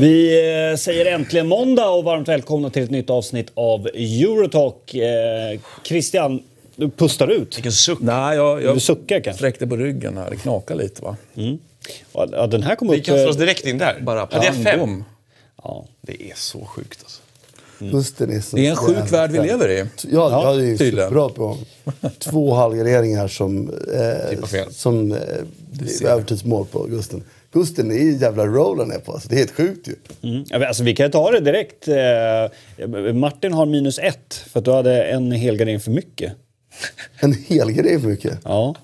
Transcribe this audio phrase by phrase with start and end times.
[0.00, 4.94] Vi eh, säger äntligen måndag och varmt välkomna till ett nytt avsnitt av Eurotalk.
[4.94, 6.42] Eh, Christian,
[6.76, 7.56] du pustar ut.
[7.56, 7.98] Vilken suck.
[8.00, 9.38] Nej, jag, jag Du suckar kanske?
[9.38, 10.30] sträckte på ryggen här.
[10.30, 11.16] Det knakar lite va?
[12.12, 13.04] Ja, den här kom Vi upp...
[13.04, 14.00] kastar eh, oss direkt in där.
[14.00, 15.04] Bara ja, det är fem.
[15.62, 15.86] Ja.
[16.00, 17.22] Det är så sjukt alltså.
[17.78, 19.78] Hösten är så Det är en sjuk värld vi lever i.
[19.78, 21.08] Ja, ja, det är ju tydligen.
[21.08, 21.58] superbra på
[22.18, 25.18] två halvgarderingar som, eh, som eh,
[26.04, 27.22] övertidsmål på Gusten.
[27.52, 29.12] Gusten är ju jävla roll han är på.
[29.12, 29.94] Alltså, det är helt sjukt ju.
[30.22, 30.44] Mm.
[30.68, 31.88] Alltså, vi kan ta det direkt.
[31.88, 36.32] Eh, Martin har minus ett för att du hade en helgardering för mycket.
[37.20, 38.38] En hel grej för mycket.
[38.44, 38.74] Ja,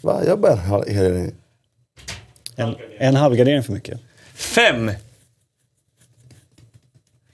[0.00, 0.22] Va?
[0.26, 0.58] Jag bara en
[0.94, 1.32] hel gardering.
[2.56, 4.00] en, en halvgardering för mycket.
[4.34, 4.90] Fem!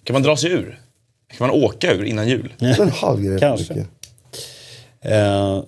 [0.08, 0.78] Kan man dra sig ur?
[1.36, 2.52] Kan man åka ur innan jul?
[2.58, 3.74] En halv grej Kanske.
[3.74, 3.88] mycket.
[5.00, 5.62] Eh,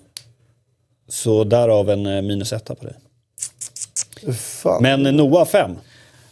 [1.08, 2.94] så därav en eh, minus etta på dig.
[4.34, 4.82] Fan.
[4.82, 5.70] Men eh, Noah fem.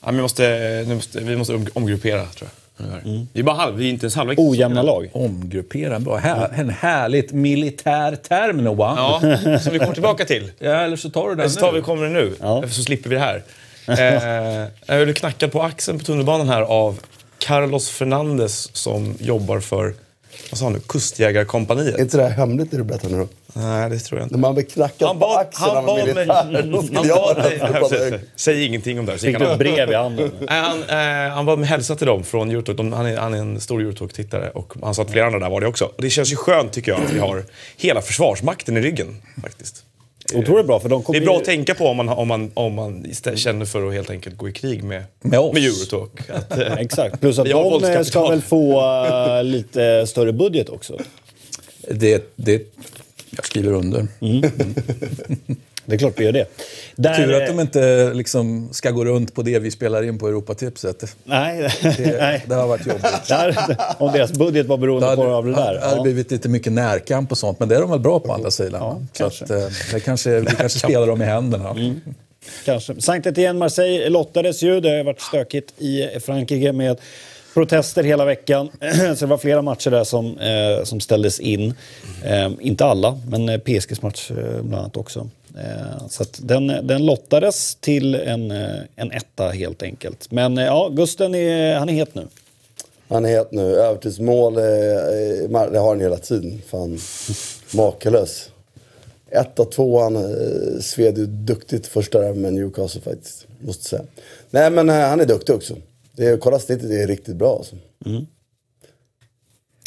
[0.01, 0.43] Ja, men vi, måste,
[0.87, 3.27] nu måste, vi måste om- omgruppera tror jag.
[3.33, 4.39] Vi är bara halv, vi är inte ens halvvägs.
[4.39, 5.11] Ojämna lag.
[5.13, 6.01] Omgruppera.
[6.01, 6.17] Bra.
[6.17, 8.95] Här, en härligt militär term Noah.
[8.97, 10.51] Ja, som vi kommer tillbaka till.
[10.59, 12.35] Ja, eller så tar du den Eller så tar vi, kommer det nu,
[12.71, 13.43] så slipper vi det här.
[13.87, 16.99] Eh, jag blev knackad på axeln på tunnelbanan här av
[17.49, 19.95] Carlos Fernandes som jobbar för,
[20.51, 21.95] vad sa han nu, Kustjägarkompaniet.
[21.95, 23.29] Är inte det här hemligt det du berättar nu då?
[23.53, 24.35] Nej, det tror jag inte.
[24.35, 26.71] När man blir knackad Han på axeln han av bad en militär.
[26.73, 27.37] Då skulle jag
[27.91, 29.19] Nej, Säg ingenting om det här.
[29.19, 30.31] Fick du ett brev i handen?
[30.41, 32.79] Nej, han, eh, han bad mig hälsa till dem från Eurotalk.
[32.79, 35.51] De, han, är, han är en stor Eurotalk-tittare och han sa att flera andra där
[35.51, 35.85] var det också.
[35.85, 37.45] Och det känns ju skönt tycker jag att vi har
[37.77, 39.85] hela Försvarsmakten i ryggen faktiskt.
[40.35, 42.29] Otroligt bra, för de Det kommer är bra ju- att tänka på om man, om
[42.29, 45.55] man, om man känner för att helt enkelt gå i krig med, Med oss.
[45.55, 46.11] med Eurotalk.
[46.31, 50.99] Att, eh, Exakt, plus att de eh, ska väl få eh, lite större budget också.
[51.91, 52.63] Det, det,
[53.31, 54.07] jag skriver under.
[55.89, 56.47] Det är klart vi gör det.
[56.97, 60.29] Där, Tur att de inte liksom ska gå runt på det vi spelar in på
[60.29, 61.17] Europatipset.
[61.25, 62.45] Nej, Det, nej.
[62.49, 63.29] det har varit jobbigt.
[63.29, 63.57] Där,
[63.99, 65.75] om deras budget var Det beroende hade, på av det där.
[65.75, 66.03] det hade Ja.
[66.03, 68.81] blivit lite mycket närkamp och sånt, men det är de väl bra på andra sidan.
[68.83, 69.45] Ja, kanske.
[69.45, 71.77] att, eh, det kanske, vi kanske spelar dem i händerna.
[72.65, 73.01] Kanske.
[73.01, 74.81] Sankt Etienne Marseille lottades ju.
[74.81, 76.97] Det har varit stökigt i Frankrike med
[77.55, 78.69] protester hela veckan.
[79.17, 81.75] Så det var flera matcher där som, eh, som ställdes in.
[82.25, 85.29] Eh, inte alla, men eh, PSGs match eh, bland annat också.
[85.55, 90.31] Eh, så den, den lottades till en, eh, en etta helt enkelt.
[90.31, 92.27] Men eh, ja, Gusten är, han är het nu.
[93.09, 93.77] Han är het nu.
[93.77, 96.63] Övertidsmål, det har han hela tiden.
[96.67, 96.99] Fan,
[97.75, 98.51] makalös.
[99.31, 100.35] Ett och tvåan
[100.81, 103.47] sved ju duktigt första där med Newcastle faktiskt.
[103.61, 104.03] Måste säga.
[104.51, 105.77] Nej men han är duktig också.
[106.17, 107.77] Det är, kolla snittet, det är riktigt bra alltså.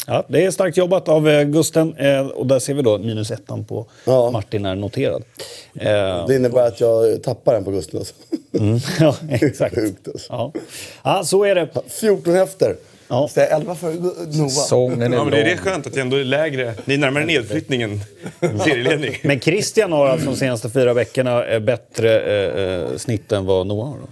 [0.06, 3.30] Ja, det är starkt jobbat av eh, Gusten eh, och där ser vi då minus
[3.30, 4.30] ettan på Ja.
[4.30, 5.22] Martin är noterad.
[5.74, 8.14] Eh, Det innebär att jag tappar en på Gusten alltså.
[8.58, 9.74] mm, ja, exakt.
[9.74, 10.26] Sjukt alltså.
[10.32, 10.52] Ja.
[11.04, 11.68] ja, så är det.
[11.88, 12.76] 14 efter.
[13.08, 13.28] Ja.
[13.28, 13.92] Så jag är 11 för
[14.38, 14.48] Nova.
[14.50, 16.74] Säsongen är ja, men det är det skönt att det ändå är lägre.
[16.84, 18.00] Ni är närmare nedflyttning än
[18.40, 19.14] serieledning.
[19.22, 22.20] Men Christian har alltså de senaste fyra veckorna bättre
[22.90, 23.96] eh, snitt än vad Noah har.
[23.96, 24.06] Då.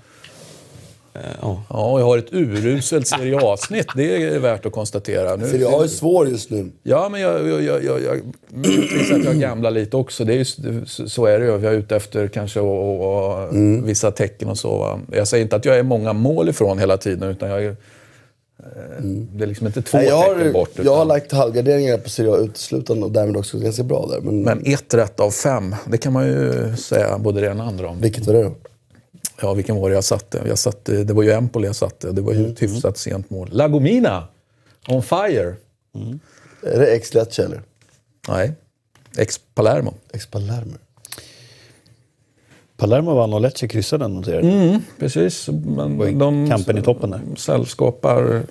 [1.12, 1.62] Ja.
[1.71, 3.87] Ja, jag har ett uruselt Serie A-snitt.
[3.97, 5.37] Det är värt att konstatera.
[5.37, 6.71] Nu, Serie A är svår just nu.
[6.82, 8.21] Ja, men jag, jag, jag, jag, jag
[9.19, 10.25] att jag gamlar lite också.
[10.25, 10.44] Det är ju,
[11.09, 11.50] så- är det ju.
[11.53, 14.78] Jag är ute efter kanske och, och, och vissa tecken och så.
[14.78, 15.00] Va?
[15.12, 17.69] Jag säger inte att jag är många mål ifrån hela tiden, utan jag är...
[17.70, 17.76] eh,
[19.34, 20.70] Det är liksom inte två Nej, jag, tecken har, bort.
[20.76, 24.20] jag har Utan, lagt halvgarderingar på Serie A uteslutande och därmed också ganska bra där.
[24.20, 27.69] Men, men ett rätt av fem, det kan man ju säga både det ena och
[27.69, 28.00] andra om.
[28.00, 28.53] vilket var det då?
[29.42, 30.42] Ja, vilken var det jag satte?
[30.46, 32.12] Jag satte det var ju Empoli jag satte.
[32.12, 33.48] Det var ju ett hyfsat sent mål.
[33.52, 34.28] Lagomina!
[34.88, 35.54] On fire!
[36.62, 37.62] Är det ex eller?
[38.28, 38.52] Nej.
[39.16, 39.94] Ex Palermo.
[40.12, 40.76] Ex Palermo?
[42.76, 44.48] Palermo vann och Lecce kryssade den noterade.
[44.48, 45.48] Mm, precis.
[45.48, 47.20] Men de, kampen i toppen där.
[47.36, 48.42] Sällskapar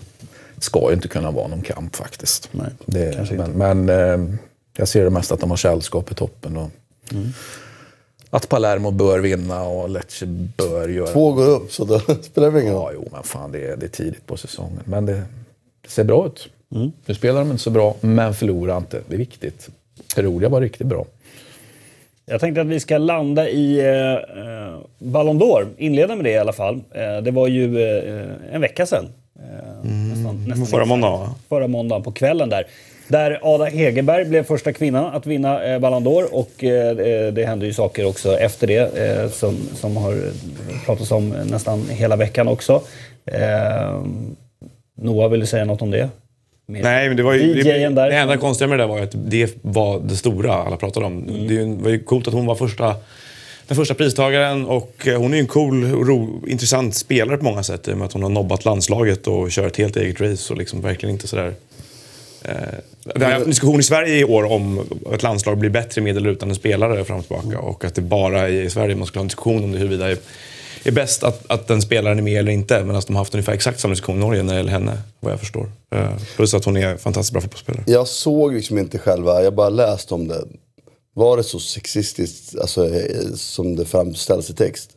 [0.57, 2.50] ska ju inte kunna vara någon kamp faktiskt.
[2.51, 4.35] Nej, det, men men eh,
[4.77, 6.57] jag ser det mest att de har sällskap i toppen.
[6.57, 6.69] Och
[8.30, 10.26] Att Palermo bör vinna och Lecce
[10.58, 11.08] bör göra...
[11.08, 12.92] Två går upp så då spelar det ingen Ja, roll.
[12.96, 14.80] jo, men fan det är, det är tidigt på säsongen.
[14.86, 15.22] Men det,
[15.81, 16.50] det ser bra ut.
[17.06, 19.02] Nu spelar de inte så bra, men förlorar inte.
[19.08, 19.70] Det är viktigt.
[20.16, 21.06] Perugia var riktigt bra.
[22.26, 25.68] Jag tänkte att vi ska landa i eh, eh, Ballon d'Or.
[25.78, 26.76] Inleda med det i alla fall.
[26.92, 29.06] Eh, det var ju eh, en vecka sedan.
[29.40, 32.68] Eh, nästan, nästan Förra måndagen förra måndagen på kvällen där.
[33.09, 37.45] Där Ada Hegerberg blev första kvinnan att vinna eh, Ballon d'Or och eh, det- det
[37.45, 40.17] hände ju saker också efter det eh, som, som har
[40.85, 42.81] pratats om nästan hela veckan också.
[43.25, 44.01] Eh,
[45.01, 46.09] Noah vill du säga något om det?
[46.65, 47.53] Med Nej, men det var ju...
[47.53, 47.63] Det,
[48.09, 51.06] det enda konstiga med det där var ju att det var det stora alla pratade
[51.06, 51.23] om.
[51.29, 51.47] Mm.
[51.77, 52.95] Det var ju coolt att hon var första,
[53.67, 57.44] den första pristagaren och eh, hon är ju en cool och ro, intressant spelare på
[57.44, 60.21] många sätt i och med att hon har nobbat landslaget och kör ett helt eget
[60.21, 61.53] race och liksom verkligen inte sådär...
[62.41, 62.53] Eh,
[63.15, 66.01] vi har haft en diskussion i Sverige i år om att ett landslag blir bättre
[66.01, 69.07] med eller utan en spelare fram och tillbaka och att det bara i Sverige man
[69.07, 70.18] skulle ha en diskussion om det huruvida det
[70.89, 72.83] är, bäst att, att den spelaren är med eller inte.
[72.83, 74.97] Men att de har haft ungefär exakt samma diskussion i Norge när det gäller henne,
[75.19, 75.71] vad jag förstår.
[75.95, 77.83] Eh, plus att hon är fantastiskt bra fotbollsspelare.
[77.88, 80.44] Jag såg liksom inte själva, jag bara läst om det.
[81.15, 83.01] Var det så sexistiskt alltså, eh,
[83.35, 84.89] som det framställs i text?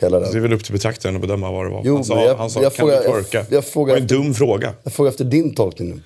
[0.00, 1.82] Hela Det är väl upp till betraktaren att bedöma vad det var.
[1.84, 3.38] Jo, han sa, jag- han sa jag kan frågar- du twerka?
[3.38, 4.72] jag- jag frågar det var en dum fråga.
[4.84, 6.00] Jag frågar efter din tolkning nu.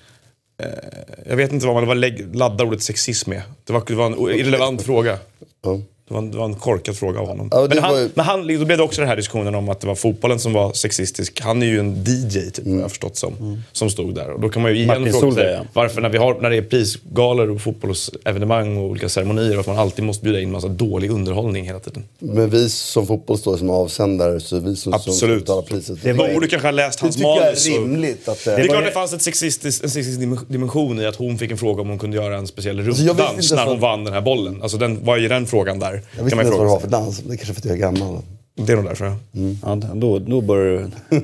[0.57, 0.67] Eh,
[1.25, 2.01] jag vet inte vad man
[2.33, 3.41] laddar ordet sexism med.
[3.63, 5.17] Det var, det var en irrelevant fråga.
[5.61, 5.79] Ja.
[6.07, 7.49] Det var, en, det var en korkad fråga av honom.
[7.51, 9.69] Ja, det men, han, ju- men han, då blev det också den här diskussionen om
[9.69, 11.41] att det var fotbollen som var sexistisk.
[11.41, 12.77] Han är ju en DJ, typ, Mm.
[12.77, 14.29] jag har förstått som, som stod där.
[14.31, 15.59] Och då kan man ju igen Martin fråga sig ja.
[15.73, 19.79] varför när, vi har, när det är prisgalor och fotbollsevenemang och olika ceremonier, varför man
[19.81, 22.03] alltid måste bjuda in massa dålig underhållning hela tiden.
[22.19, 25.39] Men vi som fotbollsstår som avsändare, så vi som, som Absolut.
[25.39, 26.03] betala priset.
[26.03, 27.67] Det var- Borde kanske ha läst det hans tycker jag är manus.
[27.67, 28.27] rimligt.
[28.29, 31.15] Att, Det är eh, klart det fanns ett sexistisk, en sexistisk dim- dimension i att
[31.15, 34.03] hon fick en fråga om hon kunde göra en speciell Alltså, inte när hon vann
[34.03, 34.61] den här bollen.
[34.61, 35.92] Alltså den, vad är den frågan där?
[36.17, 37.19] Jag visste inte ens vad det var för dans.
[37.19, 38.21] Det är kanske för att jag är gammal.
[38.55, 39.05] Det är nog därför.
[39.05, 39.15] Ja.
[39.63, 41.21] Ja, då, då, börjar, du-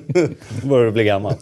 [0.61, 1.33] då börjar du bli gammal.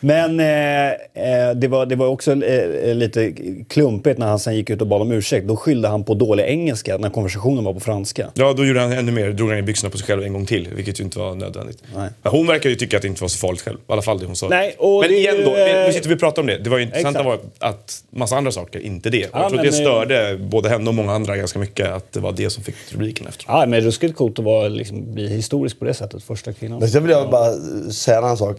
[0.00, 0.46] Men eh,
[0.88, 3.32] eh, det, var, det var också eh, lite
[3.68, 5.48] klumpigt när han sen gick ut och bad om ursäkt.
[5.48, 8.30] Då skyllde han på dålig engelska när konversationen var på franska.
[8.34, 9.30] Ja, då gjorde han ännu mer.
[9.30, 11.82] Drog han i byxorna på sig själv en gång till, vilket ju inte var nödvändigt.
[11.96, 12.08] Nej.
[12.22, 13.78] Hon verkar ju tycka att det inte var så farligt själv.
[13.78, 14.48] I alla fall det hon sa.
[14.48, 16.58] Nej, och men det igen då, eh, nu sitter vi och pratar om det.
[16.58, 19.24] Det var ju intressanta var att massa andra saker, inte det.
[19.24, 21.58] Och Ja, jag tror att men, det eh, störde både henne och många andra ganska
[21.58, 23.44] mycket, att det var det som fick rubriken efter.
[23.48, 26.22] Ja, men ruskigt coolt att vara, liksom, bli historisk på det sättet.
[26.22, 26.78] Första kvinnan.
[26.78, 27.52] Men sen vill jag bara
[27.90, 28.56] säga en annan sak.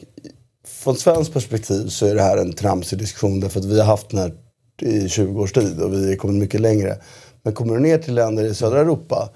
[0.63, 4.09] Från svenskt perspektiv så är det här en tramsig diskussion därför att vi har haft
[4.09, 4.33] den här
[4.81, 6.97] i 20 års tid och vi har kommit mycket längre.
[7.43, 9.29] Men kommer du ner till länder i södra Europa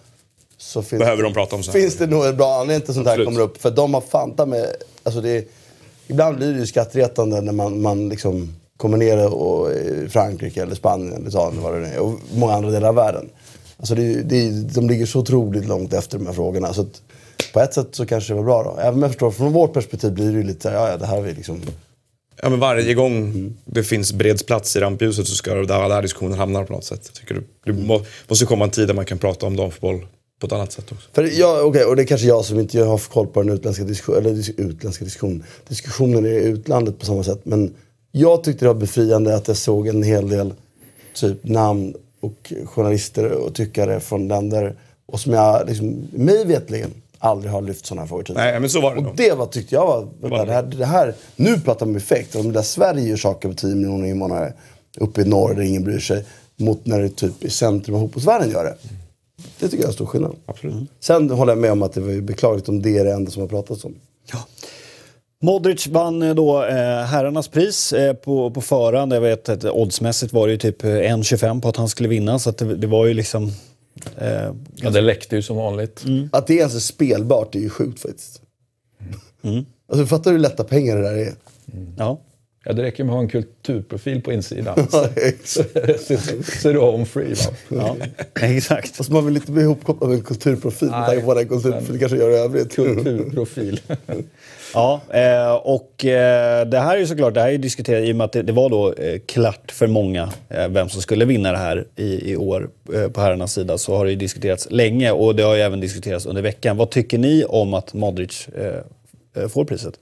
[0.57, 1.79] så finns, Behöver de prata om så här.
[1.79, 3.27] finns det nog en bra anledning till att sånt här Absolut.
[3.27, 3.61] kommer upp.
[3.61, 4.67] För de har fanta med,
[5.03, 5.43] alltså det är,
[6.07, 10.75] ibland blir det ju skrattretande när man, man liksom kommer ner och, i Frankrike eller
[10.75, 13.29] Spanien eller Italien vad det är, och många andra delar av världen.
[13.77, 16.73] Alltså det, det, de ligger så otroligt långt efter de här frågorna.
[16.73, 17.01] Så att
[17.55, 18.79] på ett sätt så kanske det var bra då.
[18.79, 21.27] Även om jag förstår, från vårt perspektiv blir det ju lite ja, ja det här
[21.27, 21.61] är liksom...
[22.41, 24.13] Ja, men varje gång det finns
[24.45, 27.13] plats i rampljuset så ska det där, där diskussionen hamnar på något sätt.
[27.13, 30.05] Tycker det, det må, måste komma en tid där man kan prata om damfotboll
[30.39, 31.09] på ett annat sätt också.
[31.13, 33.83] För jag, okej, och det är kanske jag som inte har koll på den utländska,
[33.83, 35.43] disku, eller dis, utländska diskussionen.
[35.67, 37.41] Diskussionen i utlandet på samma sätt.
[37.43, 37.73] Men
[38.11, 40.53] jag tyckte det var befriande att jag såg en hel del
[41.13, 44.75] typ namn och journalister och tyckare från länder
[45.05, 48.51] och som jag, liksom, mig vetligen aldrig har lyft sådana här frågor tidigare.
[48.51, 49.15] Nej, men så var det Och nog.
[49.17, 51.97] det var, tyckte jag var, vänta, var det, här, det här, nu pratar man om
[51.97, 52.35] effekt.
[52.35, 54.53] Om det där Sverige gör saker med 10 miljoner invånare
[54.97, 56.25] uppe i norr där ingen bryr sig.
[56.57, 58.75] Mot när det typ i centrum av fotbollsvärlden gör det.
[59.59, 60.35] Det tycker jag är stor skillnad.
[60.45, 60.89] Absolut.
[60.99, 63.41] Sen håller jag med om att det var beklagligt om det är det enda som
[63.41, 63.95] har pratats om.
[65.41, 69.13] Modric vann eh, då eh, herrarnas pris eh, på, på förhand.
[69.13, 72.39] Jag vet att oddsmässigt var det ju typ eh, 1,25 på att han skulle vinna.
[72.39, 73.51] Så att det, det var ju liksom...
[74.17, 76.03] Eh, Ja, det läckte ju som vanligt.
[76.31, 78.41] Att det ens är spelbart är ju sjukt faktiskt.
[79.89, 81.33] Alltså fattar du hur lätta pengar det där är?
[81.97, 82.21] ja.
[82.67, 84.87] Ja, det räcker med att ha en kulturprofil på insidan.
[84.91, 85.07] Så,
[85.43, 85.63] så,
[86.61, 87.33] så är du home free.
[87.33, 87.51] Va?
[87.67, 87.97] ja,
[88.41, 88.95] exakt.
[88.95, 91.99] Fast man vill inte bli ihopkopplad med en kulturprofil med tanke på vad den kulturprofil
[91.99, 92.75] kanske gör i övrigt.
[92.75, 93.79] Kulturprofil.
[94.75, 98.11] Ja, eh, och eh, det här är ju såklart, det här är ju diskuterat i
[98.11, 100.29] och med att det, var då eh, klart för många
[100.69, 102.69] vem som skulle vinna det här i, i år
[103.13, 106.25] på herrarnas sida så har det ju diskuterats länge och det har ju även diskuterats
[106.25, 106.77] under veckan.
[106.77, 108.47] Vad tycker ni om att Modric
[109.49, 109.93] får priset?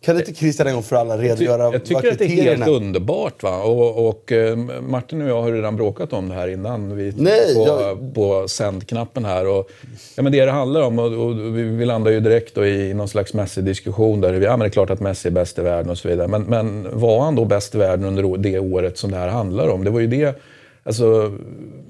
[0.00, 2.64] Kan inte Christian en gång för alla redogöra jag vad tycker att det är kriterierna
[2.64, 3.42] helt underbart.
[3.42, 3.62] Va?
[3.62, 4.56] Och, och eh,
[4.88, 6.96] Martin och jag har redan bråkat om det här innan.
[6.96, 9.48] Vi Nej, på, jag- på sändknappen här.
[9.48, 9.70] Och,
[10.16, 13.08] ja, men det det handlar om, och, och vi, vi landar ju direkt i någon
[13.08, 14.20] slags Messi-diskussion.
[14.20, 16.08] Där vi, ja, men det är klart att Messi är bäst i världen och så
[16.08, 16.28] vidare.
[16.28, 19.68] Men, men var han då bäst i världen under det året som det här handlar
[19.68, 19.84] om?
[19.84, 20.40] Det var ju det...
[20.88, 21.32] Alltså,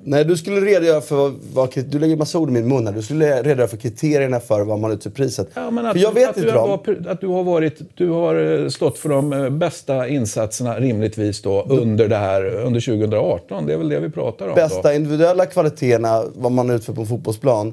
[0.05, 1.71] Nej, du skulle redogöra för vad, vad...
[1.87, 2.95] Du lägger massa ord i min mun här.
[2.95, 5.49] Du skulle redogöra för kriterierna för vad man utser priset.
[5.55, 8.11] Ja, men att, för jag vet att, inte du har, att du har, varit, du
[8.11, 13.67] har eh, stått för de eh, bästa insatserna rimligtvis då under det här, under 2018.
[13.67, 14.95] Det är väl det vi pratar om bästa då.
[14.95, 17.73] individuella kvaliteterna, vad man utför på en fotbollsplan,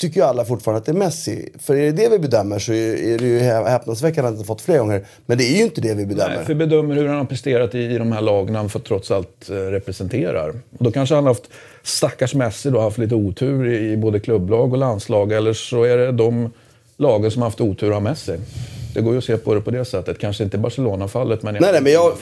[0.00, 1.48] tycker ju alla fortfarande att det är Messi.
[1.58, 4.46] För är det det vi bedömer så är det ju hä- häpnadsväckande att han inte
[4.46, 5.04] fått flera gånger.
[5.26, 6.34] Men det är ju inte det vi bedömer.
[6.36, 9.50] Nej, för bedömer hur han har presterat i, de här lagen han för, trots allt
[9.50, 10.48] eh, representerar.
[10.48, 11.50] Och då kanske han har haft,
[11.82, 15.32] stackars Messi, då, haft lite otur i, både klubblag och landslag.
[15.32, 16.50] Eller så är det de
[16.96, 18.36] lagen som har haft otur har Messi.
[18.94, 20.18] Det går ju att se på det på det sättet.
[20.18, 21.56] Kanske inte Barcelona-fallet, men...
[21.60, 22.12] Nej, nej, men jag,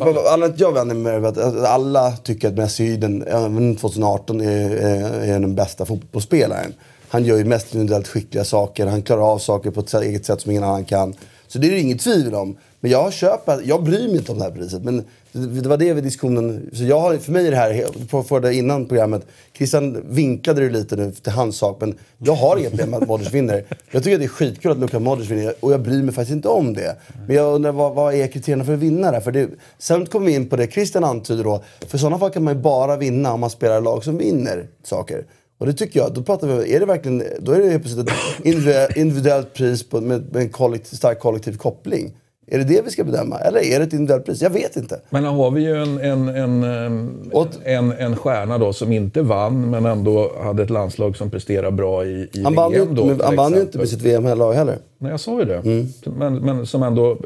[0.45, 5.21] att jag vänder mig över att alla tycker att Messi den, även 2018 är, är,
[5.25, 6.73] är den bästa fotbollsspelaren.
[7.09, 10.41] Han gör ju mest individuellt skickliga saker, han klarar av saker på ett eget sätt
[10.41, 11.15] som ingen annan kan.
[11.47, 12.57] Så det är det inget tvivel om.
[12.81, 14.85] Men jag köper, jag bryr mig inte om det här priset.
[14.85, 16.71] Men det, det var det vi diskussionen...
[16.73, 20.71] Så jag har, för mig är det här, för det innan programmet, Christian vinklade det
[20.71, 23.65] lite nu till hans sak, men jag har inget problem med att Modric vinner.
[23.91, 26.35] Jag tycker att det är skitkul att Luka Modric vinner och jag bryr mig faktiskt
[26.35, 26.97] inte om det.
[27.27, 29.21] Men jag undrar vad, vad är kriterierna för att vinna där?
[29.21, 29.49] För det,
[29.79, 31.63] sen kommer vi in på det Christian antyder då.
[31.87, 34.19] För i sådana fall kan man ju bara vinna om man spelar i lag som
[34.19, 35.25] vinner saker.
[35.59, 38.09] Och det tycker jag, då pratar vi, är det verkligen, då är det helt plötsligt
[38.09, 42.13] ett individuellt, pris på, med, med en kollektiv, stark kollektiv koppling.
[42.51, 43.39] Är det det vi ska bedöma?
[43.39, 44.43] Eller är det ett individuellt pris?
[44.43, 45.01] Jag vet inte.
[45.11, 47.31] Men här har vi ju en, en, en, ehm,
[47.65, 52.05] en, en stjärna då som inte vann, men ändå hade ett landslag som presterade bra
[52.05, 54.79] i, i Han ju VM då, men han vann ju inte med sitt VM-lag heller.
[54.99, 55.57] Nej, jag sa ju det.
[55.57, 55.87] Mm.
[56.05, 57.17] Men, men som ändå, eh,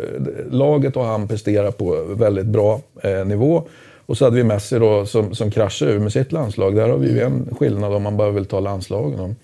[0.51, 3.65] laget och han presterar på väldigt bra eh, nivå.
[4.13, 6.77] Och så hade vi Messi då som, som kraschade ur med sitt landslag.
[6.77, 9.37] Där har vi ju en skillnad om man bara vill ta landslagen.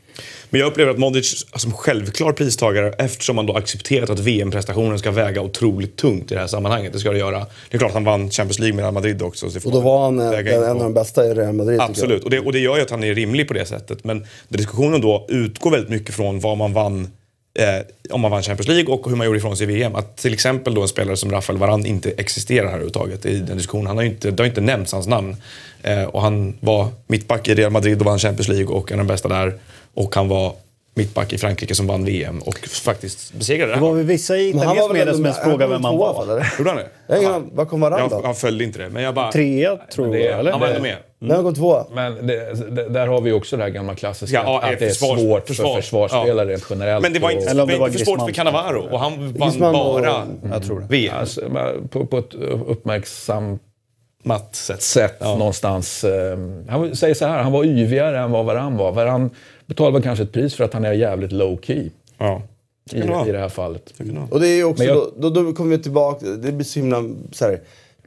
[0.50, 5.10] Men jag upplever att Modric som självklar pristagare eftersom man då accepterat att VM-prestationen ska
[5.10, 6.92] väga otroligt tungt i det här sammanhanget.
[6.92, 7.38] Det ska det göra.
[7.38, 9.48] Det är klart att han vann Champions League med Real Madrid också.
[9.48, 10.70] Så det får Och då var han eh, en, en på.
[10.70, 11.80] av de bästa i Real Madrid.
[11.80, 14.04] Absolut, och det, och det gör ju att han är rimlig på det sättet.
[14.04, 17.08] Men diskussionen då utgår väldigt mycket från vad man vann
[17.58, 19.94] eh, om man vann Champions League och hur man gjorde ifrån sig i VM.
[19.94, 23.56] Att till exempel då en spelare som Rafael Varane inte existerar här överhuvudtaget i den
[23.56, 23.86] diskussionen.
[23.86, 25.36] Han har ju inte, det har inte nämnts hans namn.
[25.82, 29.06] Eh, och han var mittback i Real Madrid och vann Champions League och är den
[29.06, 29.54] bästa där.
[29.94, 30.54] Och han var
[30.98, 34.76] mittback i Frankrike som vann VM och faktiskt besegrade Det var väl vissa i han
[34.76, 36.46] var väl medier som ens frågade han vem var han var.
[36.58, 37.26] Gjorde han det?
[37.26, 37.42] Har.
[37.52, 38.20] Vad kom Varane Jag, då?
[38.24, 39.32] jag följde inte det, men jag bara...
[39.32, 40.38] Trea, tror jag.
[40.38, 40.50] Eller?
[40.50, 40.96] Han var ändå med.
[41.20, 41.84] Vem kom tvåa?
[41.94, 44.90] Men det, det, där har vi också det här gamla klassiska, Ja, att det är
[44.90, 45.74] försvars- svårt försvar.
[45.74, 46.52] för försvarsspelare Ja.
[46.52, 47.02] rent generellt.
[47.02, 48.32] Men det var inte, och- Eller om det var inte för svårt för.
[48.32, 50.86] Cannavaro och han vann Griezmann och- bara Jag tror det.
[50.88, 51.14] VM.
[51.18, 51.40] Alltså,
[51.90, 52.34] på, på ett
[52.66, 53.62] uppmärksamt
[54.24, 54.82] Matt sätt.
[54.82, 55.36] sätt Ja.
[55.36, 56.04] någonstans.
[56.04, 56.38] eh,
[56.68, 58.92] Han säger så här, han var yvigare än vad Varann var.
[58.92, 59.30] Varann
[59.68, 62.42] betalar väl kanske ett pris för att han är jävligt low key Ja.
[62.92, 63.92] i, i det här fallet.
[64.30, 66.78] Och det är också, Men jag- då, då, då kommer vi tillbaka, det blir så
[66.78, 67.60] himla så här.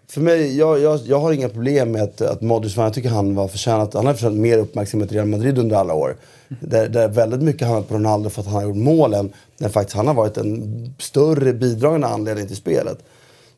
[0.07, 2.77] För mig, jag, jag, jag har inga problem med att, att Modric.
[2.77, 5.93] Jag tycker han var förtjänat, han har förtjänat mer uppmärksamhet i Real Madrid under alla
[5.93, 6.15] år.
[6.59, 9.33] Där, där väldigt mycket handlat på Ronaldo för att han har gjort målen.
[9.57, 12.97] När faktiskt han har varit en större bidragande anledning till spelet.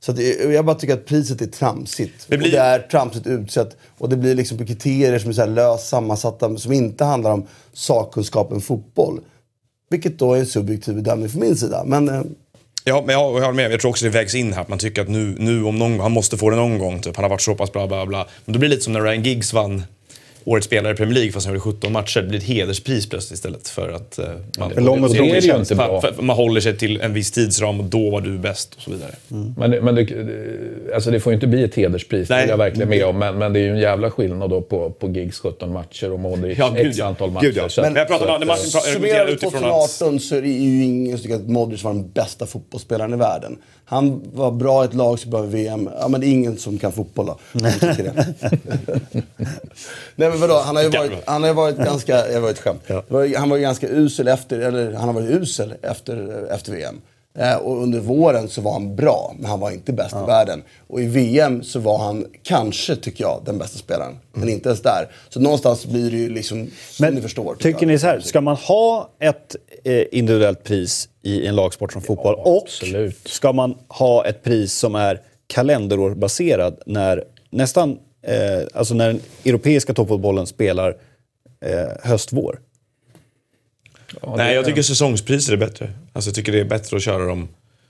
[0.05, 2.25] Så det- jag bara tycker att priset är tramsigt.
[2.27, 3.77] Det blir- det är tramsigt utsett.
[3.97, 7.31] Och det blir liksom på kriterier som är så här löst sammansatta, som inte handlar
[7.31, 9.19] om sakkunskapen fotboll.
[9.89, 11.83] Vilket då är en subjektiv bedömning från min sida.
[11.85, 12.21] Men eh,
[12.85, 13.71] Ja, men jag, jag håller med.
[13.71, 14.65] Jag tror också det vägs in här.
[14.67, 17.01] Man tycker att nu, nu om någon, han måste få det någon gång.
[17.01, 17.15] Typ.
[17.15, 18.27] Han har varit så pass bra, bla bla.
[18.45, 19.83] Men då blir det lite som när Ryan Giggs vann
[20.45, 22.21] Årets spelare i Premier League fast han gjorde 17 matcher.
[22.21, 24.25] Det blir ett hederspris plötsligt istället för att eh,
[24.59, 26.01] man, lång Det är det ju inte bra.
[26.01, 28.91] för man håller sig till en viss tidsram och då var du bäst och så
[28.91, 29.11] vidare.
[29.57, 32.43] Men, det- men det, det- alltså det får ju inte bli ett hederspris, det Nej.
[32.43, 33.17] är jag verkligen med om.
[33.19, 36.19] Men, men det är ju en jävla skillnad då på, på Giggs 17 matcher och
[36.19, 37.05] Modric Ja, gud, x ja.
[37.05, 37.45] antal matcher.
[37.45, 37.69] Gud, ja.
[37.69, 39.61] Så Men jag pratar om Summerar argumenterar vi utifrån att...
[39.99, 43.17] 2018 så är det ju ingen som tycker att Modric var den bästa fotbollsspelaren i
[43.17, 43.57] världen.
[43.85, 45.89] Han var bra i ett lag som i VM.
[45.99, 47.37] Ja, men det är ingen som kan fotboll då.
[50.15, 52.81] Nej men vadå, han har ju varit, han har varit ganska, jag var ett skämt.
[53.37, 57.01] Han var ju ganska usel efter, eller han har varit usel efter, efter VM.
[57.39, 60.63] Eh, och under våren så var han bra, men han var inte bäst i världen.
[60.87, 64.19] Och i VM så var han kanske, tycker jag, den bästa spelaren.
[64.33, 65.11] Men inte ens där.
[65.29, 67.55] Så någonstans blir det ju liksom, som Men ni förstår.
[67.55, 67.87] tycker jag.
[67.87, 72.35] ni så här, ska man ha ett eh, individuellt pris i en lagsport som fotboll?
[72.35, 73.27] Och absolut.
[73.27, 77.97] ska man ha ett pris som är kalenderårbaserad när nästan,
[78.27, 80.97] eh, alltså när den europeiska toppfotbollen spelar
[81.65, 82.59] eh, höst-vår?
[84.21, 85.89] Ja, Nej, jag tycker säsongspriser är bättre.
[86.13, 87.47] Alltså, jag tycker det är bättre att köra dem.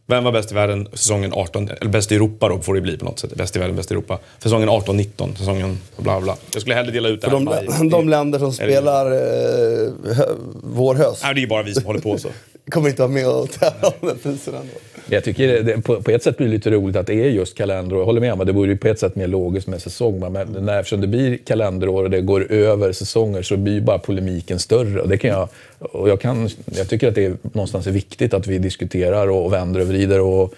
[0.07, 2.97] Vem var bäst i världen säsongen 18, eller bäst i Europa då får det bli
[2.97, 3.35] på något sätt.
[3.35, 4.19] Bäst i världen, bäst i Europa.
[4.39, 6.35] Säsongen 18-19, säsongen bla bla.
[6.53, 7.89] Jag skulle hellre dela ut det här de, maj.
[7.91, 10.25] de länder som spelar eh, hö,
[10.63, 12.29] vår höst Nej, det är ju bara vi som håller på så.
[12.71, 14.57] kommer inte vara med och tävla om den priserna.
[14.57, 14.73] ändå.
[15.09, 17.57] Jag tycker det, på, på ett sätt blir det lite roligt att det är just
[17.57, 18.01] kalenderår.
[18.01, 20.31] Jag håller med om att det vore på ett sätt mer logiskt med säsong.
[20.31, 24.59] Men när, eftersom det blir kalenderår och det går över säsonger så blir bara polemiken
[24.59, 25.01] större.
[25.01, 28.33] Och det kan jag, och jag, kan, jag tycker att det är, någonstans är viktigt
[28.33, 30.19] att vi diskuterar och vänder och vrider.
[30.19, 30.53] Och,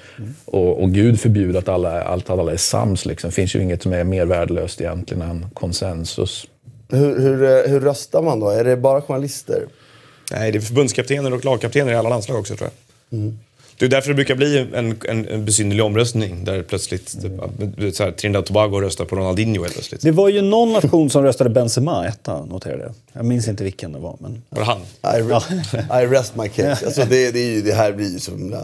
[0.45, 3.05] och, och Gud förbjuder att alla, allt, alla är sams.
[3.05, 3.29] Liksom.
[3.29, 6.47] Det finns ju inget som är mer värdelöst egentligen än konsensus.
[6.89, 8.49] Hur, hur, eh, hur röstar man då?
[8.49, 9.63] Är det bara journalister?
[10.31, 12.69] Nej, det är förbundskaptener och lagkaptener i alla landslag också tror
[13.09, 13.33] jag.
[13.77, 17.31] Det är därför det brukar bli en, en, en besynnerlig omröstning där plötsligt typ,
[17.95, 20.01] så här, Trinidad och Tobago röstar på Ronaldinho helt plötsligt.
[20.01, 22.93] Det var ju någon nation som röstade Benzema etta, noterade jag.
[23.13, 24.15] Jag minns inte vilken det var.
[24.19, 24.41] Men...
[24.49, 24.79] Var det han?
[25.19, 26.85] I, re- I rest my case.
[26.85, 28.59] Alltså det, det, är ju, det här blir ju så himla...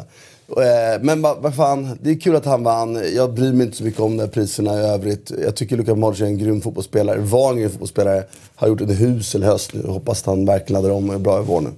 [0.58, 3.02] Eh, Men vad fan, det är kul att han vann.
[3.16, 5.32] Jag bryr mig inte så mycket om de här priserna i övrigt.
[5.44, 7.20] Jag tycker Luka Modric är en grym fotbollsspelare.
[7.20, 8.24] Var en grym fotbollsspelare.
[8.56, 9.88] Har gjort en husel höst nu.
[9.88, 11.70] Hoppas att han verkligen laddar om och är bra i vår nu.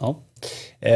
[0.00, 0.18] Ja.
[0.82, 0.94] Eh,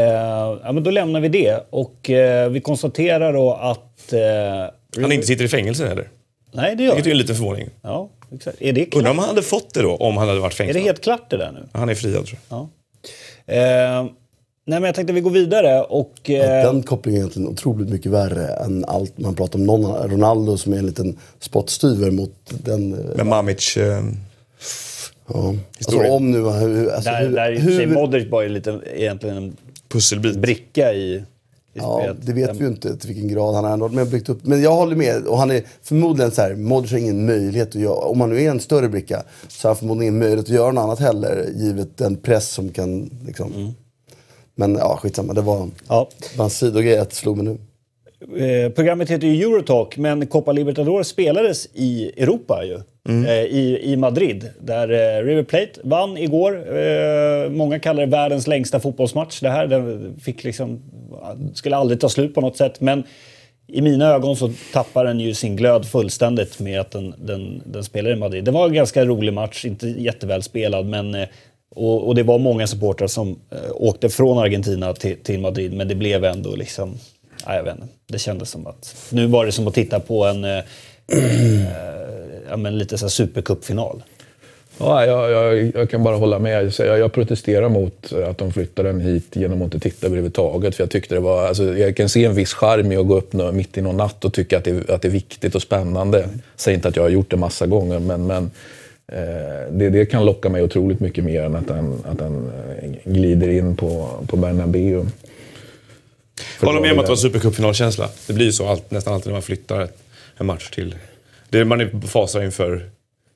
[0.64, 1.66] ja, men då lämnar vi det.
[1.70, 4.12] Och eh, vi konstaterar då att...
[4.12, 6.08] Eh, Han inte sitter i fängelse heller.
[6.52, 7.18] Nej, det gör Vilket är en han.
[7.22, 7.68] liten förvåning.
[7.82, 8.62] Ja, exakt.
[8.62, 9.10] Är det Undrar klart?
[9.10, 10.82] om han hade fått det då, om han hade varit Är fängslad.
[10.82, 11.68] det helt klart det där nu?
[11.72, 12.58] Han är friad tror jag.
[12.58, 12.68] Ja.
[13.54, 14.04] Eh,
[14.64, 16.30] nej, men jag tänkte vi går vidare och...
[16.30, 19.66] Eh, Den kopplingen är egentligen otroligt mycket värre än allt man pratar om.
[19.66, 22.92] Någon, Ronaldo som är en liten spottstyver mot den...
[22.92, 23.76] eh, Men Mamic...
[23.76, 24.02] Eh,
[25.28, 25.54] ja.
[25.78, 26.38] Alltså om nu...
[26.50, 29.56] Hur, alltså, där, hur, där hur, Modric var ju lite, egentligen en
[29.88, 30.38] pusselbit.
[30.38, 31.22] bricka i, i
[31.74, 34.44] Ja, det vet vi ju inte till vilken grad han har ändå med byggt upp.
[34.46, 35.26] Men jag håller med.
[35.26, 38.42] Och han är förmodligen så här, Modric har ingen möjlighet att göra, om han nu
[38.42, 41.46] är en större bricka, så har han förmodligen ingen möjlighet att göra något annat heller.
[41.56, 43.74] Givet den press som kan liksom.
[44.54, 45.32] Men ja, skitsamma.
[45.32, 46.08] Det var Ja.
[46.38, 47.58] en sidogrej att slog mig nu.
[48.46, 52.80] Eh, programmet heter ju Eurotalk, men Copa Libertadores spelades i Europa ju.
[53.08, 53.24] Mm.
[53.24, 56.78] Eh, i, I Madrid, där eh, River Plate vann igår.
[56.78, 59.40] Eh, många kallar det världens längsta fotbollsmatch.
[59.40, 60.82] Det här den fick liksom,
[61.54, 62.80] skulle aldrig ta slut på något sätt.
[62.80, 63.04] Men
[63.68, 67.84] i mina ögon så tappar den ju sin glöd fullständigt med att den, den, den
[67.84, 68.44] spelar i Madrid.
[68.44, 71.28] Det var en ganska rolig match, inte jätteväl spelad, men eh,
[71.70, 75.88] och, och det var många supportrar som eh, åkte från Argentina till, till Madrid, men
[75.88, 76.98] det blev ändå liksom...
[77.46, 77.86] Nej, jag vet inte.
[78.06, 78.96] Det kändes som att...
[79.10, 80.44] Nu var det som att titta på en...
[80.44, 80.58] Eh,
[81.12, 82.05] eh
[82.48, 84.02] ja, men lite så supercupfinal.
[84.78, 86.72] Ja, jag, jag, jag kan bara hålla med.
[86.78, 90.74] Jag, jag protesterar mot att de flyttar den hit genom att inte titta överhuvudtaget.
[90.74, 93.16] För jag, tyckte det var, alltså, jag kan se en viss charm i att gå
[93.16, 96.18] upp mitt i någon natt och tycka att det, att det är viktigt och spännande.
[96.18, 98.50] Jag säger inte att jag har gjort det massa gånger, men, men
[99.12, 102.50] eh, det, det kan locka mig otroligt mycket mer än att den, att den
[102.82, 105.06] eh, glider in på, på Bernabéu.
[106.60, 108.08] Håller med om att det var supercupfinalkänsla.
[108.26, 109.88] Det blir ju så allt, nästan alltid när man flyttar
[110.36, 110.94] en match till...
[111.50, 112.90] Det är man är fasar inför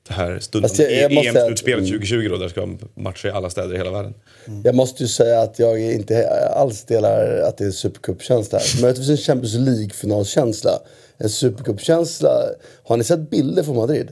[0.07, 1.91] det här stundande EM-slutspelet mm.
[1.91, 4.13] 2020 då, där ska matcher i alla städer i hela världen.
[4.63, 8.81] Jag måste ju säga att jag inte alls delar att det är supercupkänsla här.
[8.81, 10.71] Möjligtvis en Champions League-finalkänsla.
[11.17, 12.29] En supercupkänsla.
[12.83, 14.07] Har ni sett bilder från Madrid?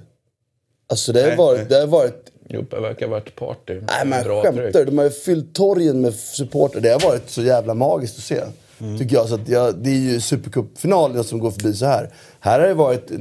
[0.87, 1.57] Alltså det har Nej, varit...
[1.57, 1.67] nej.
[1.69, 3.73] Det har varit Jo, det verkar ha varit party.
[3.73, 4.87] Nej men Bra skämtar tryck.
[4.87, 6.81] De har ju fyllt torgen med supporter.
[6.81, 8.41] Det har varit så jävla magiskt att se.
[8.99, 9.27] Tycker jag.
[9.29, 12.09] Så att jag, det är ju supercupfinalen som går förbi så här.
[12.39, 13.11] Här har det varit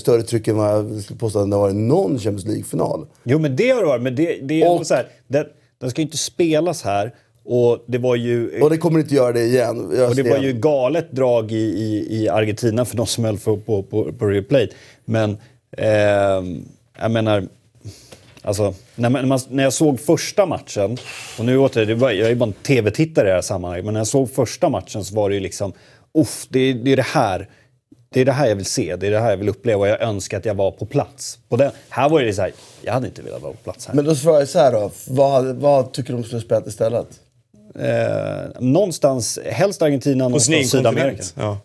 [0.00, 3.06] större tryck än vad jag skulle påstå att det har varit någon Champions League-final.
[3.24, 4.02] Jo, men det har det varit.
[4.02, 5.44] Men det, det är Och- så här, den,
[5.80, 7.14] den ska ju inte spelas här.
[7.44, 8.60] Och det var ju...
[8.62, 9.92] Och det kommer inte göra det igen.
[9.96, 13.38] Jag Och det var ju galet drag i, i, i Argentina för de som höll
[13.38, 14.68] på, på, på, på River Plate.
[15.04, 15.36] Men
[15.76, 16.64] ehm,
[17.00, 17.48] jag menar,
[18.48, 20.98] alltså, när, man, när, man, när jag såg första matchen,
[21.38, 23.84] och nu åter, det var, jag är ju bara en tv-tittare i det här sammanhanget,
[23.84, 25.72] men när jag såg första matchen så var det ju liksom,
[26.18, 27.48] uff, det, det är det här.
[28.10, 29.88] Det är det här jag vill se, det är det här jag vill uppleva och
[29.88, 31.38] jag önskar att jag var på plats.
[31.48, 33.94] På den, här var det så här, jag hade inte velat vara på plats här.
[33.94, 34.90] Men då svarar jag så här då.
[35.08, 37.08] Vad, vad tycker du de skulle spelat istället?
[37.74, 41.22] eh, någonstans, helst Argentina, någonstans Sydamerika.
[41.34, 41.58] Ja.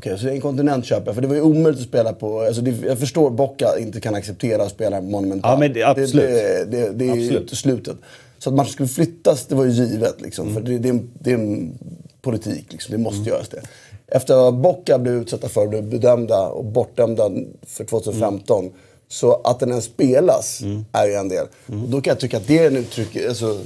[0.00, 1.14] Okej, så en kontinent köper jag.
[1.14, 2.40] För det var ju omöjligt att spela på...
[2.40, 5.50] Alltså det, jag förstår Bocca inte kan acceptera att spela Monumental.
[5.52, 6.14] Ja, men det- absolut.
[6.14, 7.58] Det, det, det, är ju Absolut.
[7.58, 7.96] slutet.
[8.38, 10.20] Så att matchen skulle flyttas, det var ju givet.
[10.20, 10.54] Liksom, Mm.
[10.54, 11.78] För det, är en, det är en
[12.22, 12.92] politik, liksom.
[12.92, 13.60] det måste göras det.
[14.06, 17.30] Efter att Bocca blev utsatta för, blev bedömda och bortdömda
[17.66, 18.60] för 2015.
[18.64, 18.72] Mm.
[19.08, 20.60] Så att den ens spelas
[20.92, 21.46] är ju en del.
[21.66, 23.16] Och då kan jag tycka att det är en uttryck...
[23.28, 23.60] Alltså,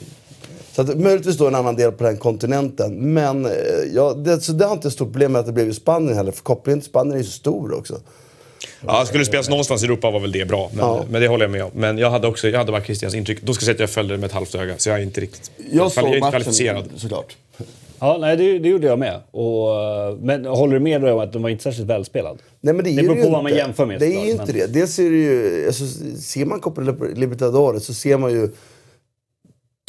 [0.77, 3.13] så att möjligtvis då en annan del på den kontinenten.
[3.15, 3.53] Men eh,
[3.95, 6.17] ja, det, så det har inte ett stort problem med att det blev i Spanien
[6.17, 6.33] heller.
[6.33, 8.01] För kopplingen till Spanien är ju så stor också.
[8.87, 10.71] Ja, skulle det spelas någonstans i Europa var väl det bra.
[10.73, 11.05] Men, Ja.
[11.11, 11.71] men det håller jag med om.
[11.75, 13.43] Men jag hade också jag hade bara Christians intryck.
[13.43, 14.75] Då ska jag säga att jag följde det med ett halvt öga.
[14.79, 15.51] Så jag är inte riktigt...
[15.73, 16.85] Jag är såg inte matchen kvalificerad.
[16.97, 17.37] såklart.
[18.01, 19.21] Ja, nej, det, det gjorde jag med.
[19.31, 22.39] Och, eh, men håller du med då om att den var inte särskilt välspelad?
[22.61, 23.59] Nej, men det, är Det beror ju på vad man inte.
[23.65, 24.67] jämför med, Det är ju inte men- det.
[24.67, 25.85] Dels är det ju, alltså,
[26.21, 26.81] ser man Copa
[27.15, 28.49] Libertadores så ser man ju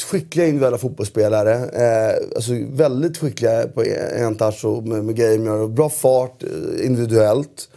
[0.04, 1.54] skickliga individuella fotbollsspelare.
[1.54, 3.84] Eh, alltså väldigt skickliga på
[4.18, 5.68] en touch och med, med de gör.
[5.68, 7.70] Bra fart eh, individuellt.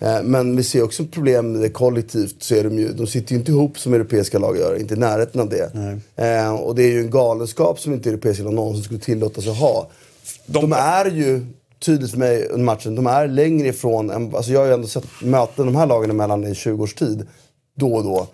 [0.00, 2.42] Eh, men vi ser också problem kollektivt.
[2.42, 4.98] Så är de, ju, de sitter ju inte ihop som europeiska lag gör, inte i
[4.98, 5.72] närheten av det.
[6.16, 9.54] Eh, och det är ju en galenskap som inte europeiska lag någonsin skulle tillåta sig
[9.54, 9.90] ha.
[10.46, 11.46] De, är ju,
[11.78, 14.88] tydligt för mig under matchen, de är längre ifrån, än, alltså jag har ju ändå
[14.88, 17.26] sett möten de här lagen emellan i 20 års tid,
[17.74, 18.26] då och då.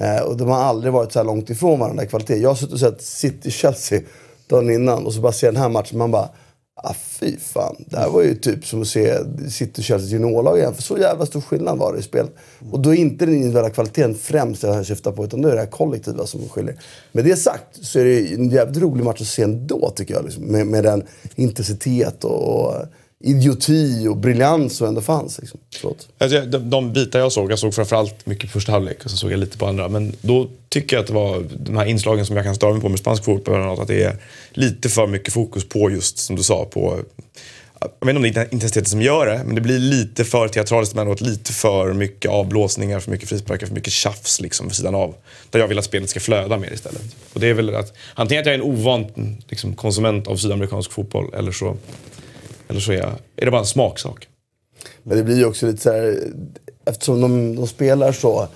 [0.00, 2.36] Eh, och de har aldrig varit så här långt ifrån varandra i kvalitet.
[2.36, 4.00] Jag har suttit och sett City-Chelsea
[4.46, 6.28] dagen innan och så bara ser den här matchen, man bara
[6.82, 7.76] Ah, fy fan.
[7.78, 9.18] Det här var ju typ som att se
[9.50, 10.74] City-Chelseas juniorlag igen.
[10.74, 12.26] För så jävla stor skillnad var det i spel.
[12.70, 15.24] Och då är inte den individuella kvaliteten främst det jag syftar på.
[15.24, 16.80] Utan då är det det här kollektiva som skiljer.
[17.12, 20.24] Med det sagt så är det en jävligt rolig match att se ändå tycker jag.
[20.24, 20.44] Liksom.
[20.44, 21.02] Med, med den
[21.34, 22.74] intensitet och, och
[23.24, 25.38] idioti och briljans som ändå fanns.
[25.38, 25.60] Liksom.
[26.18, 29.16] Alltså, de, de bitar jag såg, jag såg framförallt mycket på första halvlek och så
[29.16, 29.88] såg jag lite på andra.
[29.88, 32.80] Men då tycker jag att det var de här inslagen som jag kan störa mig
[32.80, 33.54] på med spansk fotboll.
[33.54, 34.16] bland annat, Att det är
[34.50, 36.98] lite för mycket fokus på just, som du sa, på
[37.80, 40.48] jag vet inte om det är intensiteten som gör det, men det blir lite för
[40.48, 41.20] teatraliskt emellanåt.
[41.20, 45.14] Lite för mycket avblåsningar, för mycket frisparkar, för mycket tjafs liksom vid sidan av.
[45.50, 47.02] Där jag vill att spelet ska flöda mer istället.
[47.32, 49.06] Och det är väl att, antingen att jag är en ovan
[49.48, 51.76] liksom, konsument av sydamerikansk fotboll, eller så,
[52.70, 54.28] eller så är, jag, är det bara en smaksak.
[55.02, 56.18] Men det blir ju också lite så här,
[56.84, 58.48] eftersom de, de spelar så,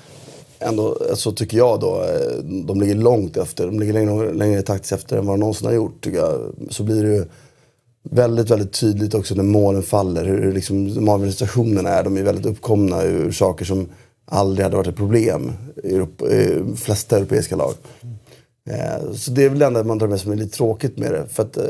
[0.58, 3.66] ändå, så tycker jag då, eh, de ligger långt efter.
[3.66, 6.52] De ligger längre, längre takt efter än vad de någonsin har gjort, tycker jag.
[6.70, 7.24] Så blir det ju
[8.10, 10.24] väldigt, väldigt tydligt också när målen faller.
[10.24, 12.04] Hur liksom, de avgörande är.
[12.04, 13.88] De är väldigt uppkomna ur saker som
[14.26, 15.52] aldrig hade varit ett problem
[15.84, 17.74] i Europa, i de flesta europeiska lag.
[18.70, 21.12] Eh, Så det är väl det enda man drar med som är lite tråkigt med
[21.12, 21.26] det.
[21.28, 21.64] För att eh,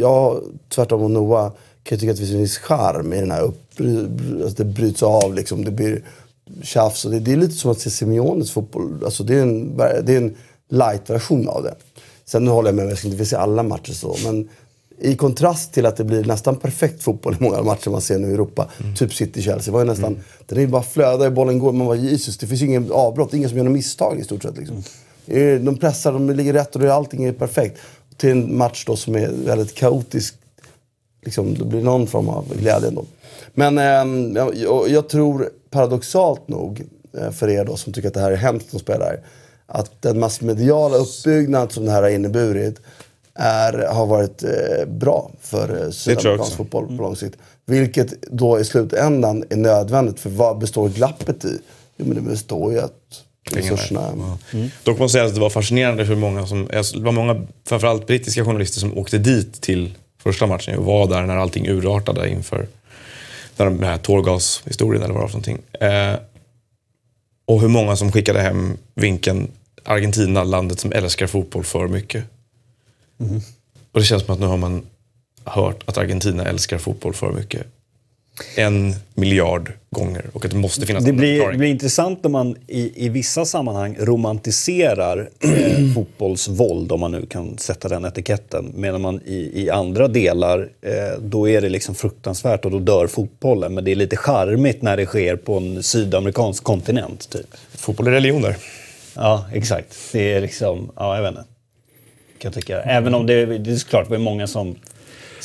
[0.00, 0.42] jag,
[0.74, 1.52] tvärtom mot Noah,
[1.86, 3.62] kan jag tycka att det finns en viss charm i den här upp,
[4.42, 5.64] alltså det bryts av liksom.
[5.64, 6.02] Det blir
[6.62, 7.04] tjafs.
[7.04, 9.04] Och det, det är lite som att se Simeones fotboll.
[9.04, 10.34] Alltså det är en, det är en
[10.68, 11.74] light-version av det.
[12.24, 14.16] Sen nu håller jag med jag ska inte se alla matcher så.
[14.24, 14.48] Men
[15.00, 18.30] i kontrast till att det blir nästan perfekt fotboll i många matcher man ser nu
[18.30, 18.70] i Europa.
[18.96, 19.72] Typ City-Chelsea.
[19.72, 20.24] var ju nästan, Mm.
[20.46, 21.72] Den är ju bara flödar, bollen går.
[21.72, 23.34] Man var Jesus, det finns ju ingen avbrott.
[23.34, 24.58] Ingen som gör några misstag i stort sett.
[24.58, 24.82] Liksom.
[25.26, 27.78] Eh, De pressar, de ligger rätt och allting är perfekt.
[28.16, 30.34] Till en match då som är väldigt kaotisk.
[31.26, 33.04] Liksom, det blir någon form av glädje ändå.
[33.54, 36.82] Men ehm, jag, jag, tror paradoxalt nog,
[37.18, 39.20] eh, för er då som tycker att det här är hemskt som spelar,
[39.66, 42.80] att den massmediala uppbyggnad som det här har inneburit
[43.34, 47.36] är, har varit eh, bra för eh, sydamerikansk fotboll på lång sikt.
[47.66, 50.20] Vilket då i slutändan är nödvändigt.
[50.20, 51.58] För vad består glappet i?
[51.96, 54.12] Jo men det består ju att resurserna...
[54.84, 57.46] Dock måste jag säga att det var fascinerande hur många som, alltså, det var många,
[57.68, 59.94] framförallt brittiska journalister som åkte dit till
[60.32, 62.66] första matchen och var där när allting urartade inför
[63.56, 65.58] när de- den här tårgashistorien eller vad det var för någonting.
[65.80, 66.18] Eh,
[67.46, 69.50] och hur många som skickade hem vinkeln
[69.84, 72.24] Argentina, landet som älskar fotboll för mycket.
[73.92, 74.86] Och det känns som att nu har man
[75.44, 77.66] hört att Argentina älskar fotboll för mycket.
[78.56, 82.56] En miljard gånger och att det måste finnas Det blir, det blir intressant när man
[82.66, 88.72] i, i vissa sammanhang romantiserar eh, fotbollsvåld, om man nu kan sätta den etiketten.
[88.74, 93.06] Medan man i, i andra delar, eh, då är det liksom fruktansvärt och då dör
[93.06, 93.74] fotbollen.
[93.74, 97.30] Men det är lite charmigt när det sker på en sydamerikansk kontinent.
[97.30, 97.46] Typ.
[97.74, 98.56] Fotboll är religion där.
[99.14, 99.96] Ja, exakt.
[100.12, 101.44] Det är liksom, ja jag vet inte.
[102.38, 102.82] Kan jag tycka.
[102.82, 104.76] Även om det, det är såklart det var många som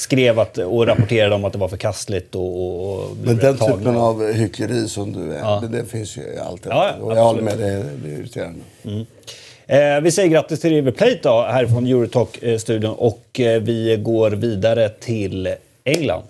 [0.01, 3.77] skrev att, och rapporterade om att det var förkastligt och, och, Men den tagna.
[3.77, 5.63] typen av hyckleri som du är, Ja.
[5.69, 6.71] det, det finns ju alltid.
[6.71, 8.59] Ja, ja, och jag håller med, det, det är irriterande.
[9.67, 14.89] Eh, vi säger grattis till River Plate då, härifrån Eurotalk-studion och eh, vi går vidare
[14.89, 16.23] till England.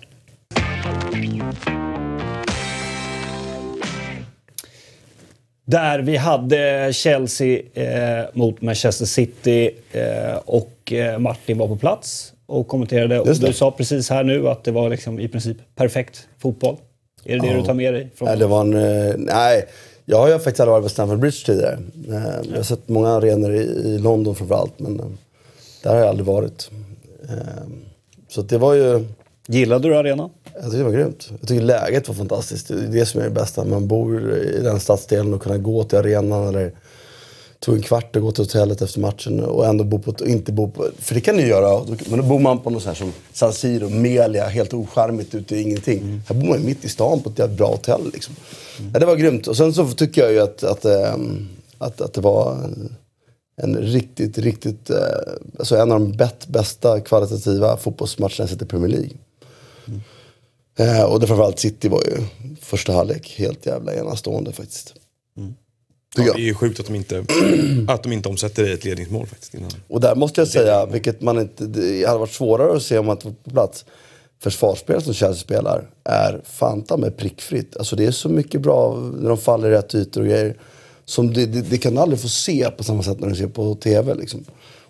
[5.64, 12.32] Där vi hade Chelsea eh, mot Manchester City eh, och eh, Martin var på plats
[12.52, 13.20] och kommenterade.
[13.20, 16.76] Och du sa precis här nu att det var liksom i princip perfekt fotboll.
[17.24, 18.10] Är det det du tar med dig?
[18.14, 19.64] Från Nej, det var en, eh, nej,
[20.04, 21.78] jag har ju faktiskt aldrig varit på Stamford Bridge tidigare.
[22.08, 25.06] Eh, Jag har sett många arenor i, London framförallt, men eh,
[25.82, 26.70] där har jag aldrig varit.
[28.28, 29.04] Så det var ju...
[29.46, 30.30] Gillade du arenan?
[30.54, 31.30] Jag tycker det var grymt.
[31.40, 32.68] Jag tycker läget var fantastiskt.
[32.68, 33.64] Det är det som är det bästa.
[33.64, 36.72] Man bor i den stadsdelen och kunna gå till arenan eller
[37.62, 40.52] tog en kvart att gå till hotellet efter matchen och ändå bo på ett, inte
[40.52, 40.90] bo på...
[40.98, 41.84] För det kan du göra.
[42.06, 45.56] Men då bor man på något så här som San Siro, Melia, helt ocharmigt ute
[45.56, 46.22] i ingenting.
[46.28, 48.34] Här bor man ju mitt i stan på ett jävligt bra hotell liksom.
[48.92, 49.46] Ja, det var grymt.
[49.46, 51.48] Och sen så tycker jag ju att, att, ehm,
[51.78, 52.96] att, att det var en,
[53.56, 54.90] en riktigt, riktigt...
[54.90, 54.96] Eh,
[55.58, 59.10] alltså en av de bästa kvalitativa fotbollsmatcherna jag sett i Premier League.
[60.78, 62.24] Eh, och det framförallt City var ju
[62.60, 64.94] första halvlek helt jävla enastående faktiskt.
[65.36, 65.54] Mm.
[66.16, 67.24] Ja, det är ju sjukt att de inte,
[67.88, 69.54] att de inte omsätter det i ett ledningsmål faktiskt.
[69.54, 69.70] Innan.
[69.88, 73.06] Och där måste jag säga, vilket man inte, det hade varit svårare att se om
[73.06, 73.84] man inte var på plats.
[74.42, 77.76] Försvarsspelet som Chelsea spelar är fanta med prickfritt.
[77.76, 80.56] Alltså det är så mycket bra när de faller i rätt ytor och grejer.
[81.04, 83.46] Som det, det, det kan du aldrig få se på samma sätt när du ser
[83.46, 84.14] på TV.
[84.14, 84.44] Liksom.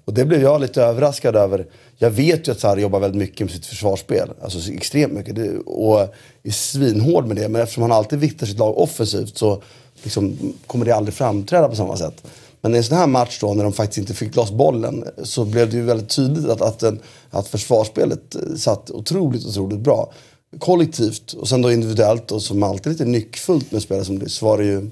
[0.04, 1.66] Och det blev jag lite överraskad över.
[1.98, 4.30] Jag vet ju att Sarri jobbar väldigt mycket med sitt försvarsspel.
[4.42, 5.34] Alltså så extremt mycket.
[5.34, 7.48] Det, och är svinhård med det.
[7.48, 9.62] Men eftersom han alltid viktar sitt lag offensivt så
[10.02, 10.36] liksom,
[10.66, 12.22] kommer det aldrig framträda på samma sätt.
[12.60, 15.44] Men i en sån här match då, när de faktiskt inte fick loss bollen, så
[15.44, 20.12] blev det ju väldigt tydligt att, att, den, att försvarsspelet eh, satt otroligt, otroligt bra.
[20.58, 24.58] Kollektivt och sen då individuellt och som alltid lite nyckfullt med spelare som så var
[24.58, 24.90] det ju...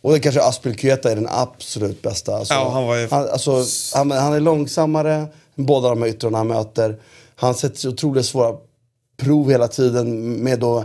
[0.00, 2.36] Och det kanske Aspelkueta är den absolut bästa.
[2.36, 5.14] Alltså, Ja, han var ju- han, alltså, han, han är långsammare
[5.56, 6.96] än båda de här yttrarna han möter.
[7.36, 8.56] Han sätter sig otroligt svåra
[9.16, 10.84] prov hela tiden med då,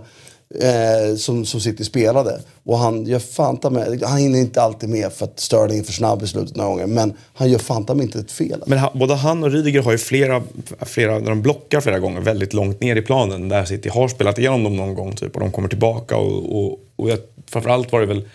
[0.56, 2.42] eh, som, som City spelade.
[2.64, 5.94] Och han gör fanta med, han hinner inte alltid med för att Sterling är för
[5.94, 6.88] snabb i slutet några gånger.
[6.88, 8.64] Men han gör fanta med inte ett fel.
[8.66, 10.44] Men han, både han och Rydiger har ju flera,
[10.82, 13.50] flera, när de blockar flera gånger, väldigt långt ner i planen.
[13.50, 16.18] Där City har spelat igenom dem någon gång typ, och de kommer tillbaka.
[16.18, 18.28] Och, och, och jag, framförallt var det väl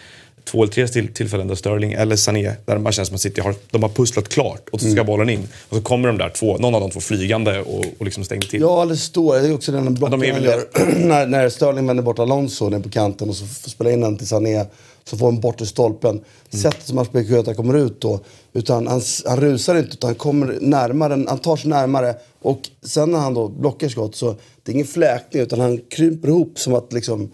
[0.45, 3.41] två eller tre till, tillfällen där Sterling eller Sané, där man känns som att City
[3.41, 5.49] har, de har pusslat klart och så ska bollen in.
[5.69, 8.43] Och så kommer de där två, någon av de två flygande och, och liksom stänger
[8.43, 8.61] till.
[8.61, 9.35] Ja, eller står.
[9.35, 10.65] Det är också den blocken de han gör.
[11.07, 14.19] när, när Sterling vänder bort Alonso ner på kanten och så får spela in den
[14.19, 14.67] till Sané.
[15.05, 16.21] Så får han bort i stolpen.
[16.51, 18.21] Sättet som Aspelkueta kommer ut då.
[18.53, 21.25] Utan han, han rusar inte utan han kommer närmare.
[21.29, 22.15] Han tar sig närmare.
[22.43, 26.29] Och sen när han då blockar skott så det är ingen fläkning utan han krymper
[26.29, 27.31] ihop som att liksom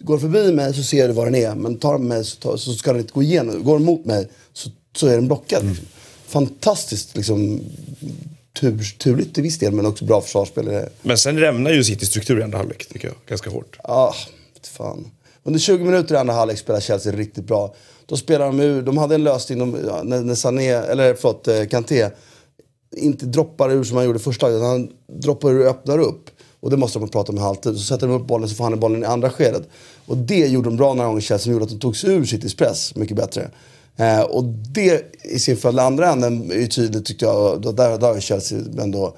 [0.00, 2.56] Går förbi mig så ser du var den är, men tar den mig så, tar,
[2.56, 3.64] så ska den inte gå igenom.
[3.64, 5.64] Går den mot mig så, så är den blockad.
[5.64, 5.86] Liksom.
[6.26, 7.60] Fantastiskt liksom,
[8.60, 10.88] tur, turligt till viss del, men också bra försvarsspel.
[11.02, 13.16] Men sen rämnar ju Citys struktur i andra halvlek, tycker jag.
[13.28, 13.78] Ganska hårt.
[13.84, 14.14] Ah,
[14.54, 15.10] vet fan.
[15.42, 17.74] Under 20 minuter i andra halvlek spelar Chelsea riktigt bra.
[18.06, 21.48] Då spelar de ur, de hade en lösning de, ja, när, när Sané, eller förlåt,
[21.48, 22.10] eh, Kanté
[22.96, 24.66] inte droppar ur som han gjorde första gången.
[24.66, 26.30] Han droppar ur och öppnar upp.
[26.60, 27.76] Och det måste de prata om i halvtid.
[27.76, 29.62] Så sätter de upp bollen så får han bollen i andra skedet.
[30.06, 32.24] Och det gjorde de bra några gånger Chelsea som gjorde att de tog sig ur
[32.24, 33.50] Citys press mycket bättre.
[33.96, 37.60] Eh, och det i sin följd, andra änden är ju tydligt tyckte jag.
[37.60, 39.16] Då, där, där har ju Chelsea ändå,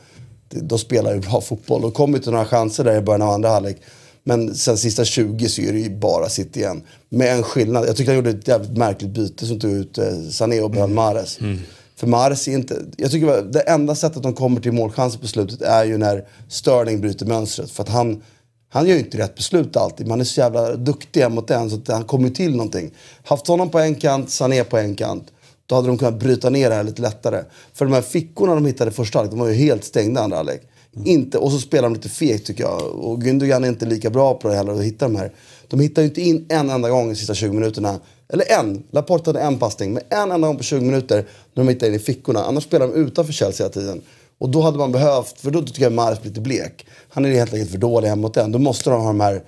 [0.49, 1.85] de spelar ju bra fotboll.
[1.85, 3.77] Och kom ju till några chanser där i början av andra halvlek.
[4.25, 6.83] Men sen sista 20 så är det ju bara City igen.
[7.09, 7.87] Med en skillnad.
[7.89, 10.91] Jag tyckte han gjorde ett jävligt märkligt byte som tog ut eh, Sané och behöll
[10.91, 11.41] Mahrez.
[11.41, 11.59] Mm.
[12.03, 12.85] För Mahrez är inte...
[12.97, 17.01] Jag tycker det enda sättet de kommer till målchanser på slutet är ju när Sterling
[17.01, 17.71] bryter mönstret.
[17.71, 18.23] För att han,
[18.69, 20.07] han gör ju inte rätt beslut alltid.
[20.07, 22.91] Man är så jävla duktig mot den så att han kommer till någonting.
[23.25, 25.25] Haft honom på en kant, Sané på en kant.
[25.67, 27.43] Då hade de kunnat bryta ner det här lite lättare.
[27.75, 30.63] För de här fickorna de hittade första halvlek, de var ju helt stängda andra halvlek.
[31.05, 32.83] Inte, och så spelar de lite fegt tycker jag.
[32.83, 35.33] Och Gündogan är inte lika bra på det heller att hitta de här.
[35.69, 38.01] De hittar ju inte in en enda gång de sista 20 minuterna.
[38.33, 38.83] Eller en.
[38.91, 39.93] Laporte hade en passning.
[39.93, 41.17] Men en enda gång på 20 minuter
[41.55, 42.45] när de hittade in i fickorna.
[42.45, 44.03] Annars spelar de utanför Chelsea hela tiden.
[44.39, 46.87] Och då hade man behövt, för då tycker jag Mahrez blir lite blek.
[47.09, 48.53] Han är helt enkelt för dålig hemma mot den.
[48.53, 49.43] Då måste de ha de här,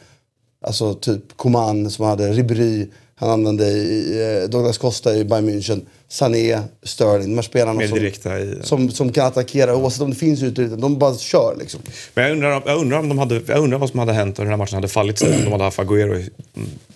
[0.66, 2.90] alltså typ Coman som hade Ribéry.
[3.14, 5.81] Han använde i, eh, Douglas Costa i Bayern München.
[6.14, 7.29] Sané, Sterling.
[7.29, 10.77] De här spelarna som, i- som, som kan attackera oavsett om det finns utrymme.
[10.77, 11.81] De bara kör liksom.
[12.14, 14.44] Men jag undrar, jag, undrar om de hade, jag undrar vad som hade hänt om
[14.44, 15.37] den här matchen hade fallit sig.
[15.38, 16.31] Om de hade haft Agüero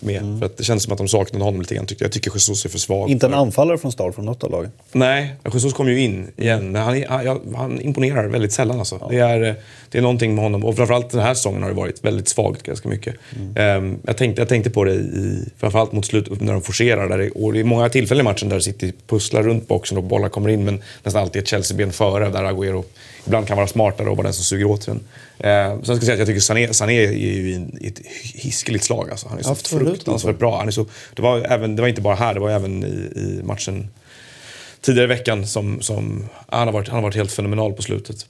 [0.00, 0.38] med.
[0.38, 1.86] För att det känns som att de saknade honom lite grann.
[1.86, 3.10] tycker Jag tycker Jesus är för svag.
[3.10, 4.70] Inte en för- anfallare från start från något av lagen.
[4.92, 6.72] Nej, Jesus kom ju in igen.
[6.72, 8.78] Men han, han, ja, han imponerar väldigt sällan.
[8.78, 9.06] Alltså.
[9.10, 9.54] Det, är,
[9.90, 10.64] det är någonting med honom.
[10.64, 13.14] Och framförallt den här säsongen har det varit väldigt svagt ganska mycket.
[13.56, 17.08] Ehm, jag, tänkte, jag tänkte på det i, framförallt mot slutet när de forcerar.
[17.08, 20.04] Där det, och det är många tillfällen i matchen där City pusslar runt boxen och
[20.04, 20.64] bollar kommer in.
[20.64, 22.30] Men nästan alltid ett Chelsea-ben före.
[22.30, 22.84] Där Agüero
[23.26, 25.00] ibland kan vara smartare och vara den som suger åt den.
[25.38, 28.00] Ehm, sen ska jag säga att jag tycker Sané, Sané är ju en- ett
[28.34, 29.10] hiskeligt slag.
[29.10, 29.28] Alltså.
[29.28, 30.58] Han är så Absolut, fruktansvärt bra.
[30.58, 33.18] Han är så, det, var även, det var inte bara här, det var även i,
[33.20, 33.88] i matchen
[34.80, 38.26] tidigare i veckan som, som han, har varit, han har varit helt fenomenal på slutet.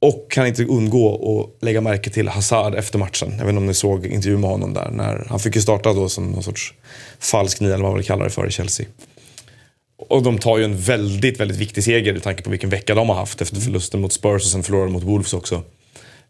[0.00, 3.28] Och kan inte undgå att lägga märke till Hazard efter matchen.
[3.30, 4.90] Jag vet inte om ni såg intervjun med honom där.
[4.90, 6.74] När, han fick ju starta då som någon sorts
[7.18, 8.86] falsk nia, eller vad man vill kalla det för, i Chelsea.
[9.98, 13.08] Och de tar ju en väldigt, väldigt viktig seger i tanke på vilken vecka de
[13.08, 15.62] har haft efter förlusten mot Spurs och sen förlorade mot Wolves också.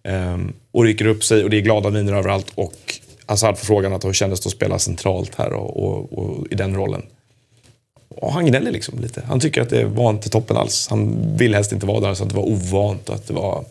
[0.05, 2.47] Um, och rycker upp sig och det är glada miner överallt.
[2.55, 6.47] Och Hazard får frågan att hur kändes det att spela centralt här och, och, och
[6.51, 7.03] i den rollen.
[8.09, 9.23] Och han gnäller liksom lite.
[9.27, 10.89] Han tycker att det var inte toppen alls.
[10.91, 13.11] Han vill helst inte vara där, så att det var ovant.
[13.11, 13.65] Att det var,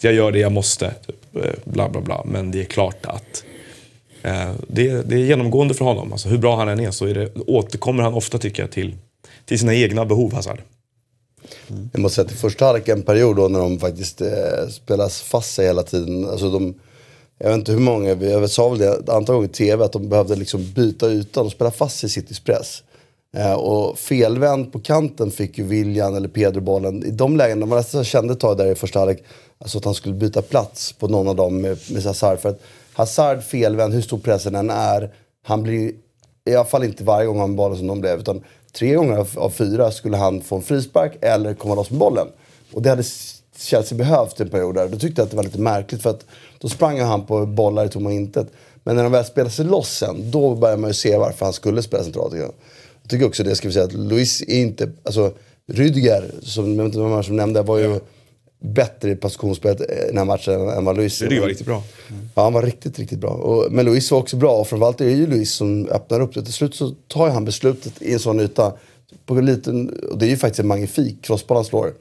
[0.00, 2.24] jag gör det jag måste, typ, eh, bla bla bla.
[2.24, 3.44] Men det är klart att
[4.22, 6.12] eh, det, det är genomgående för honom.
[6.12, 8.94] Alltså, hur bra han än är så är det, återkommer han ofta tycker jag till,
[9.44, 10.62] till sina egna behov, Hazard.
[11.70, 11.90] Mm.
[11.92, 15.20] Jag måste säga att i första halvlek en period då när de faktiskt eh, spelas
[15.20, 16.28] fast sig hela tiden.
[16.28, 16.74] Alltså de,
[17.38, 19.92] jag vet inte hur många, jag sa väl det ett antal gånger i TV att
[19.92, 22.82] de behövde liksom byta ytan och spela fast sig i Citys press.
[23.36, 27.04] Eh, och felvänd på kanten fick ju William eller Pedro bollen.
[27.04, 29.24] I de lägena, man nästan kände ett tag där i första halvlek
[29.58, 32.38] alltså att han skulle byta plats på någon av dem med, med Hazard.
[32.40, 32.60] För att
[32.92, 35.92] Hazard felvänd, hur stor pressen än är, han blir
[36.44, 38.18] i alla fall inte varje gång han bollen som de blev.
[38.18, 41.98] Utan tre gånger av, av fyra skulle han få en frispark eller komma loss med
[41.98, 42.26] bollen.
[42.72, 43.04] Och det hade
[43.56, 44.88] Chelsea behövt i en period där.
[44.88, 46.26] Då tyckte jag att det var lite märkligt för att
[46.58, 48.46] då sprang ju han på bollar i tomma intet.
[48.84, 51.52] Men när de väl spelade sig loss sen, då började man ju se varför han
[51.52, 52.52] skulle spela centralt Jag
[53.08, 54.90] tycker också det, ska vi säga, att Luis är inte...
[55.02, 55.32] Alltså,
[55.66, 58.00] Rüdiger, som, jag vet inte vem som nämnde, var ju
[58.62, 61.82] bättre i positionsspelet i den här matchen än vad Luis Det var riktigt bra.
[62.34, 63.30] Ja, han var riktigt, riktigt bra.
[63.30, 64.52] Och, men Luis var också bra.
[64.52, 66.42] Och framförallt är det ju Luis som öppnar upp det.
[66.42, 68.72] Till slut så tar han beslutet i en sån yta.
[69.26, 71.92] På en liten, och det är ju faktiskt en magnifik crossboll han slår.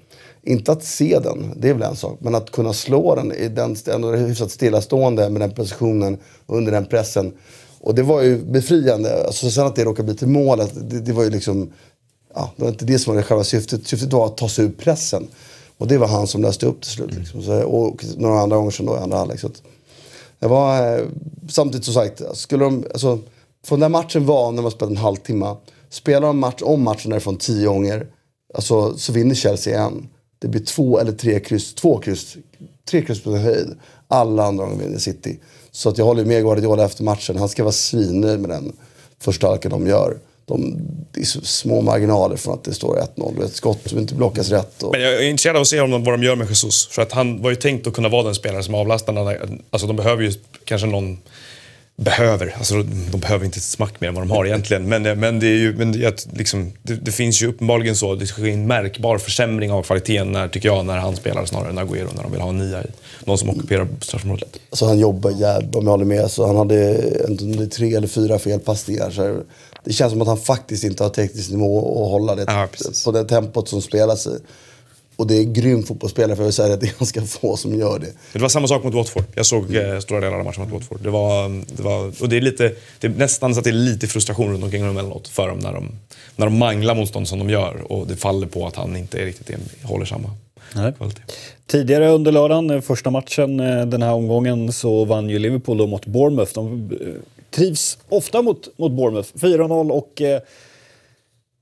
[0.44, 2.18] Inte att se den, det är väl en sak.
[2.22, 6.72] Men att kunna slå den i den ändå hyfsat stillastående med den positionen och under
[6.72, 7.34] den pressen.
[7.80, 9.26] Och det var ju befriande.
[9.26, 11.74] Alltså, sen att det råkade bli till målet, det, det var ju liksom...
[12.34, 13.88] Ja, det var inte det som var det själva syftet.
[13.88, 15.28] Syftet var att ta sig ur pressen.
[15.82, 17.14] Och det var han som läste upp till slut.
[17.14, 17.44] Liksom.
[17.44, 19.40] Så, och några andra gånger sen då i andra halvlek.
[19.40, 19.62] Så att
[20.40, 21.06] det var, eh,
[21.50, 23.20] samtidigt som sagt, skulle de, alltså,
[23.66, 25.56] från den matchen var när man spelade en halvtimme.
[25.90, 28.08] Spelar de match om matchen därifrån tio gånger,
[28.54, 30.10] alltså, så vinner Chelsea en.
[30.40, 32.38] Det blir två eller tre kryss, två kryss,
[32.90, 33.76] tre kryss på höjd.
[34.08, 35.40] Alla andra gånger vinner City.
[35.72, 37.38] Så att jag håller med Guardiola efter matchen.
[37.38, 38.74] Han ska vara svinnöjd med den
[39.20, 40.18] första halken de gör.
[40.46, 40.78] De,
[41.12, 43.46] det är så små marginaler från att det står 1-0.
[43.46, 44.84] Ett skott som inte blockas rätt.
[44.84, 44.92] Och...
[44.92, 46.88] Men jag är intresserad av att se om vad de gör med Jesus.
[46.88, 49.38] För att han var ju tänkt att kunna vara den spelare som avlastar.
[49.70, 50.34] Alltså de behöver ju
[50.66, 51.18] kanske någon...
[51.96, 54.90] Behöver, alltså de behöver inte ett smack mer än vad de har egentligen.
[54.90, 58.26] Men, men, det, är ju, men det, liksom, det, det finns ju uppenbarligen så, det
[58.26, 62.16] sker en märkbar försämring av kvaliteten när, tycker jag, när han spelar snarare än Agüero,
[62.16, 62.88] när de vill ha en nia i.
[63.26, 64.60] Någon som ockuperar straffområdet.
[64.70, 66.32] Alltså han jobbar jävligt om jag håller med.
[66.32, 66.96] Så han hade
[67.28, 69.12] en, tre eller fyra felpassningar.
[69.12, 69.42] Så
[69.84, 72.68] det känns som att han faktiskt inte har teknisk nivå att hålla det Ja,
[73.06, 74.40] på det tempot som spelas i.
[75.16, 77.80] Och det är grym fotbollsspelare för jag vill säga att det är ganska få som
[77.80, 78.14] gör det.
[78.34, 79.24] Det var samma sak mot Watford.
[79.36, 81.00] Jag såg eh, stora delar av matchen mot Watford.
[81.04, 83.74] Det var, det var, och det är, lite, det är nästan så att det är
[83.74, 85.92] lite frustration runt omkring dem emellanåt för dem när de,
[86.36, 89.26] när de manglar motstånd som de gör och det faller på att han inte är
[89.26, 90.30] riktigt är, håller samma
[90.76, 90.94] Nej.
[90.94, 91.22] kvalitet.
[91.68, 95.88] Tidigare under lördagen, eh, första matchen eh, den här omgången, så vann ju Liverpool då
[95.88, 96.52] mot Bournemouth.
[96.54, 96.90] De
[97.52, 99.30] trivs ofta mot, mot Bournemouth.
[99.34, 100.42] 4-0 och eh,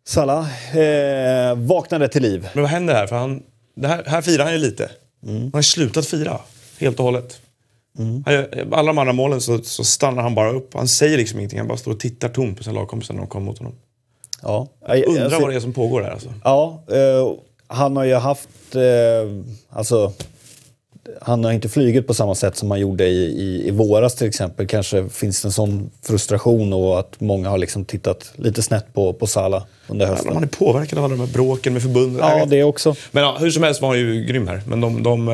[0.08, 2.48] Salah eh, vaknade till liv.
[2.54, 3.08] Men vad händer här?
[3.08, 3.44] För han,
[3.84, 4.92] här, här firar han ju lite.
[5.26, 6.40] Han har slutat fira
[6.80, 7.40] helt och hållet.
[8.26, 10.74] Han gör, alla de andra målen så, så stannar han bara upp.
[10.74, 11.60] Han säger liksom ingenting.
[11.60, 13.74] Han bara står och tittar tomt på sina lagkompisar när de kommer mot honom.
[14.42, 14.68] Ja.
[15.08, 16.34] Undrar Alltså- vad det är som pågår här alltså.
[16.44, 17.34] Ja, eh,
[17.68, 18.76] han har ju haft...
[18.76, 18.82] Eh,
[19.70, 20.14] alltså,
[21.22, 24.28] han har inte flugit på samma sätt som han gjorde i, i, i våras till
[24.28, 24.68] exempel.
[24.68, 29.14] Kanske finns det en sån frustration och att många har liksom tittat lite snett på,
[29.14, 30.34] på Salah under hösten.
[30.34, 32.22] Man är påverkad av alla de här bråken med förbundet.
[32.22, 32.96] Ja, det också.
[33.12, 34.62] Men ja, hur som helst var han ju grym här.
[34.68, 35.26] Men de, de,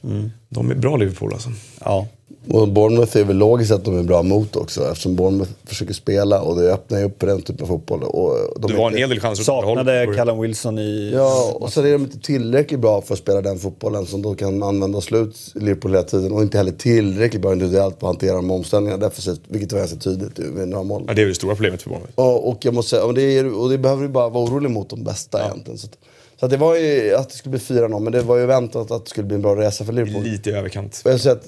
[0.00, 1.50] de, de är bra Liverpool alltså.
[1.84, 2.06] Ja.
[2.48, 6.40] Och Bournemouth är väl logiskt att de är bra mot också eftersom Bournemouth försöker spela
[6.40, 8.02] och det öppnar ju upp för den typen av fotboll.
[8.02, 10.14] Och de Det är var en hel del chanser åt Saknade håll.
[10.14, 11.10] Callum Wilson i...
[11.14, 14.34] Ja, och sen är de inte tillräckligt bra för att spela den fotbollen som då
[14.34, 16.32] kan använda och slå ut Liverpool hela tiden.
[16.32, 19.40] Och inte heller tillräckligt bra individuellt på att hantera de omställningarna defensivt.
[19.48, 21.04] Vilket var ganska tydligt med några mål.
[21.06, 22.18] Ja, det är ju det stora problemet för Bournemouth.
[22.18, 24.70] Och, och jag måste säga, och det, är, och det behöver ju bara vara orolig
[24.70, 25.78] mot de bästa egentligen.
[25.78, 25.98] Så, att,
[26.40, 29.04] så det var ju att det skulle bli 4-0, men det var ju väntat att
[29.04, 30.22] det skulle bli en bra resa för Liverpool.
[30.22, 31.02] Lite i överkant.
[31.04, 31.46] Jag att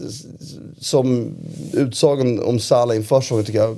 [0.81, 1.35] som
[1.73, 3.77] utsagen om Salah inför säsongen tycker jag,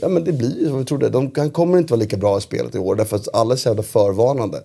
[0.00, 1.08] ja men det blir ju som vi trodde.
[1.08, 3.56] De, han kommer inte vara lika bra i spelet i år därför att alla är
[3.56, 4.62] så jävla förvarnande.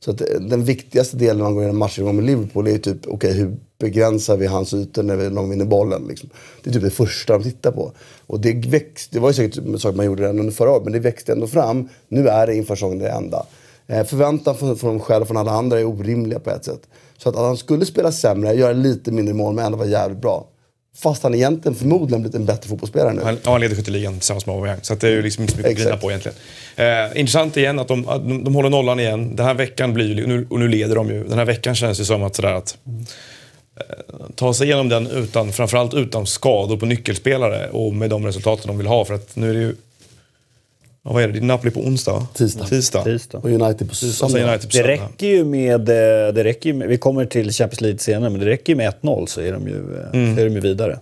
[0.00, 2.78] Så att eh, den viktigaste delen när man går igenom matchen med Liverpool är ju
[2.78, 6.06] typ, okej hur begränsar vi hans ytor när, vi, de vinner bollen?
[6.08, 6.28] Liksom.
[6.62, 7.92] Det är typ det första de tittar på.
[8.26, 10.84] Och det växte, det var ju säkert en sak man gjorde redan under förra året,
[10.84, 11.88] men det växte ändå fram.
[12.08, 13.46] Nu är det inför säsongen det enda.
[13.88, 16.80] Eh, förväntan från, från dem själva och från alla andra är orimliga på ett sätt.
[17.18, 20.20] Så att, att han skulle spela sämre, göra lite mindre mål men ändå vara jävligt
[20.20, 20.46] bra.
[20.96, 23.22] Fast han egentligen förmodligen blivit en bättre fotbollsspelare nu.
[23.22, 24.78] Han, ja, han leder skytteligan tillsammans med Aubameyang.
[24.82, 26.36] Så det är ju liksom inte så mycket att grina på egentligen.
[26.76, 29.36] Eh, intressant igen att de, att de, de håller nollan igen.
[29.36, 31.24] Den här veckan blir ju, och nu, och nu leder de ju.
[31.24, 32.76] Den här veckan känns det som att sådär att
[33.76, 38.66] eh, ta sig igenom den utan, framförallt utan skador på nyckelspelare och med de resultaten
[38.66, 39.04] de vill ha.
[39.04, 39.76] För att nu är det ju...
[41.06, 41.32] Ja, vad är det?
[41.32, 42.26] Det är Napoli på onsdag?
[42.34, 42.64] Tisdag.
[42.66, 43.04] Tisdag.
[43.04, 43.38] Tisdag.
[43.38, 44.48] Och United på söndag.
[44.50, 46.88] United på Det räcker ju med, eh, det räcker ju med...
[46.88, 49.68] Vi kommer till Champions League senare, men det räcker ju med 1-0 så är de
[49.68, 50.34] ju, eh, Mm.
[50.34, 50.98] så är de ju vidare.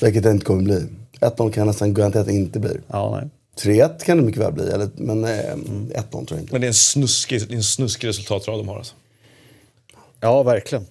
[0.00, 0.82] Vilket det inte kommer bli.
[1.20, 2.70] 1-0 kan nästan garanterat inte bli.
[2.88, 3.30] Ja, nej.
[3.56, 6.52] 3-1 kan det mycket väl bli, eller, men eh, 1-0 tror jag inte.
[6.52, 8.94] Men det är en snuskig, det är en snuskig resultatrad de har alltså.
[10.20, 10.84] ja verkligen.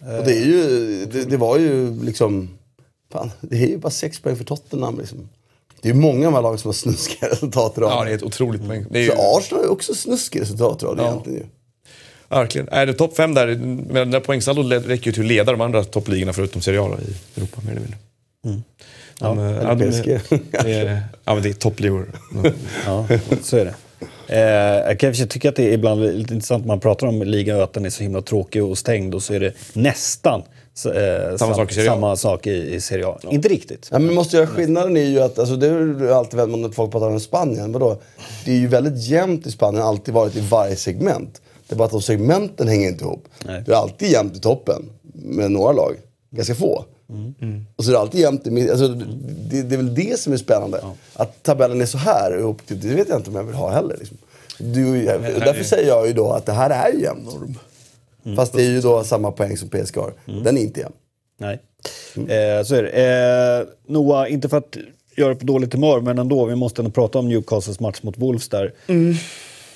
[0.00, 2.48] Och det, är ju, det, det var ju liksom...
[3.12, 4.98] Fan, det är ju bara sex poäng för Tottenham.
[4.98, 5.28] Liksom.
[5.82, 7.90] Det är många av de här lagen som har snuskiga resultat idag.
[7.90, 8.86] Ja, det är ett otroligt poäng.
[8.94, 11.44] Ju, Så Arsenal har ju också snuskiga resultat idag egentligen ju.
[12.28, 12.68] verkligen.
[12.68, 15.60] Är det topp fem där, med den där poängsaldot räcker ju till att leda de
[15.60, 17.98] andra toppligorna förutom Serie A i Europa mer eller mindre.
[19.18, 20.20] De, eh, eller de- PSG.
[20.64, 22.06] det är- Ja, men det är toppligor.
[22.86, 23.06] Ja,
[23.42, 23.74] så är det.
[24.26, 24.40] Eh,
[24.88, 27.62] jag kan tycka att det är ibland lite intressant när man pratar om ligan och
[27.64, 30.42] att den är så himla tråkig och stängd och så är det nästan
[30.86, 33.18] eh, sam- sak i samma sak i, i Serie A.
[33.30, 33.88] Inte riktigt.
[33.90, 36.68] Ja, men måste göra skillnaden är ju att, alltså det är ju alltid väl när
[36.68, 37.96] folk pratar om Spanien, vadå?
[38.44, 41.42] Det är ju väldigt jämnt i Spanien, alltid varit i varje segment.
[41.68, 43.24] Det är bara att de segmenten hänger inte ihop.
[43.46, 43.62] Nej.
[43.66, 44.82] Det är alltid jämnt i toppen,
[45.14, 45.94] med några lag.
[46.30, 46.84] Ganska få.
[47.10, 47.66] Mm.
[47.76, 50.36] Och så är det alltid jämnt i alltså, det, det är väl det som är
[50.36, 50.80] spännande.
[51.14, 53.70] Att tabellen är så här ihop, det det vet jag inte om jag vill ha
[53.70, 53.96] heller.
[53.98, 54.16] Liksom.
[54.58, 57.54] Du, därför säger jag ju då att det här är ju jämn norm.
[58.24, 58.36] Mm.
[58.36, 60.12] Fast det är ju då samma poäng som PSG har.
[60.44, 60.94] Den är inte jämn.
[61.38, 61.58] Nej,
[62.16, 62.90] eh, så är det.
[62.90, 64.76] Eh, Noah, inte för att
[65.16, 68.18] göra det på dåligt humör, men ändå, vi måste ändå prata om Newcastles match mot
[68.18, 68.72] Wolves där.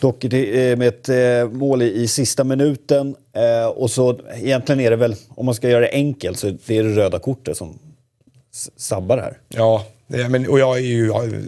[0.00, 3.16] Dock det, eh, med ett eh, mål i, i sista minuten.
[3.32, 6.78] Eh, och så egentligen är det väl, om man ska göra det enkelt, så det
[6.78, 7.78] är det röda kortet som
[8.76, 9.38] sabbar det här.
[9.48, 11.42] Ja, men, och jag är ju jag är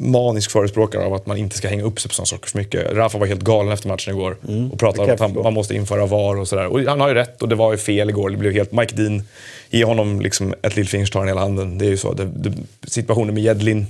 [0.00, 2.92] manisk förespråkare av att man inte ska hänga upp sig på sådana saker för mycket.
[2.92, 4.36] Rafa var helt galen efter matchen igår
[4.72, 6.66] och pratade om att han, man måste införa VAR och sådär.
[6.66, 8.30] Och han har ju rätt och det var ju fel igår.
[8.30, 8.72] Det blev helt...
[8.72, 9.22] Mike Dean,
[9.70, 11.78] ge honom liksom ett lillfinger tar han hela handen.
[11.78, 12.12] Det är ju så.
[12.12, 12.52] Det, det,
[12.86, 13.86] situationen med Jedlin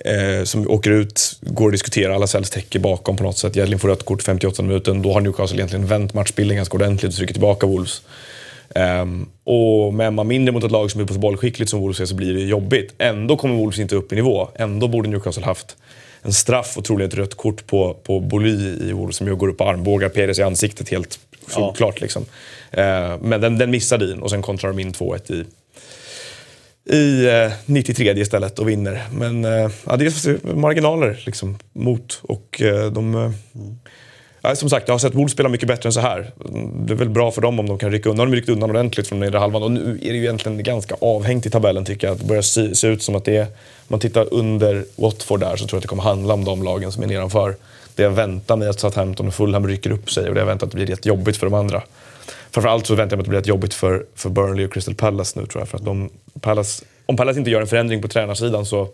[0.00, 3.56] eh, som åker ut, går och diskuterar, alla Cells täcker bakom på något sätt.
[3.56, 5.02] Jedlin får rött kort 58 minuten.
[5.02, 8.02] Då har Newcastle egentligen vänt matchbilden ganska ordentligt och trycker tillbaka Wolves.
[8.74, 12.00] Ehm, och med man mindre mot ett lag som är på så bollskickligt som Wolves
[12.00, 12.94] är så blir det jobbigt.
[12.98, 14.48] Ändå kommer Wolves inte upp i nivå.
[14.54, 15.76] Ändå borde Newcastle haft
[16.22, 19.48] en straff och troligen ett rött kort på, på Boly i Wolves som ju går
[19.48, 21.18] upp och armbågar Perez i ansiktet helt
[21.48, 22.00] solklart.
[22.00, 22.24] Liksom.
[22.70, 25.44] Ehm, men den, den missar Dean och sen kontrar de in 2-1 i,
[26.96, 29.02] i eh, 93 istället och vinner.
[29.12, 33.14] Men eh, ja, det är marginaler liksom, mot och eh, de...
[33.14, 33.30] Eh,
[34.44, 36.30] Nej, som sagt, jag har sett Wolves spela mycket bättre än så här.
[36.86, 38.26] Det är väl bra för dem om de kan rycka undan.
[38.26, 40.96] De har ryckt undan ordentligt från nedre halvan och nu är det ju egentligen ganska
[41.00, 42.18] avhängt i tabellen tycker jag.
[42.18, 43.42] Det börjar se, se ut som att det är...
[43.42, 43.48] Om
[43.88, 46.92] man tittar under Watford där så tror jag att det kommer handla om de lagen
[46.92, 47.56] som är nedanför.
[47.94, 50.66] Det jag väntar mig att Southampton och Fulham rycker upp sig och det jag väntar
[50.66, 51.82] att det blir rätt jobbigt för de andra.
[52.50, 54.94] Framförallt så väntar jag mig att det blir rätt jobbigt för, för Burnley och Crystal
[54.94, 55.68] Palace nu tror jag.
[55.68, 58.88] För att de, Palace, om Palace inte gör en förändring på tränarsidan så,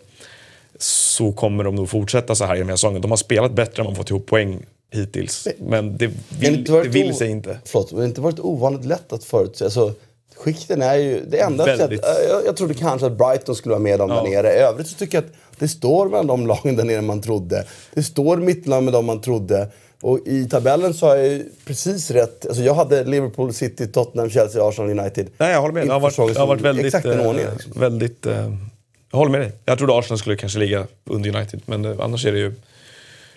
[0.79, 3.01] så kommer de nog fortsätta så här i den här säsongen.
[3.01, 4.59] De har spelat bättre än man fått ihop poäng
[4.91, 5.47] hittills.
[5.59, 7.57] Men det Det vill, det varit vill sig inte.
[7.65, 9.65] Förlåt, men det har inte varit ovanligt lätt att förutse.
[9.65, 9.93] Alltså,
[10.35, 11.25] skikten är ju...
[11.27, 11.99] Det enda Väldigt.
[12.01, 14.53] sätt, jag, jag trodde kanske att Brighton skulle vara med dem där nere.
[14.53, 17.65] I övrigt så tycker jag att det står mellan de lagen där nere man trodde.
[17.93, 19.67] Det står mittemellan med dem man trodde.
[20.01, 22.45] Och i tabellen så har jag ju precis rätt.
[22.45, 25.27] Alltså jag hade Liverpool, City, Tottenham, Chelsea, Arsenal, United.
[25.37, 25.87] Nej, jag håller med.
[25.87, 26.85] Det har varit, det har varit väldigt...
[26.85, 27.51] Exakt den eh, ordningen.
[27.53, 27.81] Liksom.
[27.81, 28.53] väldigt eh,
[29.11, 29.51] jag håller med dig.
[29.65, 32.53] Jag trodde Arsenal skulle kanske ligga under United, men eh, annars är det ju...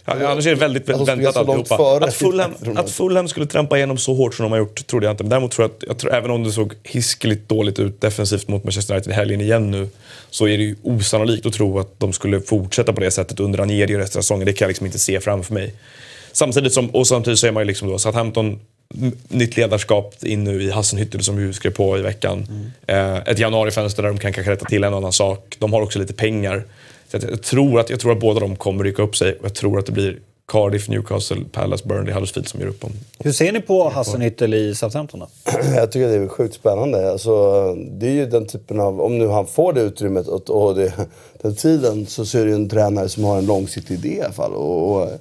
[0.04, 1.76] Ja, annars är det väldigt, Att de väntat alltihopa.
[1.76, 5.06] före Att Fulham, att Fulham skulle trampa igenom så hårt som de har gjort trodde
[5.06, 5.24] jag inte.
[5.24, 8.48] Men däremot tror jag att, jag tror, även om det såg hiskeligt dåligt ut defensivt
[8.48, 9.88] mot Manchester United i helgen igen nu,
[10.30, 13.58] så är det ju osannolikt att tro att de skulle fortsätta på det sättet under
[13.58, 14.46] Ranieri resten av säsongen.
[14.46, 15.74] Det kan jag liksom inte se framför mig.
[16.32, 18.60] Samtidigt som, och samtidigt så är man ju liksom då Southampton,
[19.28, 22.46] nytt ledarskap in nu i Hassenhüttel som vi skrev på i veckan.
[22.86, 25.56] Eh, ett januarifönster där de kan kanske rätta till en annan sak.
[25.58, 26.64] De har också lite pengar.
[27.20, 29.54] Så jag, tror att, jag tror att båda de kommer rycka upp sig och jag
[29.54, 32.90] tror att det blir Cardiff, Newcastle, Palace, Burnley, Huddersfield som gör upp om.
[33.18, 35.28] Hur ser ni på Hassenhüttel i Southampton då?
[35.76, 37.12] Jag tycker det är sjukt spännande.
[37.12, 40.74] Alltså, det är ju den typen av, om nu han får det utrymmet och, och
[40.74, 40.92] det,
[41.42, 44.32] den tiden så ser det ju en tränare som har en långsiktig idé i alla
[44.32, 44.52] fall.
[44.52, 45.18] Och, och är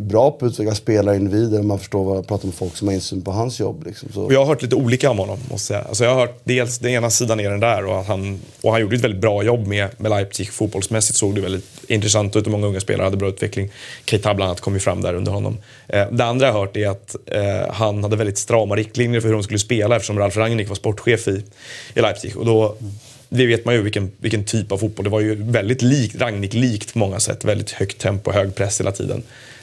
[0.00, 1.62] bra på att utveckla spelare, individer.
[1.62, 3.86] Man förstår vad jag pratar med folk som har insyn på hans jobb.
[3.86, 4.08] Liksom.
[4.12, 4.22] Så.
[4.22, 5.88] Och jag har hört lite olika om honom, måste jag säga.
[5.88, 8.80] Alltså jag har hört dels den ena sidan är den där och, han, och han
[8.80, 10.52] gjorde ett väldigt bra jobb med, med Leipzig.
[10.52, 13.70] Fotbollsmässigt såg det väldigt intressant ut och många unga spelare hade bra utveckling.
[14.04, 15.58] Keita bland annat kom ju fram där under honom.
[15.88, 19.28] Eh, det andra jag har hört är att eh, han hade väldigt strama riktlinjer för
[19.28, 21.44] hur de skulle spela eftersom Ralf Rangnick var sportchef i,
[21.94, 22.36] i Leipzig.
[22.36, 22.76] Och då,
[23.28, 25.04] det vet man ju vilken, vilken typ av fotboll.
[25.04, 27.44] Det var ju väldigt likt, Rangnick-likt på många sätt.
[27.44, 29.22] Väldigt högt tempo, hög press hela tiden.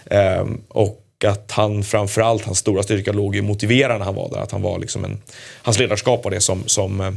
[0.09, 4.37] Ehm, och att han framförallt, hans stora styrka låg i motivera när han var där.
[4.37, 5.17] Att han var liksom en,
[5.63, 7.11] hans ledarskap var det som, som, eh,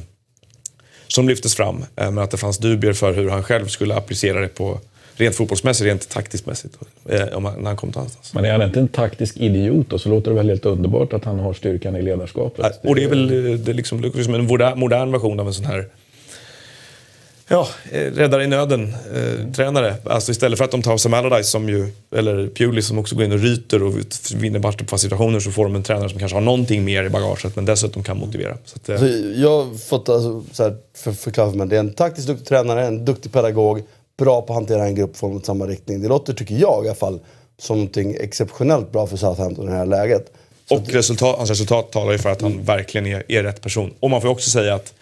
[1.09, 1.85] som lyftes fram.
[1.95, 4.81] Men att det fanns dubier för hur han själv skulle applicera det på
[5.17, 6.77] rent fotbollsmässigt, rent taktiskt mässigt.
[7.09, 8.35] eh, om han- När han kom till annanstans.
[8.35, 11.25] Men är han inte en taktisk idiot och så låter det väl helt underbart att
[11.25, 12.81] han har styrkan i ledarskapet.
[12.85, 14.47] Och det är väl eh, det är liksom, det är som en
[14.79, 15.87] modern version av en sån här
[17.53, 19.95] Ja, eh, räddare i nöden-tränare.
[20.05, 23.25] alltså istället för att de tar Sam Allardyce som ju, eller Pulis som också går
[23.25, 23.95] in och ryter och
[24.35, 27.09] vinner matcher på situationer så får de en tränare som kanske har någonting mer i
[27.09, 28.57] bagaget men dessutom kan motivera.
[28.65, 31.67] Så att, eh, Alltså, jag har fått alltså, så här, för, förklara för mig.
[31.67, 33.83] Det är en taktiskt duktig tränare, en duktig pedagog,
[34.19, 36.03] bra på att hantera en grupp från samma riktning.
[36.03, 37.21] Det låter, tycker jag i alla fall,
[37.59, 40.33] som någonting exceptionellt bra för Southampton i det här läget.
[40.71, 43.95] Och resultat, hans resultat talar ju för att han verkligen är, är rätt person.
[44.01, 44.95] Och man får också säga att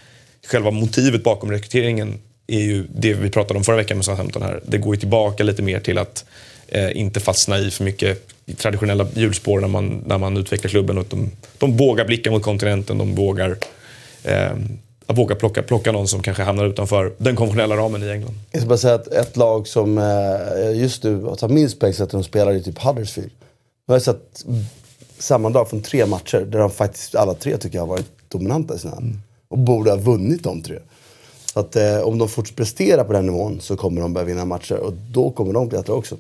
[0.47, 2.19] själva motivet bakom rekryteringen
[2.51, 4.61] är ju det vi pratade om förra veckan med Southampton här.
[4.67, 6.25] Det går ju tillbaka lite mer till att
[6.69, 8.27] eh, inte fastna i för mycket
[8.57, 10.99] traditionella hjulspår när man, när man utvecklar klubben.
[10.99, 13.57] Och de, de vågar blicka mot kontinenten, de vågar
[14.25, 14.53] eh,
[15.07, 18.35] att våga plocka, plocka någon som kanske hamnar utanför den konventionella ramen i England.
[18.51, 22.13] Jag ska bara säga att ett lag som eh, just nu tar minst poäng sätter
[22.13, 23.31] de spelar i typ Huddersfield.
[23.87, 24.45] Jag har sett
[25.19, 28.79] sammandrag från tre matcher där de faktiskt alla tre tycker jag har varit dominanta i
[28.79, 29.21] sina mm.
[29.49, 30.79] Och borde ha vunnit de tre.
[31.53, 34.45] Så att eh, om de fortsätter prestera på den nivån så kommer de börja vinna
[34.45, 36.17] matcher och då kommer de klättra också.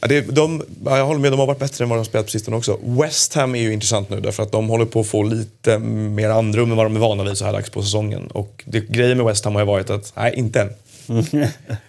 [0.00, 2.30] Ja, det, de, jag håller med, de har varit bättre än vad de spelat på
[2.30, 2.78] sistone också.
[2.82, 6.28] West Ham är ju intressant nu därför att de håller på att få lite mer
[6.28, 8.26] andrum än vad de är vana vid så här dags på säsongen.
[8.26, 10.70] Och det, grejen med West Ham har ju varit att, nej inte än.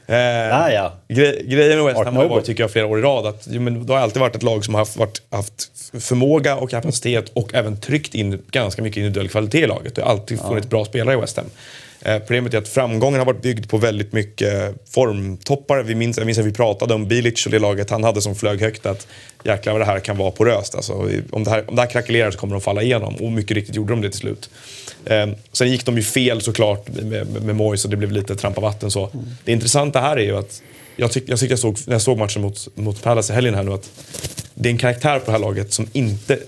[0.08, 0.93] eh, ah, ja.
[1.08, 3.62] gre, grejen med West Ham har varit, tycker jag, flera år i rad att jo,
[3.62, 7.32] men det har alltid varit ett lag som har haft, varit, haft förmåga och kapacitet
[7.34, 9.95] och även tryckt in ganska mycket individuell kvalitet i laget.
[9.95, 10.70] Det har alltid funnits ja.
[10.70, 11.45] bra spelare i West Ham.
[12.08, 15.84] Eh, problemet är att framgången har varit byggd på väldigt mycket formtoppar.
[15.84, 18.36] Vi minns, jag minns att vi pratade om Bilic och det laget han hade som
[18.36, 18.86] flög högt.
[18.86, 19.08] Att
[19.43, 20.76] jäklar vad det här kan vara poröst.
[20.76, 23.16] Alltså, om, det här, om det här krackelerar så kommer de falla igenom.
[23.16, 24.49] Och mycket riktigt gjorde de det till slut.
[25.05, 28.36] Eh, sen gick de ju fel såklart med, med, med Moyes och det blev lite
[28.36, 29.10] trampa vatten så.
[29.14, 29.26] Mm.
[29.43, 30.62] Det intressanta här är ju att
[30.95, 33.55] jag tycker jag, tyck jag såg, när jag såg matchen mot, mot Palace i helgen
[33.55, 33.89] här nu att
[34.53, 36.39] det är en karaktär på det här laget som inte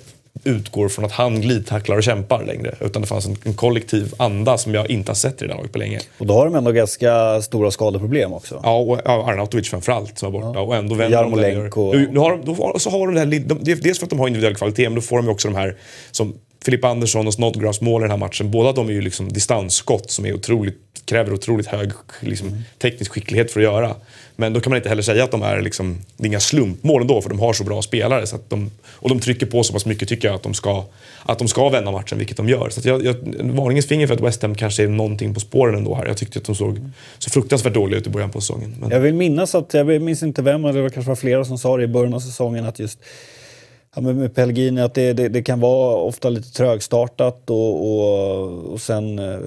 [0.44, 2.76] utgår från att han glidtacklar och kämpar längre.
[2.80, 5.72] Utan det fanns en, en, kollektiv anda som jag inte har sett i det laget
[5.72, 6.00] på länge.
[6.18, 8.60] Och då har de ändå ganska stora skadeproblem också.
[8.64, 10.60] Ja, och ja, Arnautovic framförallt som var borta.
[10.60, 10.66] Ja.
[10.66, 11.94] Och ändå vänder Jarmolenko.
[11.94, 14.20] de Nu har de, då, så har de det här, de, dels för att de
[14.20, 15.78] har individuell kvalitet, men då får de också de här
[16.12, 16.34] som
[16.66, 18.52] Filip Andersson och Snodgrass mål i den här matchen.
[18.52, 22.60] Båda de är ju liksom distansskott som är otroligt, kräver otroligt hög liksom, mm.
[22.82, 23.96] teknisk skicklighet för att göra.
[24.40, 27.02] Men då kan man inte heller säga att de är liksom, det är inga slumpmål
[27.02, 28.28] ändå för de har så bra spelare.
[28.28, 30.84] Så att de, och de trycker på så pass mycket tycker jag att de ska,
[31.24, 32.70] att de ska vända matchen, vilket de gör.
[32.70, 35.96] Så jag, jag, varningens finger för att West Ham kanske är någonting på spåren ändå
[35.96, 36.06] här.
[36.06, 36.80] Jag tyckte att de såg
[37.18, 38.76] så fruktansvärt dåliga ut i början på säsongen.
[38.80, 38.90] Men...
[38.90, 41.58] Jag vill minnas att, jag minns inte vem, men det var kanske var flera som
[41.58, 43.00] sa det i början av säsongen att just
[43.96, 48.74] ja, med, med Pellegrini att det, det, det, kan vara ofta lite trögstartat och, och,
[48.74, 49.40] och sen eh,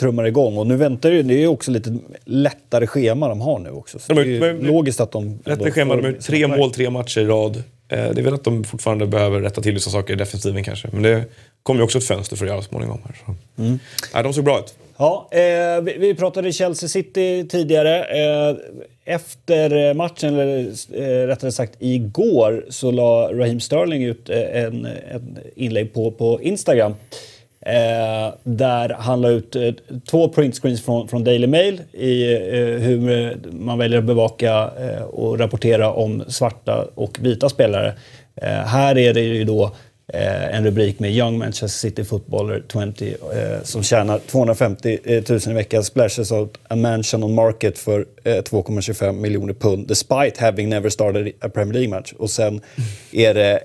[0.00, 0.56] trummar igång.
[0.58, 3.98] Och nu väntar det, det är också lite lättare schema de har nu också.
[3.98, 5.38] Så de, det är men, logiskt att de...
[5.44, 7.56] Lättare schema, de har tre mål, tre matcher i rad.
[7.56, 10.88] Eh, det är väl att de fortfarande behöver rätta till vissa saker i defensiven kanske.
[10.92, 11.24] Men det
[11.62, 12.98] kommer ju också ett fönster för att göra småningom.
[13.04, 13.62] Här, så.
[13.62, 13.78] Mm.
[14.14, 14.74] Nej, de såg bra ut.
[14.96, 18.04] Ja, eh, vi, vi, pratade Chelsea City tidigare.
[18.04, 18.56] Eh,
[19.06, 20.58] efter eh, matchen, eller
[20.92, 26.42] eh, rättare sagt igår, så la Raheem Sterling ut eh, en, en inlägg på, på
[26.42, 26.94] Instagram.
[27.60, 29.74] Eh, där han la ut eh,
[30.10, 35.38] två printscreens från, från Daily Mail i eh, hur man väljer att bevaka eh, och
[35.38, 37.92] rapportera om svarta och vita spelare.
[38.42, 39.72] Eh, här är det ju då
[40.12, 45.50] Eh, en rubrik med Young Manchester City Footballer 20 eh, som tjänar 250 000 eh,
[45.50, 50.90] i veckan splashes out a mansion on market för 2,25 miljoner pund despite having never
[50.90, 52.12] started a Premier League match.
[52.12, 52.60] Och sen
[53.12, 53.56] är det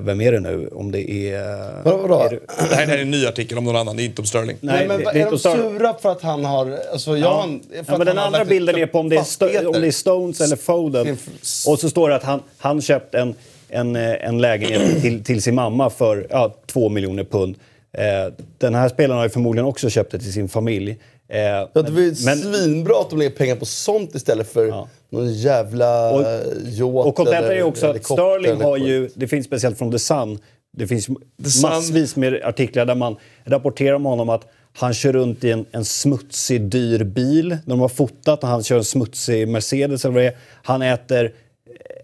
[0.00, 0.68] vem är det nu?
[0.72, 1.82] Om det är...
[1.84, 1.96] Vadå?
[1.96, 2.22] vadå?
[2.22, 2.40] Är det...
[2.70, 4.56] det, här, är en ny artikel om någon annan, det är inte om Sterling.
[4.60, 6.78] Nej, men det, det är, är de sura för att han har...
[6.92, 7.48] Alltså, ja.
[7.88, 10.56] ja men den andra bilden är på om det är, om det är Stones eller
[10.56, 11.18] Foden.
[11.66, 13.34] Och så står det att han, han köpt en,
[13.68, 17.56] en, eh, en lägenhet till, till sin mamma för ja, två miljoner pund.
[17.92, 20.96] Eh, den här spelaren har ju förmodligen också köpt det till sin familj.
[21.28, 24.88] Eh, ja, det är men, svinbra att de lägger pengar på sånt istället för ja.
[25.10, 26.22] någon jävla och,
[26.64, 30.38] yacht Och kontentan är också att Sterling har ju, det finns speciellt från The Sun,
[30.76, 34.46] det finns The massvis med artiklar där man rapporterar om honom att
[34.78, 37.56] han kör runt i en, en smutsig, dyr bil.
[37.64, 40.36] De har fotat när han kör en smutsig Mercedes eller vad det är.
[40.62, 41.32] Han äter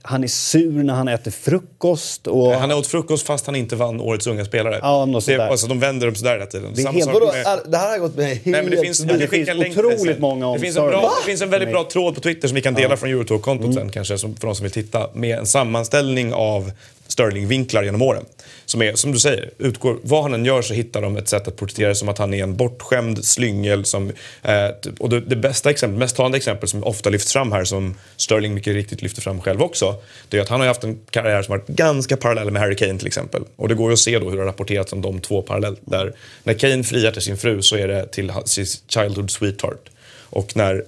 [0.02, 2.26] han är sur när han äter frukost.
[2.26, 2.52] Och...
[2.52, 4.78] Han åt frukost fast han inte vann Årets unga spelare.
[4.82, 6.72] Ja, något det, alltså, de vänder dem sådär hela tiden.
[6.74, 7.58] Det, helt, med...
[7.66, 8.46] det här har gått med helt...
[8.46, 11.42] Nej, men det finns, det finns otroligt många om det finns, en bra, det finns
[11.42, 12.96] en väldigt bra tråd på Twitter som vi kan dela ja.
[12.96, 13.74] från Eurotalk-kontot mm.
[13.74, 15.10] sen kanske, som, för de som vill titta.
[15.14, 16.72] Med en sammanställning av
[17.12, 18.24] Sterling-vinklar genom åren.
[18.64, 21.48] Som är, som du säger, utgår, vad han än gör så hittar de ett sätt
[21.48, 23.84] att porträttera som att han är en bortskämd slyngel.
[23.84, 27.64] Som, eh, och det, det, bästa exempel, mest talande exempel som ofta lyfts fram här,
[27.64, 29.94] som Sterling mycket riktigt lyfter fram själv också,
[30.28, 32.98] det är att han har haft en karriär som varit ganska parallell med Harry Kane
[32.98, 33.42] till exempel.
[33.56, 35.80] Och det går ju att se då hur det har rapporterats om de två parallellt.
[35.84, 36.12] Där
[36.44, 39.88] när Kane friar till sin fru så är det till sin childhood sweetheart.
[40.30, 40.84] Och när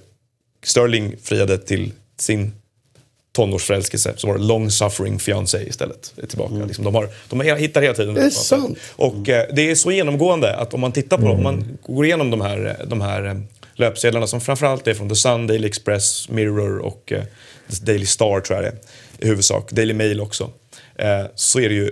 [0.63, 2.51] Sterling friade till sin
[3.35, 6.13] tonårsförälskelse så var det long suffering fiancé istället.
[6.29, 6.55] Tillbaka.
[6.55, 6.67] Mm.
[6.67, 8.21] Liksom, de, har, de hittar hela tiden det.
[8.21, 8.77] Är sant.
[8.95, 11.37] Och eh, det är så genomgående att om man tittar på mm.
[11.37, 13.35] om man går igenom de här, de här eh,
[13.75, 17.23] löpsedlarna som framförallt är från The Sun, Daily Express, Mirror och eh,
[17.81, 19.71] Daily Star tror jag det är i huvudsak.
[19.71, 20.49] Daily Mail också.
[20.95, 21.91] Eh, så är det ju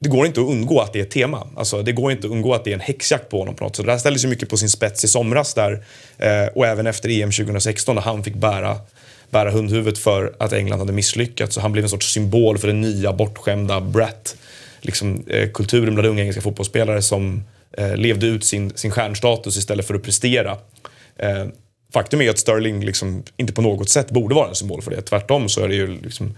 [0.00, 1.46] det går inte att undgå att det är ett tema.
[1.56, 3.76] Alltså, det går inte att undgå att det är en häxjakt på honom på något
[3.76, 3.86] sätt.
[3.86, 5.84] Det här ställdes ju mycket på sin spets i somras där
[6.18, 8.76] eh, och även efter EM 2016 när han fick bära
[9.30, 11.54] bära hundhuvudet för att England hade misslyckats.
[11.54, 14.36] Så han blev en sorts symbol för den nya bortskämda brat.
[14.80, 19.86] Liksom, eh, kulturen bland unga engelska fotbollsspelare som eh, levde ut sin, sin stjärnstatus istället
[19.86, 20.56] för att prestera.
[21.16, 21.46] Eh,
[21.92, 25.02] faktum är att Sterling liksom inte på något sätt borde vara en symbol för det.
[25.02, 26.34] Tvärtom så är det ju liksom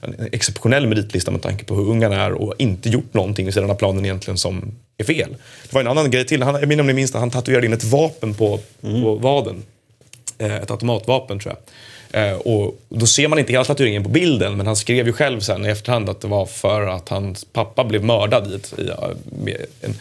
[0.00, 3.54] en exceptionell meritlista med tanke på hur ung han är och inte gjort någonting vid
[3.54, 5.36] sidan av planen egentligen som är fel.
[5.62, 6.42] Det var en annan grej till.
[6.42, 9.02] Han, jag minns om ni minns han tatuerade in ett vapen på, mm.
[9.02, 9.62] på vaden.
[10.38, 11.74] Eh, ett automatvapen tror jag.
[12.12, 15.40] Eh, och då ser man inte hela tatueringen på bilden, men han skrev ju själv
[15.40, 18.88] sen i efterhand att det var för att hans pappa blev mördad i ett, i,
[18.88, 18.96] eh,
[19.44, 19.94] med en,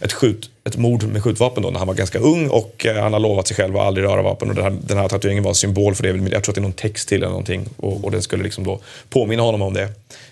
[0.00, 3.12] ett, skjut, ett mord med skjutvapen då, när han var ganska ung och eh, han
[3.12, 4.48] har lovat sig själv att aldrig röra vapen.
[4.48, 6.08] Och den här, den här tatueringen var en symbol för det.
[6.08, 8.64] Jag tror att det är någon text till eller någonting och, och den skulle liksom
[8.64, 9.88] då påminna honom om det.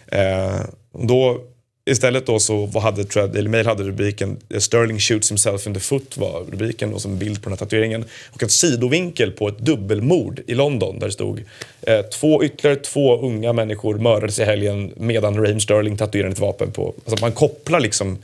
[0.07, 0.61] Eh,
[0.93, 1.41] då
[1.87, 5.75] Istället då så hade tror jag, Daily Mail hade rubriken eh, “Sterling shoots himself in
[5.75, 8.05] the foot” var rubriken och som bild på den här tatueringen.
[8.33, 11.45] Och en sidovinkel på ett dubbelmord i London där det stod
[11.83, 16.73] eh, två ytterligare två unga människor mördades i helgen medan Raheem Sterling tatuerade ett vapen
[16.73, 16.95] på.
[17.07, 18.19] Alltså man kopplar liksom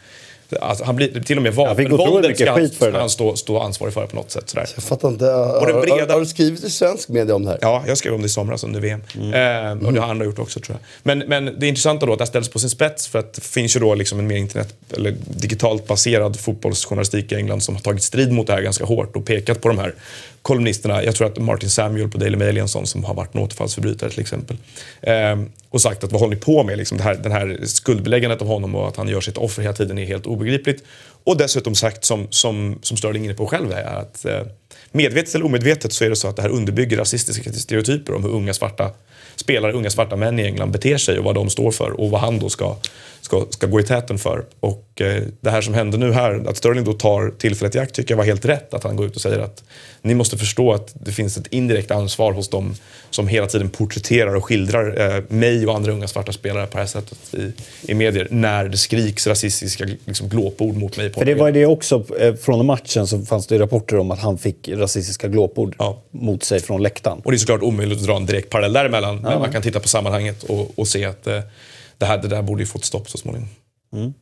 [0.60, 4.06] Alltså, han blir till och med vapenvåldet ska han, ska han stå, stå ansvarig för
[4.06, 4.50] på något sätt.
[4.50, 4.66] Sådär.
[4.74, 5.24] Jag fattar inte.
[5.24, 5.94] Har, breda...
[5.94, 7.58] har, har, du skrivit i svensk media om det här?
[7.60, 9.02] Ja, jag skrev om det i somras under VM.
[9.14, 9.80] Mm.
[9.80, 10.86] Eh, och det har andra gjort också tror jag.
[11.02, 13.44] Men, men det är intressant då att det ställs på sin spets för att det
[13.44, 17.82] finns ju då liksom en mer internet eller digitalt baserad fotbollsjournalistik i England som har
[17.82, 19.94] tagit strid mot det här ganska hårt och pekat på de här
[20.42, 21.04] kolumnisterna.
[21.04, 23.40] Jag tror att Martin Samuel på Daily Mail är en sån som har varit en
[23.40, 24.56] återfallsförbrytare till exempel.
[25.02, 26.78] Eh, och sagt att vad håller ni på med?
[26.78, 29.74] Liksom det, här, den här skuldbeläggandet av honom och att han gör sitt offer hela
[29.74, 30.84] tiden är helt obegripligt.
[31.24, 34.40] Och dessutom sagt, som, som, som Sterling är inne på själv, är att eh,
[34.92, 38.30] medvetet eller omedvetet så är det så att det här underbygger rasistiska stereotyper om hur
[38.30, 38.90] unga svarta
[39.36, 42.20] spelare, unga svarta män i England beter sig och vad de står för och vad
[42.20, 42.76] han då ska,
[43.20, 44.44] ska, ska gå i täten för.
[44.60, 47.94] Och eh, det här som hände nu här, att Sterling då tar tillfället i akt,
[47.94, 48.74] tycker jag var helt rätt.
[48.74, 49.64] Att han går ut och säger att
[50.02, 52.74] ni måste förstå att det finns ett indirekt ansvar hos dem
[53.10, 56.78] som hela tiden porträtterar och skildrar eh, mig och andra unga svarta spelare på det
[56.78, 57.52] här sättet i,
[57.92, 61.12] i medier när det skriks rasistiska liksom, glåpord mot mig.
[61.12, 64.38] För det var det också, eh, från matchen så fanns det rapporter om att han
[64.38, 66.02] fick rasistiska glåpord ja.
[66.10, 67.20] mot sig från läktaren.
[67.24, 69.30] Och det är såklart omöjligt att dra en direkt parallell däremellan, ja.
[69.30, 71.40] men man kan titta på sammanhanget och, och se att eh,
[72.00, 73.48] det, här, det där borde ju fått stopp så småningom.
[73.92, 74.14] Mm.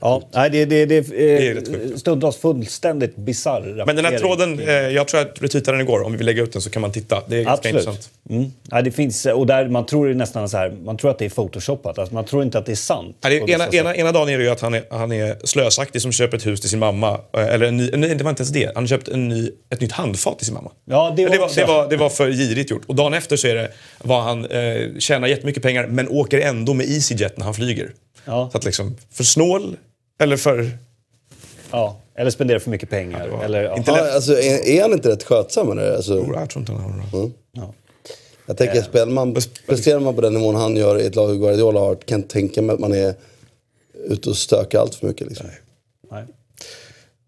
[0.00, 4.74] Ja, nej, det, det, det, det är stundtals fullständigt bisarr Men den här tråden, eh,
[4.74, 6.02] jag tror att retweetade den igår.
[6.02, 7.22] Om vi vill lägga ut den så kan man titta.
[7.26, 7.86] Det är ganska Absolut.
[7.86, 8.10] intressant.
[8.30, 8.52] Mm.
[8.70, 11.28] Ja, det finns, och där man tror nästan så här, man tror att det är
[11.28, 11.98] photoshopat.
[11.98, 13.16] Alltså, man tror inte att det är sant.
[13.20, 16.02] Ja, det, ena, ena, ena dagen är det ju att han är, han är slösaktig
[16.02, 17.20] som köper ett hus till sin mamma.
[17.32, 18.72] Eh, eller en ny, nej, det var inte ens det.
[18.74, 20.70] Han har köpt en ny, ett nytt handfat till sin mamma.
[20.84, 22.82] Ja, det, var, det, var, det, var, det var för girigt gjort.
[22.86, 26.74] Och dagen efter så är det vad han eh, tjänar jättemycket pengar men åker ändå
[26.74, 27.90] med EasyJet när han flyger.
[28.24, 28.48] Ja.
[28.52, 29.76] Så att liksom, för snål
[30.18, 30.70] eller för...
[31.70, 33.28] Ja, eller spendera för mycket pengar.
[33.32, 35.72] Ja, eller, inte ja, alltså, är, är, han inte rätt skötsam?
[35.72, 35.96] Eller?
[35.96, 36.14] Alltså...
[36.14, 37.16] Jo, jag tror inte han har det.
[37.16, 37.32] Mm.
[37.52, 37.74] Ja.
[38.46, 38.82] Jag tänker, eh.
[38.82, 42.20] spelar man, presterar man på den nivån han gör i ett lag Guardiola har, kan
[42.20, 43.14] jag tänka mig att man är
[44.04, 45.28] ute och stökar allt för mycket.
[45.28, 45.46] Liksom.
[45.46, 45.56] Nej.
[46.10, 46.24] nej.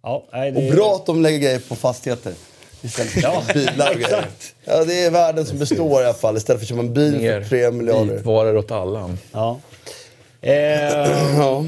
[0.03, 0.69] Ja, nej, det...
[0.69, 2.33] Och bra att de lägger grejer på fastigheter.
[2.83, 4.27] Istället för ja, bilar och grejer.
[4.65, 6.37] Ja, det är världen som består i alla fall.
[6.37, 8.15] Istället för att köpa en bil Mer för tre miljarder.
[8.15, 9.17] Vitvaror åt alla.
[9.33, 9.61] Ja.
[10.41, 10.53] Eh,
[11.39, 11.65] ja.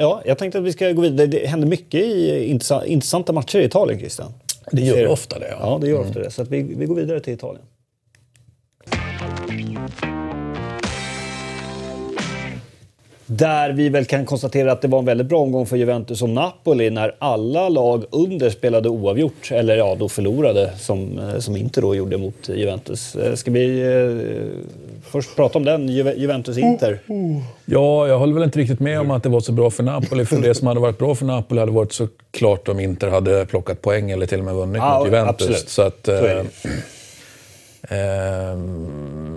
[0.00, 1.26] Ja, jag tänkte att vi ska gå vidare.
[1.26, 2.44] Det händer mycket i
[2.86, 4.32] intressanta matcher i Italien, Christian.
[4.72, 5.48] Det gör ofta det.
[5.48, 6.08] Ja, ja det gör mm.
[6.08, 6.30] ofta det.
[6.30, 7.64] Så vi, vi går vidare till Italien.
[13.30, 16.28] Där vi väl kan konstatera att det var en väldigt bra omgång för Juventus och
[16.28, 21.80] Napoli när alla lag under spelade oavgjort, eller ja, då förlorade som, eh, som inte
[21.80, 23.16] då gjorde mot Juventus.
[23.16, 26.98] Eh, ska vi eh, först prata om den, Ju Juventus-Inter?
[27.64, 30.24] Ja, jag håller väl inte riktigt med om att det var så bra för Napoli.
[30.24, 33.82] För det som hade varit bra för Napoli hade varit såklart om Inter hade plockat
[33.82, 35.48] poäng eller till och med vunnit ja, mot Juventus.
[35.48, 35.68] Absolut.
[35.68, 36.68] Så att, så
[37.82, 39.27] Ehm,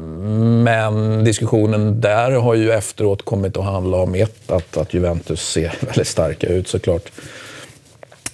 [0.64, 5.74] men diskussionen där har ju efteråt kommit att handla om ett, att, att Juventus ser
[5.86, 7.12] väldigt starka ut såklart.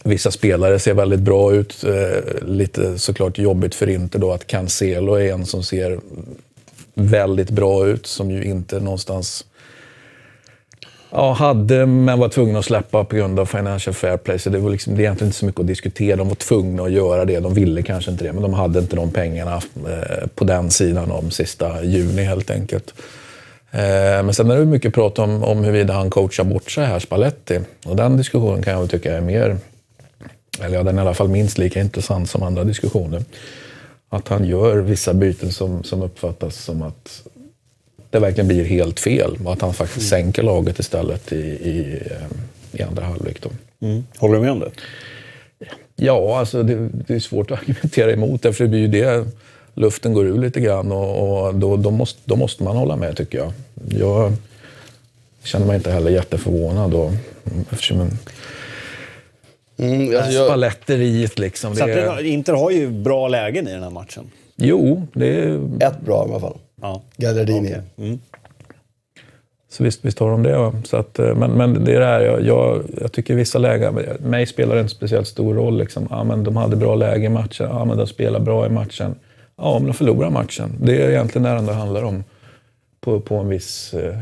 [0.04, 1.84] Vissa spelare ser väldigt bra ut.
[1.84, 6.00] Eh, lite såklart jobbigt för Inter då att Cancelo är en som ser
[6.94, 9.46] väldigt bra ut, som ju inte någonstans
[11.10, 14.40] Ja, hade men var tvungna att släppa på grund av Financial Fair Play.
[14.40, 16.16] Så det var liksom, det är egentligen inte så mycket att diskutera.
[16.16, 17.40] De var tvungna att göra det.
[17.40, 21.12] De ville kanske inte det, men de hade inte de pengarna eh, på den sidan
[21.12, 22.94] om sista juni helt enkelt.
[23.72, 27.00] Eh, men sen är det mycket prat om, om huruvida han coachar bort sig här,
[27.00, 27.60] Spalletti.
[27.86, 29.58] Och den diskussionen kan jag väl tycka är mer,
[30.62, 33.24] eller ja, den är i alla fall minst lika intressant som andra diskussioner.
[34.10, 37.24] Att han gör vissa byten som, som uppfattas som att
[38.20, 40.24] det verkligen blir helt fel och att han faktiskt mm.
[40.24, 42.00] sänker laget istället i, i,
[42.72, 43.46] i andra halvlek.
[43.82, 44.04] Mm.
[44.18, 44.72] Håller du med om det?
[45.96, 49.26] Ja, alltså det, det, är svårt att argumentera emot det, för det blir ju det
[49.74, 53.18] luften går ur lite grann och, och då, då, måste, då måste man hålla med
[53.18, 53.54] tycker jag.
[53.90, 54.34] Jag
[55.44, 57.14] känner mig inte heller jätteförvånad då,
[57.72, 58.10] eftersom
[59.80, 61.76] Mm, alltså jag, Spaletteriet liksom.
[61.76, 64.32] Så Det att är, Inter har ju bra lägen i den här matchen.
[64.56, 66.58] jo, det är, ett bra i alla fall.
[66.82, 67.02] Ja.
[67.18, 67.76] Gallardini.
[69.70, 70.50] så visst, visst har de det.
[70.50, 70.74] Ja.
[70.84, 73.60] Så att, eh, men, men det är det här, jag, jag, jag tycker i vissa
[73.60, 75.78] lägen, mig spelar det inte speciellt stor roll.
[75.78, 76.08] Liksom.
[76.10, 79.16] Ja, men de hade bra läge i matchen, ja, men de spelar bra i matchen.
[79.58, 80.76] Ja, men de förlorar matchen.
[80.82, 82.24] Det är egentligen det det handlar om.
[83.00, 83.94] På, på en viss...
[83.94, 84.16] eh,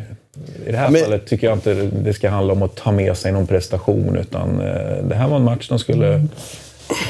[0.68, 3.18] I det här Men- fallet tycker jag inte det ska handla om att ta med
[3.18, 4.18] sig någon prestation.
[4.18, 6.28] Utan eh, det här var en match de skulle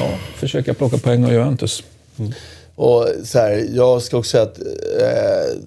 [0.00, 1.84] ja, försöka plocka poäng av Juventus.
[2.76, 4.58] Och så här, jag ska också säga att
[5.00, 5.62] eh,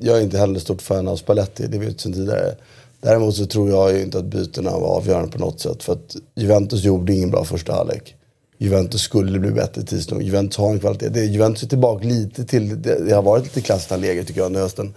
[0.00, 2.54] jag är inte heller stort fan av Spalletti, det vet jag tidigare.
[3.00, 5.82] Däremot så tror jag ju inte att bytena var avgörande på något sätt.
[5.82, 8.14] För att Juventus gjorde ingen bra första halvlek.
[8.58, 10.22] Juventus skulle bli bättre tids nog.
[10.22, 11.08] Juventus har en kvalitet.
[11.08, 14.46] Det, Juventus är tillbaka lite till, det, det har varit lite klassiskt läge tycker jag
[14.46, 14.94] under hösten.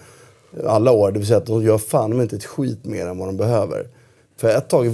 [0.66, 3.28] Alla år, det vill säga att de gör fan inte ett skit mer än vad
[3.28, 3.88] de behöver.
[4.38, 4.86] För ett tag,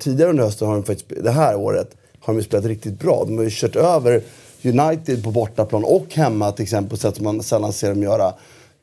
[0.00, 3.24] tidigare under hösten har de faktiskt, det här året, har de ju spelat riktigt bra.
[3.26, 4.22] De har ju kört över
[4.62, 8.34] United på bortaplan och hemma till exempel på sätt som man sällan ser dem göra.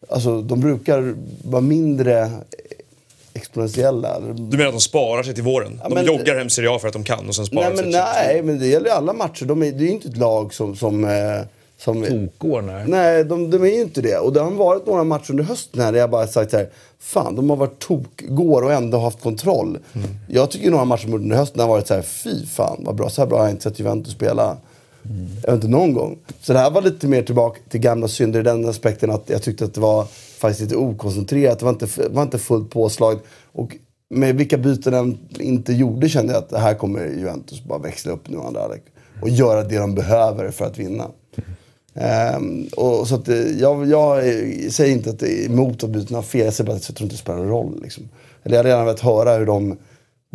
[0.09, 1.15] Alltså de brukar
[1.49, 2.31] vara mindre
[3.33, 4.19] exponentiella.
[4.19, 5.79] Du menar att de sparar sig till våren?
[5.83, 7.69] Ja, de men- joggar hem Serie A för att de kan och sen sparar Nej
[7.69, 9.45] de men, sig till nej, men det gäller ju alla matcher.
[9.45, 10.75] De är, det är ju inte ett lag som...
[10.75, 11.41] som, eh,
[11.77, 12.83] som Tokår, nej.
[12.87, 14.17] Nej, de, de är ju inte det.
[14.17, 16.69] Och det har varit några matcher under hösten här där jag bara sagt så här,
[16.99, 19.77] fan de har varit tokgår och ändå haft kontroll.
[20.27, 23.21] Jag tycker några matcher under hösten har varit så här, fy fan vad bra, så
[23.21, 24.57] här bra har jag inte sett Juventus spela.
[25.09, 25.55] Mm.
[25.55, 26.17] inte någon gång.
[26.41, 29.43] Så det här var lite mer tillbaka till gamla synder i den aspekten att jag
[29.43, 30.05] tyckte att det var
[30.37, 31.59] faktiskt lite okoncentrerat.
[31.59, 33.19] Det var inte, var inte fullt påslag.
[33.51, 33.77] Och
[34.09, 38.11] med vilka byten den inte gjorde kände jag att det här kommer Juventus bara växla
[38.11, 38.83] upp nu andra halvlek.
[39.21, 41.07] Och göra det de behöver för att vinna.
[42.37, 44.23] Um, och så att, eh, jag, jag
[44.71, 47.05] säger inte att det är emot att byta fel, jag säger bara att jag tror
[47.05, 47.79] inte det spelar någon roll.
[47.83, 48.09] Liksom.
[48.43, 49.77] Eller jag hade gärna velat höra hur de,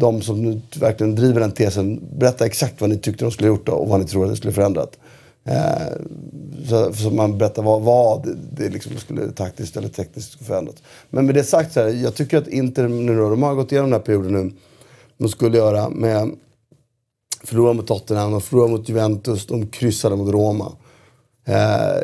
[0.00, 3.56] de som nu verkligen driver den tesen, berätta exakt vad ni tyckte de skulle ha
[3.56, 4.98] gjort då, och vad ni tror att det skulle förändrat.
[5.44, 5.92] Eh,
[6.68, 10.82] så, så man berättar vad, vad det, det liksom skulle taktiskt eller tekniskt förändrat.
[11.10, 13.72] Men med det sagt så här, jag tycker att Inter nu då, de har gått
[13.72, 14.52] igenom den här perioden nu,
[15.18, 16.30] de skulle göra med
[17.44, 20.72] förlora mot Tottenham, de förlorade mot Juventus, de kryssade mot Roma.
[21.44, 22.02] Eh,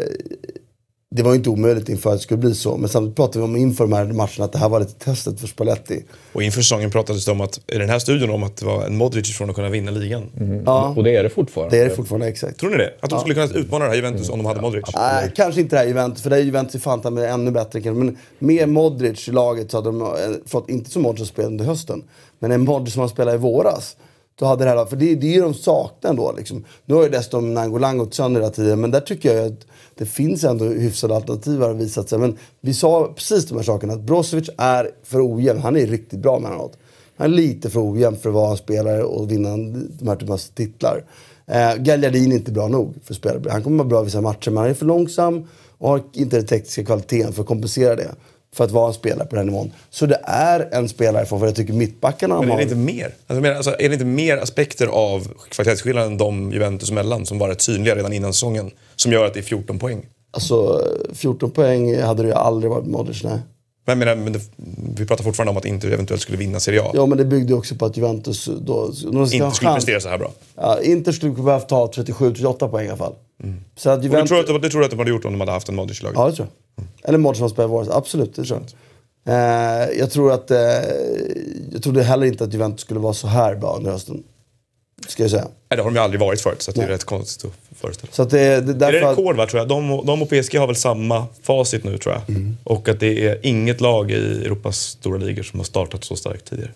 [1.17, 2.77] det var ju inte omöjligt inför att det skulle bli så.
[2.77, 5.41] Men samtidigt pratade vi om inför de här matcherna att det här var lite testet
[5.41, 6.05] för Spalletti.
[6.33, 8.85] Och inför säsongen pratades det om att, i den här studion om att det var
[8.85, 10.23] en Modric från att kunna vinna ligan.
[10.67, 11.77] Ja, Och det är det fortfarande.
[11.77, 12.61] det är det fortfarande exakt.
[12.61, 12.95] Tror ni det?
[13.01, 14.85] Att de skulle kunna utmana det här Juventus om de hade Modric?
[14.95, 17.81] Nej, kanske inte det här Juventus, för det är Juventus i fan mig ännu bättre.
[17.81, 18.05] kanske.
[18.05, 20.09] Men med Modric i laget så hade de eh,
[20.47, 22.03] fått, inte som Modric spelade under hösten,
[22.39, 23.97] men en Modric som han spelade i våras
[24.39, 26.33] du hade det här, för det, det är ju de saknar ändå.
[26.33, 26.65] Liksom.
[26.85, 30.07] Nu har ju dessutom Nangolang gått sönder hela tiden, men där tycker jag att det
[30.07, 32.19] finns ändå hyfsade alternativ har visat sig.
[32.19, 35.61] Men vi sa precis de här sakerna, att Brozovic är för ojämn.
[35.61, 36.79] Han är riktigt bra mellanåt.
[37.17, 39.57] Han är lite för ojämn för att vara en spelare och vinna
[39.99, 41.05] de här typen av titlar.
[41.47, 43.53] Eh, Gagliardini är inte bra nog för att spela.
[43.53, 45.45] Han kommer vara bra i vissa matcher, men han är för långsam
[45.79, 48.15] och har inte den tekniska kvaliteten för att kompensera det.
[48.57, 49.73] För att vara en spelare på den nivån.
[49.91, 52.57] Så det är en spelare för vad jag tycker mittbackarna Men är har.
[52.57, 53.15] det inte mer?
[53.27, 57.63] Alltså, alltså, är det inte mer aspekter av kvalitetsskillnaden de Juventus emellan som var rätt
[57.63, 60.07] synliga redan innan säsongen som gör att det är 14 poäng?
[60.31, 60.85] Alltså
[61.15, 63.39] 14 poäng hade det ju aldrig varit med Modric, nej.
[63.87, 64.41] Men, menar, men det,
[64.97, 66.91] vi pratar fortfarande om att Inter eventuellt skulle vinna Serie A.
[66.95, 68.93] Ja, men det byggde också på att Juventus då...
[69.03, 70.31] De Inte skulle prestera så här bra.
[70.57, 73.15] Ja, Inter skulle behöva ta 37-38 poäng i alla fall.
[73.77, 74.29] Så att Och du Juventus...
[74.29, 75.75] tror, att, det- det tror du att de hade gjort om de hade haft en
[75.77, 76.19] Modric i laget?
[76.19, 76.87] Ja, det tror jag.
[77.09, 77.89] Eller Modric som spelar i våras.
[77.89, 78.67] Absolut, det tror jag.
[79.35, 80.51] Eh, jag tror att...
[80.51, 80.59] Eh,
[81.73, 84.23] jag trodde heller inte att Juventus skulle vara så här bra under hösten.
[85.09, 85.43] Ska jag säga.
[85.43, 88.13] Nej, det har de ju aldrig varit förut, så det är rätt konstigt att föreställa.
[88.13, 89.69] Så att det, det, Är därför det att, rekord va, tror jag?
[89.69, 92.37] De, de och PSG har väl samma facit nu tror jag.
[92.37, 92.57] Mm.
[92.65, 96.45] Och att det är inget lag i Europas stora ligor som har startat så starkt
[96.51, 96.71] tidigare.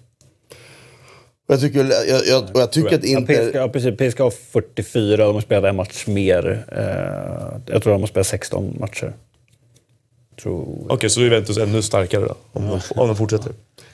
[1.47, 1.79] jag tycker,
[2.09, 3.51] jag, jag, och jag tycker att Ja, PSG, Inter...
[3.55, 3.97] ja, precis.
[3.97, 6.65] PSG har 44 de har spelat en match mer.
[6.73, 9.13] Eh, jag tror de har spelat 16 matcher.
[10.43, 10.87] Tror...
[10.89, 13.53] Okej, så då är Juventus ännu starkare då, om, de, om de fortsätter.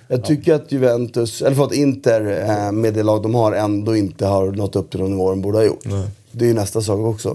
[0.08, 4.26] Jag tycker att Juventus, eller förlåt Inter, eh, med det lag de har ändå inte
[4.26, 5.84] har nått upp till de nivåer de borde ha gjort.
[6.38, 7.28] Det är ju nästa sak också.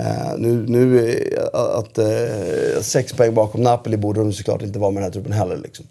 [0.00, 1.12] Uh, nu, nu
[1.52, 5.32] att uh, sex poäng bakom Napoli borde de såklart inte vara med den här truppen
[5.32, 5.56] heller.
[5.56, 5.86] Liksom.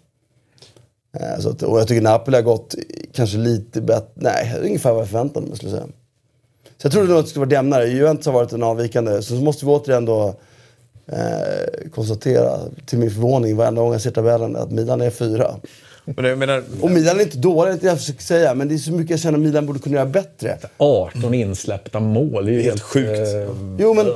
[1.20, 2.74] Uh, så att, och jag tycker Napoli har gått
[3.12, 5.92] kanske lite bättre, nej ungefär vad jag förväntade mig skulle jag säga.
[6.78, 7.86] Så jag trodde nog att det skulle vara jämnare.
[7.86, 9.22] Juventus har varit en avvikande.
[9.22, 10.34] Så måste vi återigen då
[11.94, 15.54] konstatera, till min förvåning varenda gång jag ser tabellen, att Milan är fyra.
[16.04, 18.54] Men jag menar, Och Milan är inte dåliga, det jag försöker säga.
[18.54, 20.58] Men det är så mycket jag känner att Milan borde kunna göra bättre.
[20.76, 23.08] 18 insläppta mål, det är ju helt, sjukt.
[23.18, 24.06] eh, Jo men,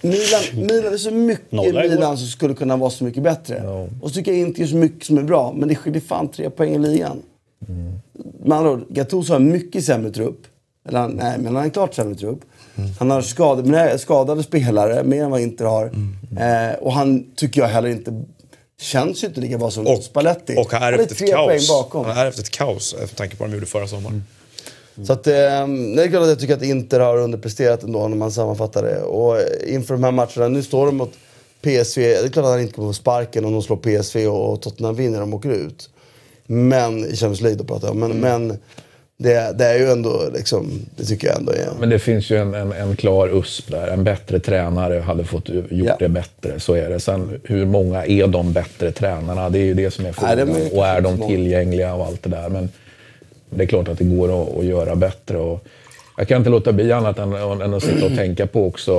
[0.00, 1.88] Milan, Milan det är så mycket Nolla i.
[1.88, 3.60] Milan som skulle kunna vara så mycket bättre.
[3.64, 3.86] Ja.
[4.02, 5.54] Och så tycker jag inte så mycket som är bra.
[5.56, 7.22] Men det skiljer fan tre poäng i ligan.
[8.44, 10.40] Med andra ord, Gattuso har mycket sämre trupp.
[10.88, 12.40] Eller han, nej, men han har en klart sämre trupp.
[12.98, 15.84] Han har skadade, skadade spelare, mer än vad Inter har.
[16.40, 18.22] Eh, och han tycker jag heller inte...
[18.80, 20.56] Känns ju inte lika bra som Och, Spalletti.
[20.58, 21.68] och han är är efter ett kaos.
[21.68, 22.04] bakom.
[22.04, 24.24] Han är efter ett kaos med tanke på vad de gjorde förra sommaren.
[25.06, 28.16] Så att, eh, det är klart att jag tycker att Inter har underpresterat ändå när
[28.16, 29.02] man sammanfattar det.
[29.02, 31.12] Och eh, inför de här matcherna, nu står de mot
[31.62, 32.02] PSV.
[32.08, 34.94] Det är klart att han inte kommer få sparken om de slår PSV och Tottenham
[34.94, 35.90] vinner och åker ut.
[36.46, 38.00] Men, i Champions League då pratar jag om.
[38.00, 38.58] Men, men
[39.20, 41.68] det, det är ju ändå liksom, det tycker jag ändå är...
[41.80, 43.88] Men det finns ju en, en, en klar USP där.
[43.88, 45.96] En bättre tränare hade fått gjort Ja.
[45.98, 46.60] det bättre.
[46.60, 47.00] Så är det.
[47.00, 49.50] Sen hur många är de bättre tränarna?
[49.50, 50.48] Det är ju det som är är frågan.
[50.48, 52.48] mycket och är de tillgängliga och allt det där.
[52.48, 52.68] Men
[53.50, 55.38] det är klart att det går att, att göra bättre.
[55.38, 55.64] Och
[56.16, 58.92] jag kan inte låta bli annat än, än att sitta och tänka på också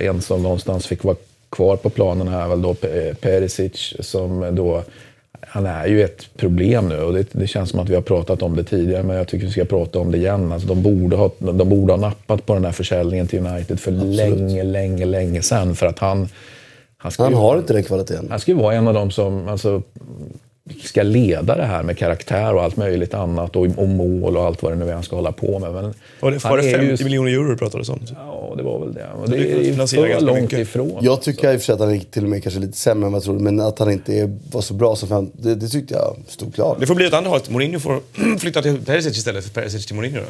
[0.00, 1.16] eh, en som någonstans fick vara
[1.50, 4.82] kvar på planen här, väl då Pe- Perisic, som då
[5.46, 8.42] han är ju ett problem nu och det, det känns som att vi har pratat
[8.42, 10.52] om det tidigare men jag tycker vi ska prata om det igen.
[10.52, 13.90] Alltså, de, borde ha, de borde ha nappat på den här försäljningen till United för
[13.90, 15.74] länge, länge, länge sedan.
[15.74, 16.28] För att han,
[16.96, 18.26] han, Han ju, har inte den kvaliteten.
[18.30, 19.82] han ska ju vara en av de som alltså,
[20.82, 24.62] ska leda det här med karaktär och allt möjligt annat och, och mål och allt
[24.62, 25.72] vad det nu är han ska hålla på med.
[25.72, 28.00] Men Var det, han var det är 50 ju- miljoner euro det pratades om?
[28.16, 29.06] Ja, det var väl det.
[29.22, 30.58] Och det det är ju för ganska långt mycket.
[30.58, 30.98] ifrån.
[31.00, 33.06] Jag tycker i och för sig att han gick till och med kanske lite sämre
[33.06, 33.40] än vad jag trodde.
[33.40, 36.54] Men att han inte är, var så bra som fan, det, det tyckte jag stod
[36.54, 36.80] klart.
[36.80, 37.50] Det får bli åt andra hållet.
[37.50, 38.00] Mourinho får
[38.38, 40.18] flytta till Perisic istället för Perisic till Mourinho.
[40.18, 40.26] Då.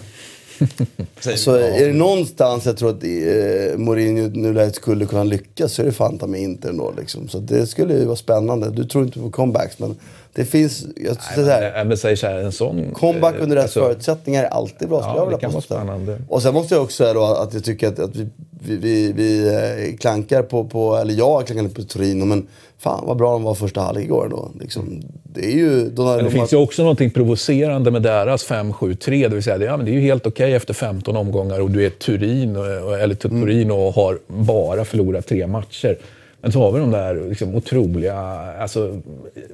[1.36, 1.62] Så vi.
[1.62, 5.92] är det någonstans jag tror att eh, Mourinho nu skulle kunna lyckas så är det
[5.92, 6.94] fan med Inter ändå.
[6.98, 7.28] Liksom.
[7.28, 8.70] Så det skulle ju vara spännande.
[8.70, 9.96] Du tror inte på comebacks men
[10.34, 10.84] det finns...
[10.96, 12.94] Jag, Nej, men säg så här, en sån...
[12.94, 15.14] comeback under rätt alltså, förutsättningar är alltid bra.
[15.16, 16.18] Ja, det kan vara spännande.
[16.28, 19.12] Och sen måste jag också säga då att jag tycker att, att vi, vi, vi,
[19.12, 22.46] vi eh, klankar på, på, eller jag klankar på Torino men
[22.83, 24.51] fan vad bra de var första halvlek igår då.
[24.61, 25.97] Liksom, det är ju...
[25.97, 29.28] Har, Men det finns ju också något provocerande med deras 5-7-3.
[29.28, 31.70] Det vill säga, det, ja, men det är ju helt okej efter 15 omgångar och
[31.70, 33.43] du är Turin, eller Mm.
[33.43, 35.99] Turin och har bara förlorat tre matcher.
[36.41, 38.16] Men så har vi de där liksom, otroliga...
[38.61, 39.01] Alltså,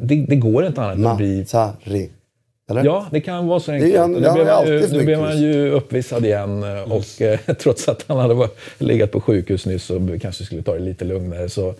[0.00, 1.38] det, det går inte annat än att bli...
[1.38, 2.08] Mazzari.
[2.70, 2.84] Eller?
[2.84, 3.96] Ja, det kan vara så enkelt.
[3.96, 7.88] han- nu blev han, ju, nu blev han ju uppvisad igen eh, och eh, trots
[7.88, 8.48] att han hade
[8.78, 11.74] legat på sjukhus nyss och kanske skulle ta det lite lugnare så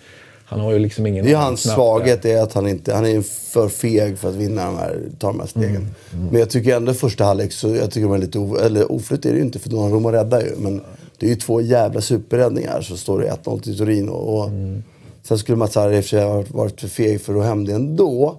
[0.49, 3.07] han har ju liksom ingen Det är hans knapp svaghet, är att han inte han
[3.07, 3.23] är
[3.53, 5.77] för feg för att vinna de här, ta de här stegen.
[5.77, 8.93] Mm, Men jag tycker ändå första halvlek så jag tycker de är lite o, eller
[8.93, 10.51] oflytt är det ju inte för Donnarumma räddar ju.
[10.59, 10.81] Men
[11.19, 14.11] det är ju två jävla superräddningar så står det 1-0 till Torino.
[14.13, 14.83] Och Mm.
[15.23, 17.65] Sen skulle Mats Harry i och för sig ha varit- för feg för att hem
[17.65, 18.37] det ändå.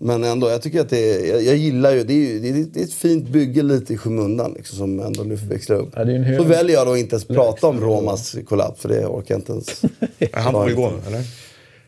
[0.00, 2.48] Men ändå, jag tycker att det är, jag, jag gillar ju, det är, ju det,
[2.48, 5.88] är, det är ett fint bygge lite i skymundan liksom, som ändå nu växlar upp.
[5.94, 9.34] Ja, är Så väljer jag då inte ens prata om Romas kollaps för det orkar
[9.34, 9.82] jag inte ens.
[10.18, 11.20] Ja, Han vill gå nu, eller?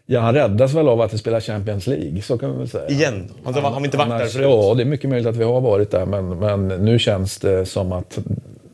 [0.06, 2.88] Ja, han räddas väl av att det spelar Champions League, så kan man väl säga.
[2.88, 3.30] Igen?
[3.42, 4.46] Har inte- har vi inte varit där Annars- förut?
[4.50, 7.66] Ja, det är mycket möjligt att vi har varit där, men, men nu känns det
[7.66, 8.18] som att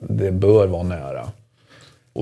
[0.01, 1.29] det bör vara nära.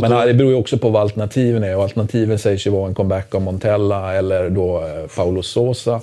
[0.00, 1.76] men då- det beror ju också på vad alternativen är.
[1.76, 6.00] Och alternativen sägs ju vara en comeback av Montella eller då eh, Paulo Sosa.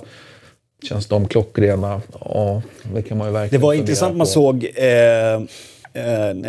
[0.82, 2.00] Känns de klockrena?
[2.20, 2.62] Ja,
[2.94, 4.18] det kan man ju Det verkligen var fundera intressant, på.
[4.18, 5.40] man såg eh, eh,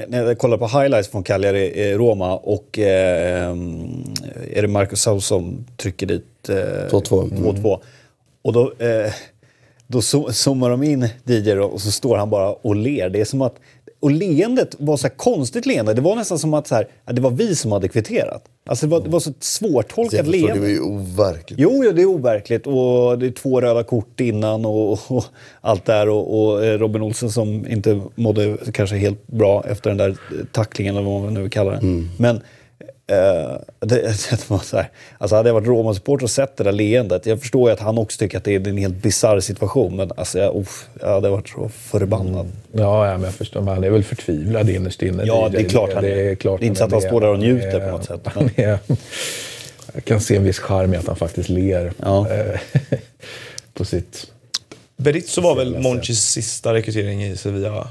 [0.07, 3.49] när jag kollade på highlights från Cagliari, eh, Roma och eh,
[4.53, 7.29] är det Marcus Saul som trycker dit eh, 2-2.
[7.32, 7.79] 2-2.
[8.41, 9.11] Och då, eh,
[9.88, 13.09] då zo- zoomar de in Didier och så står han bara och ler.
[13.09, 13.55] Det är som att,
[14.01, 15.93] och leendet var så konstigt leende.
[15.93, 18.45] Det var nästan som att så här, ja, det var vi som hade kvitterat.
[18.65, 20.53] Alltså det var, det var så svårtolkat leende.
[20.53, 21.59] det var ju overkligt.
[21.59, 25.25] Jo, jo, det är overkligt och det är två röda kort innan och, och
[25.61, 29.97] allt där och, och eh, Robin Olsen som inte mådde kanske helt bra efter den
[29.97, 30.15] där
[30.51, 31.79] tacklingen eller vad man nu kallar det.
[32.17, 32.41] Men
[33.12, 34.01] eh, det,
[34.32, 37.39] det var så här, alltså hade jag varit Roma-supporter och sett det där leendet, jag
[37.39, 40.39] förstår ju att han också tycker att det är en helt bisarr situation, men alltså
[40.39, 42.51] jag, uff, jag hade varit så förbannad.
[42.72, 43.62] Ja, ja, men jag förstår.
[43.62, 45.24] Men han är väl förtvivlad innerst inne.
[45.26, 46.09] Ja, det är klart han är.
[46.09, 46.36] det är.
[46.36, 48.22] klart Det är inte så att han står där och njuter Han på något sätt,
[48.26, 48.80] Han är,
[49.93, 52.28] jag kan se en viss charm i att han faktiskt ler Ja.
[52.32, 52.59] eh,
[53.74, 54.28] på sitt...
[54.97, 57.88] Berizzo var väl Monchis sista rekrytering i Sevilla?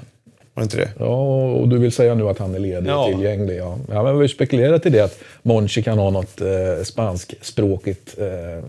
[0.54, 0.60] Va?
[0.60, 0.88] Var det inte det?
[0.98, 1.14] Ja,
[1.52, 3.04] och du vill säga nu att han är ledig Ja.
[3.06, 3.58] och tillgänglig.
[3.58, 3.78] Ja.
[3.90, 8.64] Ja, men vi spekulerar till det att Monchi kan ha något eh, spanskspråkigt eh,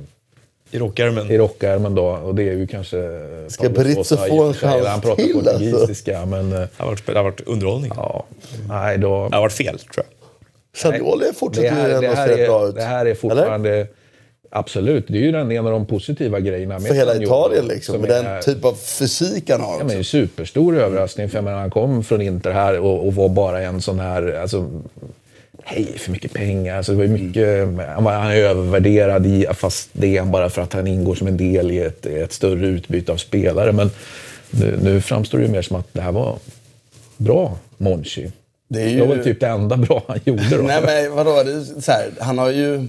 [0.72, 1.32] I rockärmen?
[1.32, 2.06] i rockärmen då.
[2.06, 2.98] Och det är ju kanske...
[3.48, 3.74] Ska i
[4.30, 5.52] få en chans Han pratar till, alltså?
[5.72, 6.54] portugisiska, men...
[6.54, 7.92] Eh, Det har varit, det har varit underhållning.
[7.96, 8.26] ja,
[8.70, 9.30] nej då...
[9.30, 10.06] Det har varit fel, tror jag.
[10.74, 12.76] Savioli det fortsätter ju ändå se bra ut.
[12.76, 13.88] det här är fortfarande...
[14.54, 17.94] Absolut, det är ju den, en av de positiva grejerna med För hela Italien liksom.
[17.94, 19.78] som Med är- den typ av fysik han har.
[19.80, 21.30] Ja, men en superstor överraskning.
[21.30, 24.34] För menar, han kom från Inter här och, och var bara en sån här...
[24.42, 24.70] Alltså,
[25.64, 26.78] hej, för mycket pengar.
[26.78, 27.58] Alltså det var mycket,
[27.96, 31.28] han var- han är övervärderad, i, fast det är bara för att han ingår som
[31.28, 33.72] en del i ett, ett större utbyte av spelare.
[33.72, 33.90] Men
[34.52, 36.36] nu, nu framstår det ju mer som att det här var
[37.18, 38.32] bra, Monchi.
[38.68, 40.64] Det är ju- Det var väl typ det enda bra han gjorde då.
[40.64, 42.88] Nej men vadå, det så här, han har ju...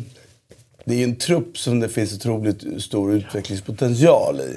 [0.84, 4.56] Det är ju en trupp som det finns otroligt stor utvecklingspotential i.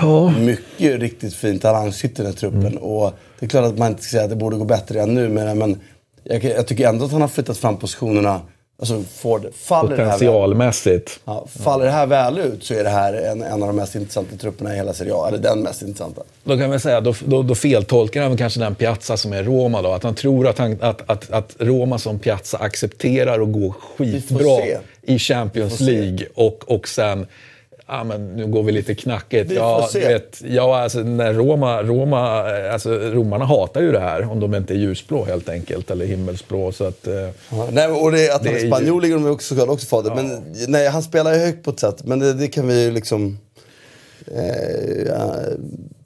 [0.00, 0.30] Ja.
[0.30, 2.66] Mycket riktigt fin talang sitter i den här truppen.
[2.66, 2.76] Mm.
[2.76, 5.14] Och det är klart att man inte ska säga att det borde gå bättre än
[5.14, 5.28] nu.
[5.28, 5.80] Men, men
[6.24, 8.40] jag, jag tycker ändå att han har flyttat fram positionerna.
[8.78, 11.20] Alltså Ford, faller det, här väl, Potentialmässigt.
[11.24, 13.94] ja, faller det här väl ut så är det här en, en av de mest
[13.94, 15.28] intressanta trupperna i hela Serie A.
[15.28, 16.22] Eller den mest intressanta.
[16.44, 19.82] Då kan vi säga, då, då, då feltolkar han kanske den Piazza som är Roma
[19.82, 19.92] då.
[19.92, 24.38] Att han tror att, han, att, att, att Roma som Piazza accepterar att gå skitbra
[24.38, 24.78] se.
[25.06, 25.80] I Champions.
[25.80, 27.26] League och, och sen
[27.88, 29.50] Ja, men nu går vi lite knackigt.
[29.50, 34.30] Vi Ja, vet, ja, alltså, när Roma, Roma, eh, alltså, romarna hatar ju det här
[34.30, 36.72] om de inte är ljusblå helt enkelt, eller himmelsblå.
[36.72, 37.14] Så att, eh,
[37.50, 40.14] Ja, nej, och det, att han är spanjor ligger de också, såklart också fader.
[40.14, 42.04] Men nej, han spelar ju högt på ett sätt.
[42.04, 43.38] Men det, det kan vi ju liksom
[44.26, 45.34] eh, ja,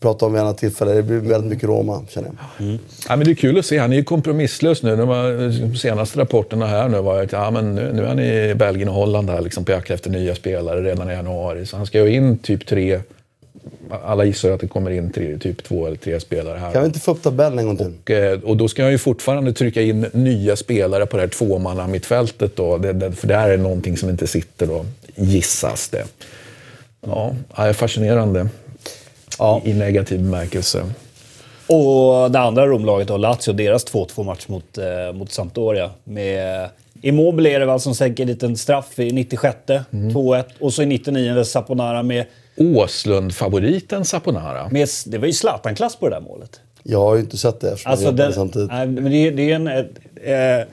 [0.00, 0.92] prata om vid annat tillfälle.
[0.92, 2.28] Det blir väldigt mycket Roma, känner
[2.58, 2.78] jag.
[3.08, 3.78] Ja, men det är kul att se.
[3.78, 4.96] Han är ju kompromisslös nu.
[4.96, 8.20] De, var, de senaste rapporterna här nu var att ja, men nu, nu är han
[8.20, 11.66] i Belgien och Holland här, liksom på jakt efter nya spelare redan i januari.
[11.66, 13.00] Så han ska ju in typ tre...
[14.04, 16.72] Alla gissar att det kommer in tre, typ två eller tre spelare här.
[16.72, 17.92] Kan vi inte få upp tabellen en gång till?
[18.02, 21.28] Och, eh, och då ska han ju fortfarande trycka in nya spelare på det här
[21.28, 22.78] tvåmanna mittfältet då.
[22.78, 26.04] Det, det, för där är någonting som inte sitter då, gissas det.
[27.06, 28.48] Ja, det är fascinerande.
[29.38, 29.62] Ja.
[29.64, 30.84] I, I negativ bemärkelse.
[31.66, 35.90] Och det andra Romlaget då, Lazio, deras 2-2 match mot, eh, mot Sampdoria.
[36.04, 36.68] Med
[37.02, 39.56] Immobile är det väl som sänker en liten straff i 96
[39.90, 40.44] 2-1.
[40.60, 42.26] Och så i 99 Saponara med,
[42.56, 44.68] Åslund-favoriten Saponara.
[44.68, 44.88] med...
[45.06, 46.60] Det var ju Zlatan-klass på det där målet.
[46.82, 48.70] Jag har ju inte sett det eftersom Alltså den, samtidigt.
[48.70, 50.66] nej, men det, är- det är en, eh,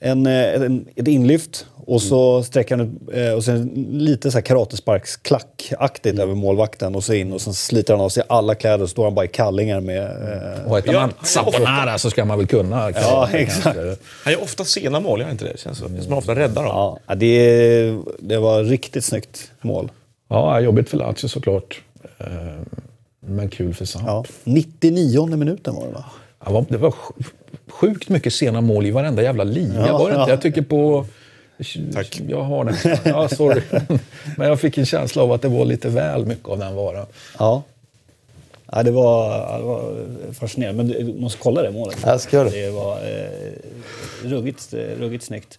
[0.00, 4.38] en, eh, en, ett inlyft och så sträcker han ut, eh, och sen lite så
[4.38, 8.82] här karatesparksklackaktigt över målvakten och så in och sen sliter han av sig alla kläder
[8.82, 10.02] och står han bara i kallingar med...
[10.04, 12.90] Eh, Och heter Ja, man Saponara så ska man väl kunna.
[12.90, 13.78] Ja, exakt.
[14.24, 15.58] Han gör ofta sena mål, gör inte det?
[15.60, 16.98] Känns som som han ofta räddar dem.
[17.06, 19.90] ja, det, det var riktigt snyggt mål.
[20.28, 21.80] Ja, jobbigt för Lazio såklart.
[22.18, 22.26] Eh,
[23.20, 24.06] Men kul för Samp.
[24.06, 24.24] Ja.
[24.44, 26.04] 99 minuten var det va?
[26.46, 27.24] Ja, det var sj-
[27.70, 30.20] sjukt mycket sena mål i varenda jävla liga, Ja, var det inte?
[30.20, 30.28] ja.
[30.30, 31.06] Jag tycker på...
[31.94, 32.20] Tack.
[32.28, 32.74] Jag har den.
[33.04, 33.62] Ja, sorry.
[34.36, 37.06] Men jag fick en känsla av att det var lite väl mycket av den varan.
[37.38, 37.62] Ja.
[38.72, 39.92] Ja, det, var, ja, det var
[40.32, 40.84] fascinerande.
[40.84, 41.98] Men du måste kolla det målet.
[42.04, 42.64] Jag ska göra det.
[42.66, 45.58] Det var eh, ruggigt, eh, ruggigt snyggt.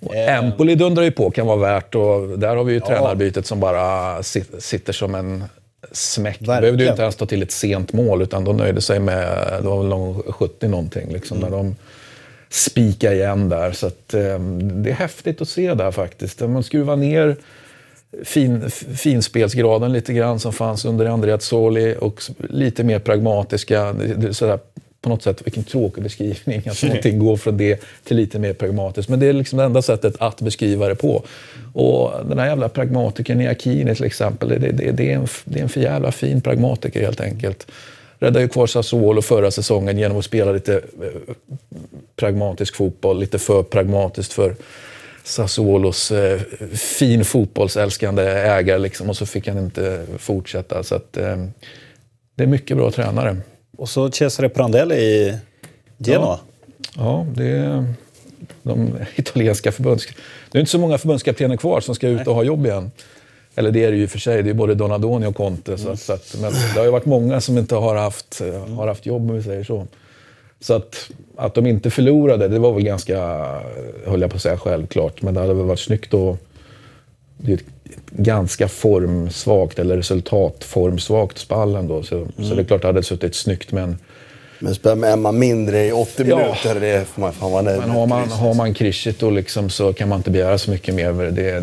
[0.00, 1.94] Eh, Empoli dundrar ju på, kan vara värt.
[1.94, 5.44] Och där har vi ju tränarbytet som bara sit- sitter som en
[5.92, 6.36] smäck.
[6.40, 6.92] Det behövde ju Verkligen.
[6.92, 9.86] inte ens ta till ett sent mål, utan de nöjde sig med, det var väl
[9.88, 11.76] någon 70 någonting, liksom, när de
[12.50, 13.72] spika igen där.
[13.72, 16.40] Så att, eh, det är häftigt att se där faktiskt.
[16.40, 17.36] Man skruvar ner
[18.24, 23.92] fin, finspelsgraden lite grann som fanns under Andrea Soli och lite mer pragmatiska.
[23.92, 24.58] Det, det, är sådär,
[25.00, 26.62] på något sätt, vilken tråkig beskrivning.
[26.68, 29.08] Att någonting går från det till lite mer pragmatiskt.
[29.08, 31.24] Men det är liksom det enda sättet att beskriva det på.
[31.72, 35.58] Och den här jävla pragmatikern i Akini till exempel, det, det, det, är en, det
[35.58, 37.66] är en för jävla fin pragmatiker helt enkelt.
[38.18, 41.34] Räddade ju kvar Sassuolo förra säsongen genom att spela lite eh,
[42.16, 44.56] pragmatisk fotboll, lite för pragmatiskt för
[45.24, 46.40] Sassuolos eh,
[46.72, 50.82] fin fotbollsälskande ägare liksom, och så fick han inte fortsätta.
[50.82, 51.36] Så att, eh,
[52.34, 53.36] det är mycket bra tränare.
[53.76, 55.38] Och så Cesare Prandelli i
[55.98, 56.38] Genoa.
[56.96, 57.84] Ja, det är
[58.62, 60.06] de italienska förbunds...
[60.50, 62.90] Det är inte så många förbundskaptener kvar som ska ut och ha jobb igen.
[63.58, 65.78] Eller det är det ju för sig, det är både Donadoni och Conte.
[65.78, 68.40] Så, att- så att, men det har ju varit många som inte har haft,
[68.76, 69.86] har haft jobb, om vi säger så.
[70.60, 73.18] Så att, att de inte förlorade, det var väl ganska,
[74.06, 75.22] höll jag på att säga, självklart.
[75.22, 76.38] Men det hade väl varit snyggt att...
[77.40, 77.64] Det är ett
[78.10, 82.02] ganska formsvagt, eller resultatformsvagt spall ändå.
[82.02, 83.98] Så, så det är klart det hade suttit snyggt, men...
[84.60, 86.36] Men spela med Emma mindre i 80 Ja.
[86.36, 89.70] minuter, det får man fan vara nöjd Men har man, har man Krishit då liksom
[89.70, 91.12] så kan man inte begära så mycket mer.
[91.12, 91.60] Det, det,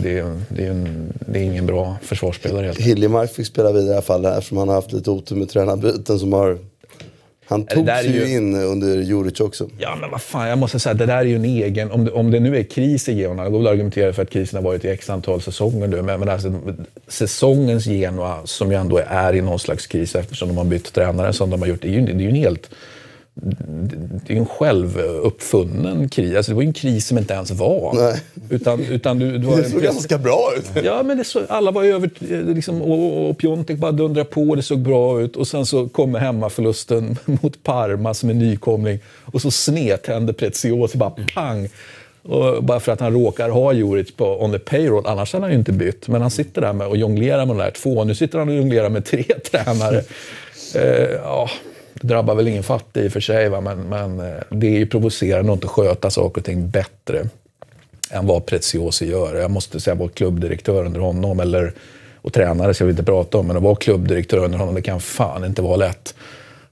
[0.50, 2.74] det, är, en, det är ingen bra försvarsspelare.
[2.78, 6.20] Hiljemark fick spela vidare i alla fall eftersom han har haft lite otur med tränarbyten
[6.20, 6.58] som har...
[7.48, 9.70] Han Det tog där är sig ju ju- in under Juric också.
[9.78, 11.92] Ja, men vad fan, jag måste säga, det där är ju en egen...
[11.92, 14.30] Om det, om det nu är kris i Genoa, då väl att argumentera för att
[14.30, 16.02] krisen har varit i x antal säsonger nu.
[16.02, 16.54] Men, men alltså,
[17.08, 21.34] säsongens Genoa, som ju ändå är i någon slags kris eftersom de har bytt tränare
[21.34, 22.70] som de har gjort, det är ju, det är ju en helt
[23.38, 26.36] det är en självuppfunnen kris.
[26.36, 27.94] Alltså det var en kris som inte ens var.
[27.94, 28.22] Nej.
[28.50, 30.84] Utan, utan du, du Det en såg ganska bra ut.
[30.84, 32.10] Ja, men det så, alla var över...
[32.54, 35.36] Liksom, och, och Piontek bara dundrade på, det såg bra ut.
[35.36, 39.00] Och sen så kommer hemmaförlusten mot Parma som är nykomling.
[39.26, 41.70] Och så snedtänder Preziosi bara pang.
[42.24, 45.06] Och bara för att han råkar ha Juric på on the payroll.
[45.06, 46.08] Annars hade han ju inte bytt.
[46.08, 48.04] Men han sitter där med och jonglerar med de där två.
[48.04, 50.04] Nu sitter han och jonglerar med tre tränare.
[50.76, 51.50] Eh, ja,
[52.02, 53.62] det drabbar väl ingen fattig i och för sig, va?
[53.62, 57.30] Men, men eh, det är ju provocerande att inte sköta saker och ting bättre
[58.12, 59.36] än vad Preziosi gör.
[59.36, 61.74] Jag måste säga vara klubbdirektör under honom, eller,
[62.22, 65.02] och tränare ska vi inte prata om, men att vara klubbdirektör under honom, det kan
[65.02, 66.16] fan inte vara lätt.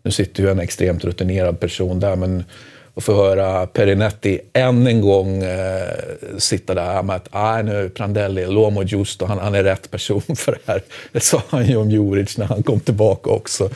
[0.03, 2.43] Nu sitter ju en extremt rutinerad person där, men
[2.95, 5.87] att få höra Perinetti än en gång eh,
[6.37, 10.51] sitta där med att ah, nu Prandelli, Lomo Giusto, han, han är rätt person för
[10.51, 10.81] det här.
[11.11, 13.69] Det sa han ju om Juric när han kom tillbaka också.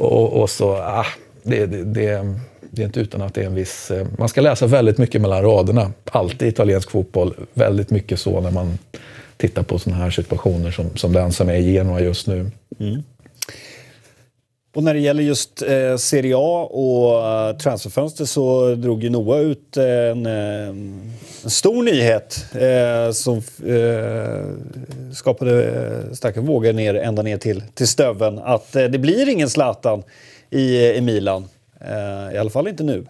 [0.00, 1.06] Och, och så, ah,
[1.42, 2.34] det, det, det,
[2.70, 3.90] det är inte utan att det är en viss...
[3.90, 5.92] Eh, man ska läsa väldigt mycket mellan raderna.
[6.10, 7.34] Alltid i italiensk fotboll.
[7.54, 8.78] Väldigt mycket så när man
[9.36, 12.50] tittar på sådana här situationer som, som den som är i Genoa just nu.
[12.78, 13.02] Mm.
[14.74, 19.40] Och när det gäller just eh, Serie A och eh, transferfönster så drog ju Noah
[19.40, 20.68] ut en, eh,
[21.44, 27.88] en stor nyhet eh, som eh, skapade eh, starka vågor ner, ända ner till, till
[27.88, 28.38] stöven.
[28.38, 30.02] Att eh, det blir ingen Zlatan
[30.50, 31.48] i, i Milan.
[31.80, 33.06] Eh, I alla fall inte nu.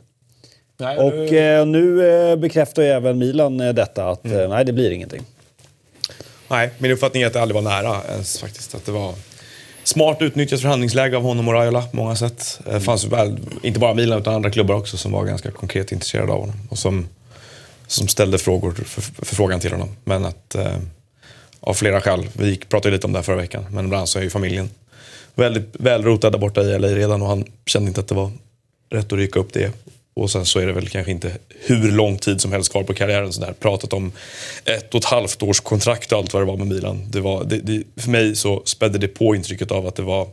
[0.99, 4.91] Och eh, nu eh, bekräftar ju även Milan eh, detta att eh, nej, det blir
[4.91, 5.23] ingenting.
[6.49, 8.75] Nej, min uppfattning är att det aldrig var nära ens faktiskt.
[8.75, 9.15] Att det var
[9.85, 12.61] smart utnyttjat förhandlingsläge av honom och Raiola på många sätt.
[12.65, 16.33] Det fanns väl, inte bara Milan utan andra klubbar också som var ganska konkret intresserade
[16.33, 16.57] av honom.
[16.71, 17.09] Och som,
[17.87, 19.89] som ställde frågor, för, förfrågan till honom.
[20.05, 20.77] Men att eh,
[21.61, 24.19] av flera skäl, vi pratade ju lite om det här förra veckan, men ibland så
[24.19, 24.71] är ju familjen
[25.35, 28.31] väldigt välrotad där borta i LA redan och han kände inte att det var
[28.91, 29.73] rätt att rycka upp det.
[30.21, 32.95] Och sen så är det väl kanske inte hur lång tid som helst kvar på
[32.95, 33.33] karriären.
[33.33, 33.53] Så där.
[33.53, 34.13] Pratat om
[34.65, 37.07] ett och ett halvt års kontrakt och allt vad det var med Milan.
[37.11, 40.29] Det var, det, det, för mig så spädde det på intrycket av att det var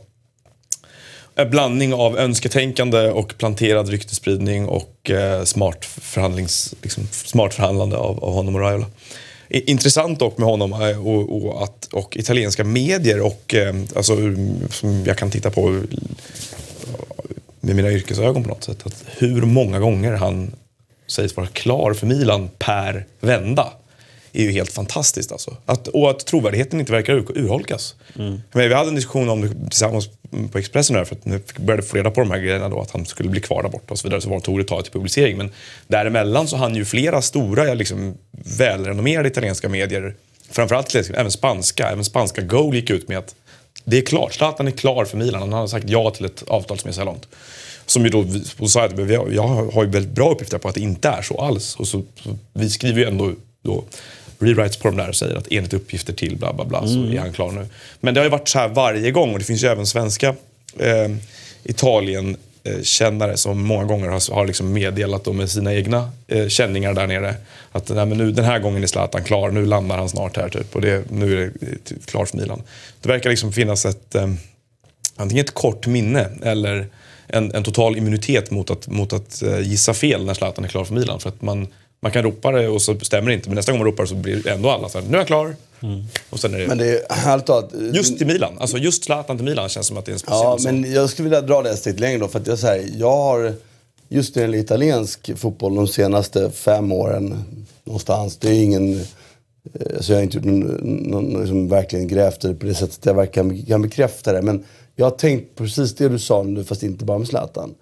[1.34, 8.24] en blandning av önsketänkande och planterad ryktespridning och eh, smart, förhandlings, liksom, smart förhandlande av,
[8.24, 8.86] av honom och Raiola.
[9.48, 14.16] Intressant dock med honom eh, och, och, att, och italienska medier och eh, alltså,
[14.70, 15.82] som jag kan titta på
[17.60, 18.86] med mina yrkesögon på något sätt.
[18.86, 20.50] Att hur många gånger han
[21.06, 23.72] sägs vara klar för Milan per vända
[24.32, 25.32] är ju helt fantastiskt.
[25.32, 25.56] Alltså.
[25.66, 27.94] Att, och att trovärdigheten inte verkar ur, urholkas.
[28.52, 30.08] Men vi hade en diskussion om det tillsammans
[30.52, 32.90] på Expressen här, för att nu började få reda på de här grejerna då, att
[32.90, 34.20] han skulle bli kvar där borta och så vidare.
[34.20, 35.36] Så var tog det tag till publicering.
[35.36, 35.50] Men
[35.86, 38.14] däremellan så hann ju flera stora, liksom,
[38.58, 40.14] välrenommerade italienska medier,
[40.50, 43.34] framförallt liksom, även spanska, även spanska Goal gick ut med att
[43.84, 45.42] det är klart, Zlatan är klar för Milan.
[45.42, 47.28] Han har sagt ja till ett avtal som är så här långt.
[47.86, 48.26] Som ju då
[48.58, 51.40] och sa att jag, har ju väldigt bra uppgifter på att det inte är så
[51.40, 51.76] alls.
[51.76, 52.02] Och så,
[52.52, 53.84] vi skriver ju ändå då
[54.38, 57.18] rewrites på de där och säger att enligt uppgifter till bla bla bla så är
[57.18, 57.66] han klar nu.
[58.00, 60.28] Men det har ju varit så här varje gång och det finns ju även svenska
[60.78, 61.08] eh,
[61.64, 62.36] Italien
[62.68, 66.94] Eh, kännare som många gånger har, har liksom meddelat dem med sina egna eh, känningar
[66.94, 67.34] där nere.
[67.72, 70.48] Att nej, men nu, den här gången är Zlatan klar, nu landar han snart här
[70.48, 70.76] typ.
[70.76, 72.62] Och det, nu är det eh, klart för Milan.
[73.00, 74.28] Det verkar liksom finnas ett, eh,
[75.16, 76.86] antingen ett kort minne eller
[77.26, 80.84] en, en total immunitet mot att, mot att eh, gissa fel när Zlatan är klar
[80.84, 81.20] för Milan.
[81.20, 81.66] För att man,
[82.00, 83.48] man kan ropa det och så stämmer det inte.
[83.48, 85.56] Men nästa gång man ropar så blir ändå alla så här, nu är jag klar.
[86.30, 87.72] Och sen är det, Men det är ärligt talat...
[87.92, 88.58] just till Milan.
[88.58, 91.10] Alltså just Zlatan till Milan känns som att det är en speciell Ja, men jag
[91.10, 92.28] skulle vilja dra det ett steg längre då.
[92.28, 93.54] För att jag, så här, jag har
[94.08, 97.44] just när det gäller italiensk fotboll de senaste fem åren
[97.84, 98.36] någonstans.
[98.36, 98.94] Det är ingen...
[99.74, 100.46] eh, Så jag har inte gjort
[100.82, 104.42] någon, liksom verkligen grävt det på det sättet jag verkligen kan bekräfta det.
[104.42, 104.64] Men
[104.96, 107.74] jag har tänkt precis det du sa nu, fast inte bara med Zlatan.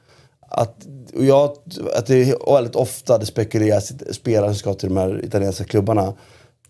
[0.48, 1.56] Att, och jag,
[1.94, 6.14] att det är väldigt ofta det spekuleras spelare som ska till de här italienska klubbarna.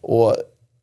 [0.00, 0.36] Och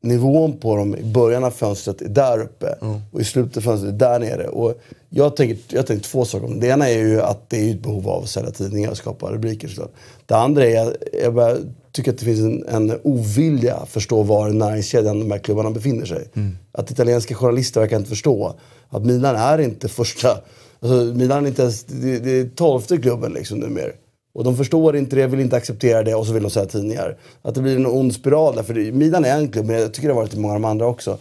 [0.04, 2.76] nivån på dem i början av fönstret är där uppe
[3.12, 4.48] och i slutet av fönstret är där nere.
[4.48, 4.74] Och
[5.10, 6.68] jag tänker, jag tänker två saker om det.
[6.68, 9.32] Det ena är ju att det är ett behov av att sälja tidningar och skapa
[9.32, 9.92] rubriker såklart.
[10.26, 11.58] Det andra är att jag
[11.92, 15.72] tycker att det finns en, en ovilja att förstå var i näringskedjan de här klubbarna
[15.72, 16.28] befinner sig.
[16.72, 18.56] Att italienska journalister verkar inte förstå
[18.90, 20.38] att Milan är inte första
[20.84, 23.92] Alltså, Milan är inte ens, det, det är tolfte klubben liksom numera.
[24.34, 27.18] Och de förstår inte det, vill inte acceptera det och så vill de sälja tidningar.
[27.42, 28.64] Att det blir en ond spiral där.
[28.64, 30.62] För det- Milan är en klubb, men jag tycker det har varit i många av
[30.62, 31.18] de andra också.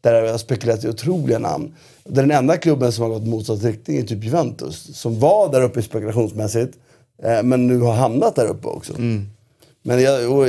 [0.00, 1.74] Där det har spekulerat i otroliga namn.
[2.04, 4.96] Där den enda klubben som har gått motsatt riktning är typ Juventus.
[4.98, 6.72] Som var där uppe spekulationsmässigt.
[7.22, 8.92] Eh, men nu har hamnat där uppe också.
[9.82, 10.46] Men jag, och,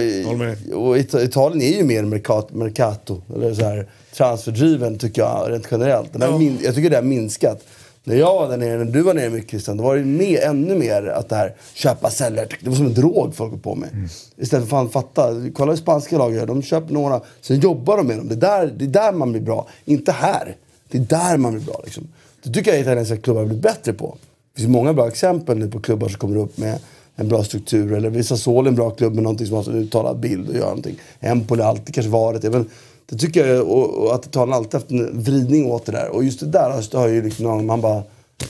[0.74, 3.88] och It- Italien är ju mer mercato, mercato eller så här,
[4.18, 6.14] transferdriven tycker jag rent generellt.
[6.14, 7.64] Den har min, jag tycker det har minskat.
[8.08, 10.42] När jag var där nere, när du var nere mycket Christian, då var det mer,
[10.42, 13.76] ännu mer att det här köpa, sälja, det var som en drog folk höll på
[13.76, 13.90] med.
[13.94, 14.10] Mm.
[14.38, 18.08] Istället för att fatta, kolla hur spanska lag gör, de köper några, sen jobbar de
[18.08, 18.28] med dem.
[18.28, 20.56] Det är där, det är där man blir bra, inte här.
[20.90, 22.08] Det är där man blir bra liksom.
[22.44, 24.18] Det tycker jag italienska klubbar blir bättre på.
[24.54, 26.80] Det finns många bra exempel nu på klubbar som kommer upp med
[27.16, 27.94] en bra struktur.
[27.94, 31.00] Eller är en bra klubb med någonting som har en uttalad bild och gör någonting.
[31.20, 32.66] Empoli alltid kanske varit det.
[33.10, 36.10] Det tycker jag, och, och att Italien alltid haft en vridning åt det där.
[36.10, 38.04] Och just det där har- har ju liksom någon, man bara,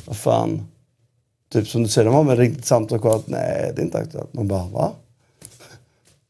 [0.05, 0.67] vad fan.
[1.53, 3.97] Typ som du säger, de har väl riktigt samtal och kollat, nej det är inte
[3.97, 4.33] aktuellt.
[4.33, 4.91] Man bara, va?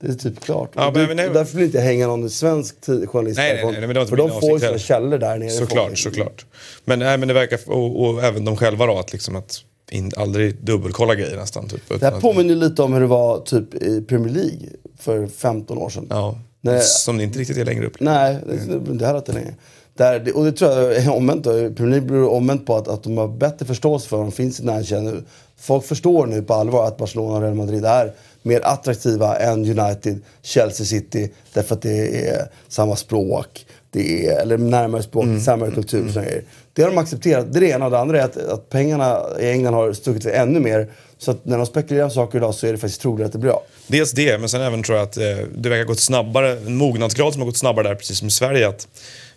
[0.01, 0.71] Det är typ klart.
[0.75, 3.71] Ja, men- det, och därför vill inte jag hänga någon svensk journalist Nej, därifrån.
[3.71, 5.49] nej, nej, men det För de får ju sina källor där nere.
[5.49, 6.45] Såklart, såklart.
[6.85, 9.57] Men, nej, men det verkar, och, och även de själva då, att, liksom att
[9.91, 11.67] in, aldrig dubbelkolla grejer nästan.
[11.69, 14.59] Typ, Det här att- påminner lite om hur det var typ i Premier League
[14.99, 16.07] för 15 år sedan.
[16.09, 16.81] Ja, Nej.
[16.81, 17.99] som det inte riktigt är längre upp.
[17.99, 19.55] Nej, det, det här den är.
[19.97, 21.43] Där, och det tror jag är omvänt.
[21.77, 24.63] Premier beror omvänt på att, att de har bättre förståelse för vad de finns i
[24.65, 25.23] närheten nu.
[25.59, 30.21] Folk förstår nu på allvar att Barcelona och Real Madrid är mer attraktiva än United,
[30.41, 31.31] Chelsea City.
[31.53, 36.27] Därför att det är samma språk, det är, eller närmare språk, sämre kultur och sådana
[36.27, 36.43] grejer.
[36.73, 37.53] Det har de accepterat.
[37.53, 37.85] Det är det ena.
[37.85, 40.91] Och det andra är att, att pengarna i England har stuckit sig ännu mer.
[41.19, 43.39] Så att när de spekulerar om saker idag så är det faktiskt troligt att det
[43.39, 43.61] blir av.
[43.87, 45.23] Dels det, men sen även tror jag att eh,
[45.57, 48.67] det verkar gått snabbare, en mognadsgrad som har gått snabbare där, precis som i Sverige.
[48.67, 48.87] Att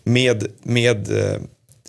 [0.03, 1.41] med, med eh,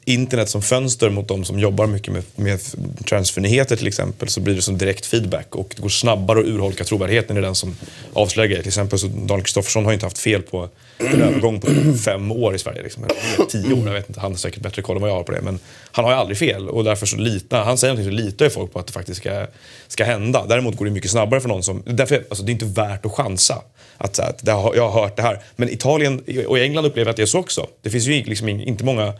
[0.05, 2.59] internet som fönster mot de som jobbar mycket med, med
[3.05, 6.83] transfernyheter till exempel så blir det som direkt feedback och det går snabbare att urholka
[6.83, 7.75] trovärdigheten i den som
[8.13, 8.61] avslöjar grejer.
[8.61, 10.69] Till exempel så Daniel Kristoffersson har ju inte haft fel på
[11.13, 11.67] en övergång på
[12.05, 12.83] fem år i Sverige.
[12.83, 13.03] Liksom.
[13.49, 14.19] Tio år, jag vet inte.
[14.19, 15.41] Han har säkert bättre koll än vad jag har på det.
[15.41, 15.59] Men
[15.91, 18.51] han har ju aldrig fel och därför så litar, han säger någonting så litar ju
[18.51, 19.45] folk på att det faktiskt ska,
[19.87, 20.45] ska hända.
[20.45, 23.11] Däremot går det mycket snabbare för någon som, därför, alltså, det är inte värt att
[23.11, 23.61] chansa.
[23.97, 25.39] Att, så här, att det har, jag har hört det här.
[25.55, 27.67] Men Italien och England upplever att det är så också.
[27.81, 29.13] Det finns ju liksom inte många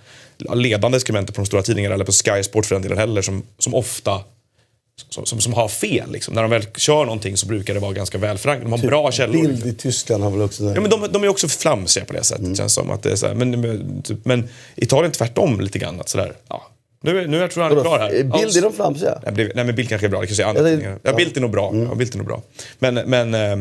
[0.53, 3.43] ledande skribenter på de stora tidningarna eller på Sky Sport för den delen heller som,
[3.57, 4.21] som ofta
[5.09, 6.11] som, som, som har fel.
[6.11, 6.33] Liksom.
[6.33, 8.71] När de väl kör någonting så brukar det vara ganska välförankrat.
[8.71, 9.33] De har bra källor.
[9.33, 9.69] Bild liksom.
[9.69, 10.63] i Tyskland har väl också...
[10.63, 12.57] Ja, men de, de är också flamsiga på det sättet.
[12.57, 15.99] Känns som att det är så här, men, typ, men Italien tvärtom lite grann.
[15.99, 16.67] Att sådär, ja,
[17.03, 18.09] nu, nu jag tror jag han är klar här.
[18.09, 19.19] Bild, är de flamsiga?
[19.31, 21.13] Nej, nej men Bild kanske är bra, det kanske är andra Ja, det-.
[21.13, 21.71] Bild är nog bra.
[21.89, 22.41] Ja, Bild är nog bra.
[22.79, 23.55] Men, men, eh,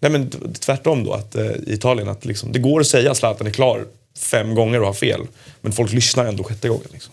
[0.00, 0.30] nej, men
[0.60, 3.50] tvärtom då, att, eh, i Italien, att liksom, det går att säga att Zlatan är
[3.50, 3.84] klar
[4.18, 5.20] fem gånger och har fel.
[5.60, 6.86] Men folk lyssnar ändå sjätte gången.
[6.92, 7.12] Liksom.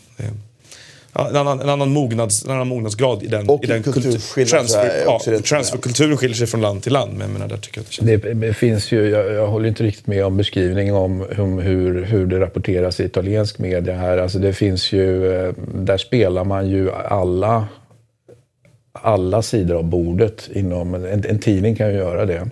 [1.19, 5.03] En, annan, en, annan mognads, en annan mognadsgrad i den, Och i den är transfer,
[5.05, 5.19] ja,
[5.49, 7.11] transferkulturen skiljer sig från land till land.
[7.11, 8.21] Men jag menar, där tycker jag att det känns...
[8.21, 12.03] Det, det finns ju, jag, jag håller inte riktigt med om beskrivningen om hur, hur,
[12.03, 14.17] hur det rapporteras i italiensk media här.
[14.17, 17.67] Alltså det finns ju, eh, där spelar man ju alla,
[18.91, 20.49] alla sidor av bordet.
[20.53, 22.49] Inom, en, en tidning kan ju göra det.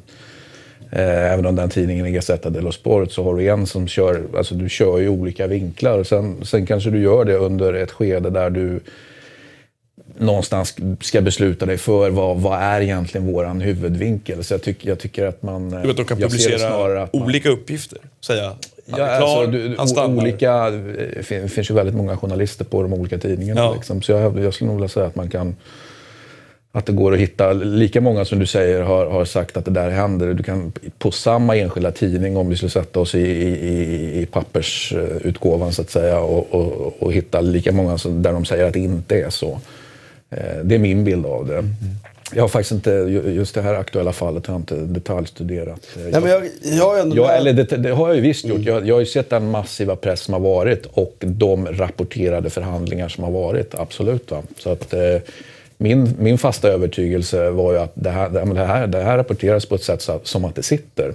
[0.95, 4.23] Eh, Även om den tidningen är Gazzetta dello Sport så har du en som kör,
[4.37, 6.03] alltså du kör ju olika vinklar.
[6.03, 8.79] Sen, sen kanske du gör det under ett skede där du
[10.17, 14.43] någonstans ska besluta dig för vad, vad är egentligen våran huvudvinkel.
[14.43, 15.69] Så jag, tycker jag tycker att man...
[15.69, 16.67] Du vet, de kan publicera
[17.03, 17.97] att man- olika uppgifter.
[18.25, 18.55] Säga, han
[18.99, 20.17] Ja, är klar, alltså, du, han stannar.
[20.23, 23.61] olika, det fin- finns ju väldigt många journalister på de olika tidningarna.
[23.61, 23.73] Ja.
[23.73, 24.01] Liksom.
[24.01, 25.55] Så jag, jag skulle nog vilja säga att man kan
[26.75, 29.71] att det går att hitta, lika många som du säger har, har sagt att det
[29.71, 30.33] där händer.
[30.33, 35.73] Du kan på samma enskilda tidning, om vi skulle sätta oss i, i, i- pappersutgåvan
[35.73, 38.79] så att säga och, och, och hitta lika många som, där de säger att det
[38.79, 39.59] inte är så.
[40.29, 41.63] Eh, Det är min bild av det.
[42.35, 45.89] Jag har faktiskt inte, ju- just det här aktuella fallet har jag inte detaljstuderat.
[45.97, 47.15] Eh, Nej, men jag, jag ändå...
[47.15, 48.61] Ja, eller det, det har jag ju visst gjort.
[48.61, 53.09] Jag, jag har ju sett den massiva press som har varit och de rapporterade förhandlingar
[53.09, 53.75] som har varit.
[53.75, 54.31] Absolut.
[54.31, 54.41] Va?
[54.59, 54.99] Så att, eh,
[55.83, 59.75] min, min fasta övertygelse var ju att det här, det, här, det här rapporteras på
[59.75, 61.13] ett sätt så, som att det sitter.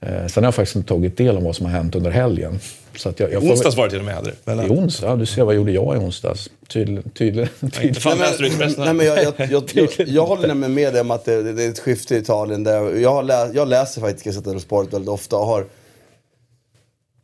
[0.00, 2.58] Eh, sen har jag faktiskt inte tagit del av vad som har hänt under helgen.
[2.96, 4.50] Så att jag, jag får- Onsdags var det till och med, hade det.
[4.50, 4.68] I Eller?
[4.68, 5.06] onsdag?
[5.06, 6.50] Ja, du ser, vad gjorde jag i onsdags?
[6.68, 7.10] Tydligen...
[7.10, 7.48] Tydligen.
[7.94, 8.84] Fan, läste du Expressen?
[8.84, 11.64] Nej, men jag, jag, jag, jag, jag håller nämligen med dig om att det, det,
[11.64, 12.64] är ett skifte i Italien.
[12.64, 15.64] Där jag, lä, jag läser faktiskt Gazzetta dello Sport väldigt ofta och har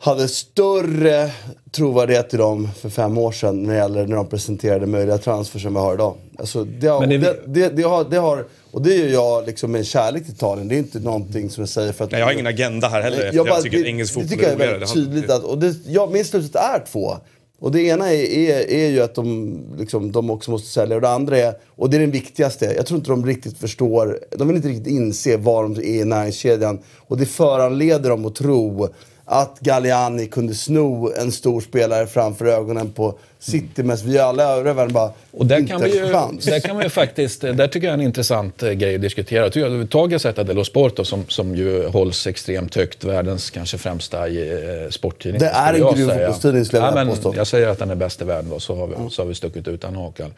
[0.04, 1.30] hade större
[1.70, 5.58] trovärdighet i dem för fem år sedan när det gäller när de presenterade möjliga transfer
[5.58, 6.14] som vi har idag.
[6.38, 9.72] Alltså, det, har, det- det, det, det, har, det har, och det gör jag liksom
[9.72, 10.68] med kärlek till Italien.
[10.68, 12.10] Det är inte någonting som jag säger för att...
[12.10, 13.24] Nej, jag har ingen agenda här heller.
[13.24, 14.72] Jag Jag, bara- tycker det, engelsk det fotboll tycker jag är roligare.
[14.78, 15.30] väldigt Det har- tydligt.
[15.30, 17.16] Att, och det, ja, min slutsats är två.
[17.58, 20.96] Och det ena är, är, är ju att de, liksom, de också måste sälja.
[20.96, 24.18] Och det andra är, och det är den viktigaste, jag tror inte de riktigt förstår,
[24.38, 26.78] de vill inte riktigt inse var de är i näringskedjan.
[26.98, 28.88] Och det föranleder dem att tro
[29.24, 34.86] att Galliani kunde sno en stor spelare framför ögonen på City medan vi alla övriga
[34.88, 36.44] bara Och där inte kan, vi ju, chans.
[36.44, 39.42] där kan man ju faktiskt, där tycker jag är en intressant eh, grej att diskutera.
[39.42, 43.50] Jag tycker att Ta Gazzetta dello Sport då, som, som ju hålls extremt högt, världens
[43.50, 45.40] kanske främsta eh, sporttidning.
[45.40, 47.34] Det är en grym fotbollstidning, skulle jag ja, vilja påstå.
[47.36, 49.34] Jag säger att den är bäst i världen då, så har vi, så har vi
[49.34, 50.34] stuckit ut den hakan.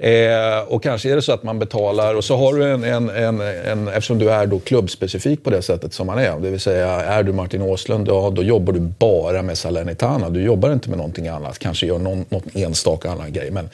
[0.00, 3.10] Eh, och kanske är det så att man betalar och så har du en, en,
[3.10, 6.60] en, en, eftersom du är då klubbspecifik på det sättet som man är, det vill
[6.60, 10.30] säga är du Martin Åslund, ja, då jobbar du bara med Salernitana.
[10.30, 13.50] Du jobbar inte med någonting annat, kanske gör någon, någon enstaka annan grej.
[13.50, 13.70] Men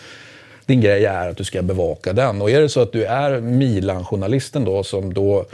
[0.67, 2.43] din grej är att du ska bevaka den.
[2.43, 5.45] Och är det så att du är Milan-journalisten då som då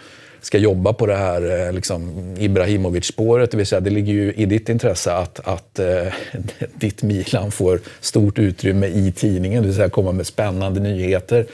[0.40, 3.50] ska jobba på det här eh, liksom, Ibrahimovic-spåret.
[3.50, 6.12] Det vill säga, det ligger ju i ditt intresse att, att eh,
[6.74, 11.46] ditt Milan får stort utrymme i tidningen, det vill säga komma med spännande nyheter.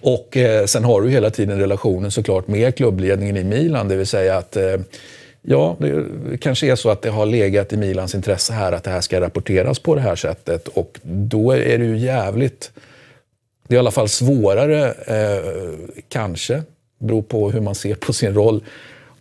[0.00, 4.06] Och eh, sen har du hela tiden relationen såklart med klubbledningen i Milan, det vill
[4.06, 4.76] säga att eh,
[5.44, 8.90] Ja, det kanske är så att det har legat i Milans intresse här att det
[8.90, 12.70] här ska rapporteras på det här sättet och då är det ju jävligt
[13.68, 15.74] det är i alla fall svårare, eh,
[16.08, 16.62] kanske,
[17.02, 18.60] beror på hur man ser på sin roll,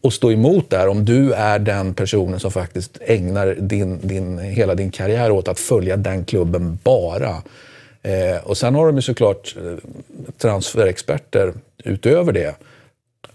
[0.04, 4.76] Och stå emot där om du är den personen som faktiskt ägnar din, din, hela
[4.76, 7.44] din karriär åt att följa den klubben bara.
[8.04, 9.90] Eh, och sen har de ju såklart eh,
[10.38, 11.54] transferexperter
[11.84, 12.56] utöver det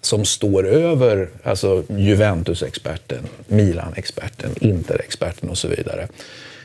[0.01, 6.09] som står över alltså Juventus-experten, Milan-experten, Inter-experten och så vidare.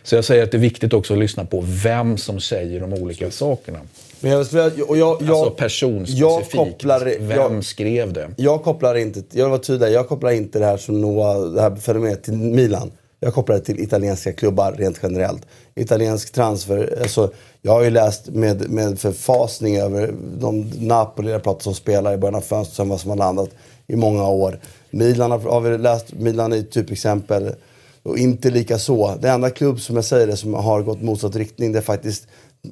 [0.04, 2.94] Så jag säger att det är viktigt också att lyssna på vem som säger de
[2.94, 3.80] olika sakerna.
[4.22, 4.42] Men jag,
[4.90, 6.20] och jag, jag, Alltså personspecifikt.
[6.22, 8.30] jag kopplar, Vem jag, skrev det?
[8.38, 11.62] jag kopplar inte, jag vill vara tydlig, jag kopplar inte det här som Noah, det
[11.62, 12.92] här fenomenet till Milan.
[13.20, 15.46] Jag kopplar det till italienska klubbar rent generellt.
[15.76, 17.32] Italiensk transfer, alltså,
[17.62, 22.18] jag har ju läst med, med förfasning över de Napoli jag pratade som spelare i
[22.18, 23.50] början av fönstret som, som har landat
[23.88, 24.60] i många år.
[24.92, 27.56] Milan har, har vi läst, Milan är ett typexempel.
[28.04, 29.16] Och inte lika så.
[29.22, 32.28] Det enda klubb som jag säger det som har gått motsatt riktning det är faktiskt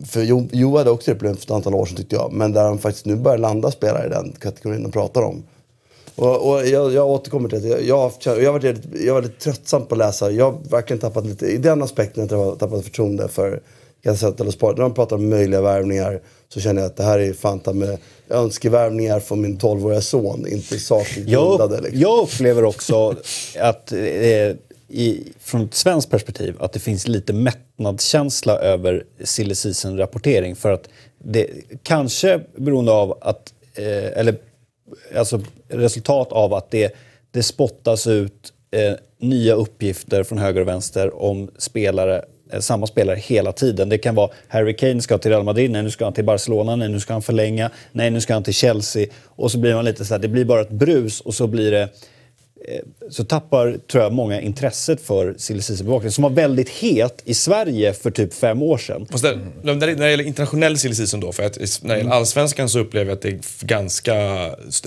[0.08, 2.34] för Jo, jo hade också det problemet för ett antal år sedan tyckte jag.
[2.34, 5.44] Men där de faktiskt nu börjar landa spelare i den kategorin de pratar om.
[6.16, 7.68] Och, och jag, jag återkommer till det.
[7.68, 10.32] Jag, jag, har haft- jag, har varit, jag var väldigt tröttsam på att läsa.
[10.32, 13.62] Jag har verkligen tappat lite, i den aspekten att jag har tappat förtroende för
[14.04, 14.78] Gazzetta eller Sport.
[14.78, 16.22] När de pratar om möjliga värvningar
[16.54, 17.98] så känner jag att det här är fanta med
[18.30, 20.48] önskevärvningar från min 12-åriga son.
[20.48, 21.82] Inte sakligt grundade.
[21.82, 22.00] Liksom.
[22.02, 23.16] jag upplever också
[23.60, 23.98] att eh,
[24.90, 30.56] i, från ett svenskt perspektiv att det finns lite mättnadskänsla över silly season-rapportering.
[30.56, 30.90] För att
[31.24, 31.48] det
[31.84, 34.36] kanske beroende av att, eh, eller
[35.18, 36.96] alltså resultat av att det,
[37.32, 43.18] det spottas ut eh, nya uppgifter från höger och vänster om spelare eh, samma spelare
[43.18, 43.90] hela tiden.
[43.90, 46.76] Det kan vara Harry Kane ska till Real Madrid, nej nu ska han till Barcelona,
[46.76, 49.08] nej nu ska han förlänga, nej nu ska han till Chelsea.
[49.26, 51.72] Och så blir man lite så här, det blir bara ett brus och så blir
[51.72, 51.90] det eh,
[53.10, 57.94] så tappar, tror jag, många intresset för silly season-bevakning som var väldigt het i Sverige
[57.94, 59.06] för typ fem år sedan.
[59.12, 59.32] Fast när,
[59.74, 62.80] det- när det gäller internationell silly season då, för att när det gäller allsvenskan så
[62.80, 64.14] upplever jag att det är ganska,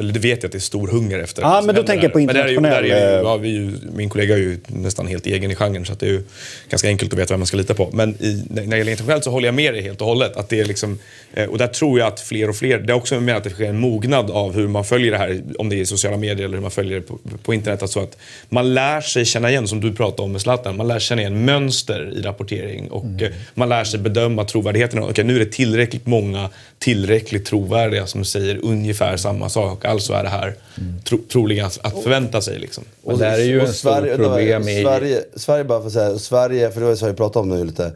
[0.01, 1.43] eller det vet jag att det är stor hunger efter.
[1.43, 2.27] Ja, som men då tänker jag på där.
[2.27, 4.59] Men där är ju- internationell, där är ju, eh, ja, ju, Min kollega är ju
[4.67, 6.23] nästan helt egen i genren så att det är ju
[6.69, 7.91] ganska enkelt att veta vem man ska lita på.
[7.93, 10.37] Men i, när det gäller internationellt så håller jag med dig helt och hållet.
[10.37, 10.99] Att det är liksom,
[11.35, 13.51] eh, och där tror jag att fler och fler, det är också med att det
[13.51, 16.45] sker en mognad av hur man följer det här, om det är i sociala medier
[16.45, 17.62] eller hur man följer det på, på internet.
[17.71, 18.17] Alltså att
[18.49, 21.21] man lär sig känna igen, som du pratade om med Zlatan, man lär sig känna
[21.23, 23.25] igen mönster i rapportering och Mm.
[23.25, 25.03] eh, man lär sig bedöma trovärdigheten.
[25.03, 29.85] Okej, nu är det tillräckligt många tillräckligt trovärdiga som säger ungefär samma sak.
[29.85, 30.55] Alltså är det här
[31.05, 32.59] tro, troligen att, att förvänta sig.
[32.59, 32.85] Liksom.
[33.05, 34.83] Och där är ju en stor problem i...
[34.83, 37.49] Sverige, Sverige, bara för att säga, Sverige, för det var ju så vi pratade om
[37.59, 37.93] nu lite.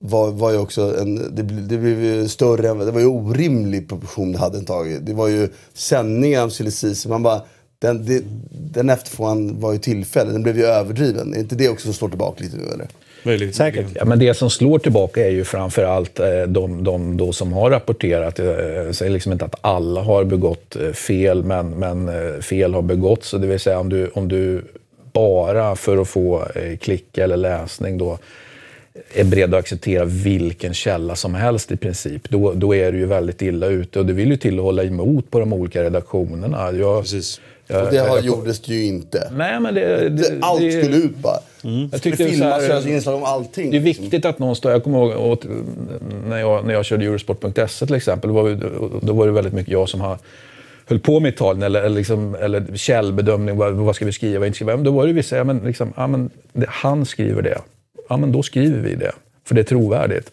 [0.00, 3.88] Var, var ju också en, det, det blev ju större, än- det var ju orimlig
[3.88, 4.98] proportion det hade en tag.
[5.02, 6.70] Det var ju sändningar om silly
[7.08, 7.42] man bara,
[7.78, 11.34] den, det, den efterfrågan var ju tillfällig, den blev ju överdriven.
[11.34, 12.86] Är inte det också som slår tillbaka lite nu eller?
[13.22, 13.54] Möjligt.
[13.56, 13.86] Säkert.
[13.94, 17.70] Ja, men det som slår tillbaka är ju framförallt eh, de, de då som har
[17.70, 18.38] rapporterat.
[18.38, 22.10] eh, Jag säger liksom inte att alla har begått eh, fel, men, men
[22.42, 23.28] fel har begåtts.
[23.28, 24.62] Så Det vill säga om du, om du
[25.12, 26.44] bara för att få
[26.80, 28.18] klick eller läsning då
[29.14, 33.06] är beredd att acceptera vilken källa som helst i princip, då, då är du ju
[33.06, 33.98] väldigt illa ute.
[33.98, 36.72] Och det vill ju till att hålla emot på de olika redaktionerna.
[36.72, 37.40] Jag, Precis.
[37.68, 39.30] Jag, Och det har, jag- gjordes det ju inte.
[39.36, 41.38] Nej, men det, det, Det, allt det- skulle ut bara.
[41.62, 43.70] Jag Det tyckte så filmas inslag om allting.
[43.70, 44.72] det är viktigt att någon står...
[44.72, 45.44] Jag kommer ihåg åt,
[46.28, 48.28] när, jag, när jag körde Eurosport.se till exempel.
[48.28, 48.54] Då var, vi,
[49.02, 50.18] då var det väldigt mycket jag som har,
[50.86, 51.62] höll på med Italien.
[51.62, 53.56] Eller, eller, liksom, eller källbedömning.
[53.56, 54.38] Vad, vad ska vi skriva?
[54.38, 54.76] Vad inte skriva?
[54.76, 55.36] Men då var det vissa...
[55.36, 57.58] Ja, men liksom, ja, men det, han skriver det.
[58.08, 59.12] Ja, men då skriver vi det.
[59.44, 60.30] För det är trovärdigt.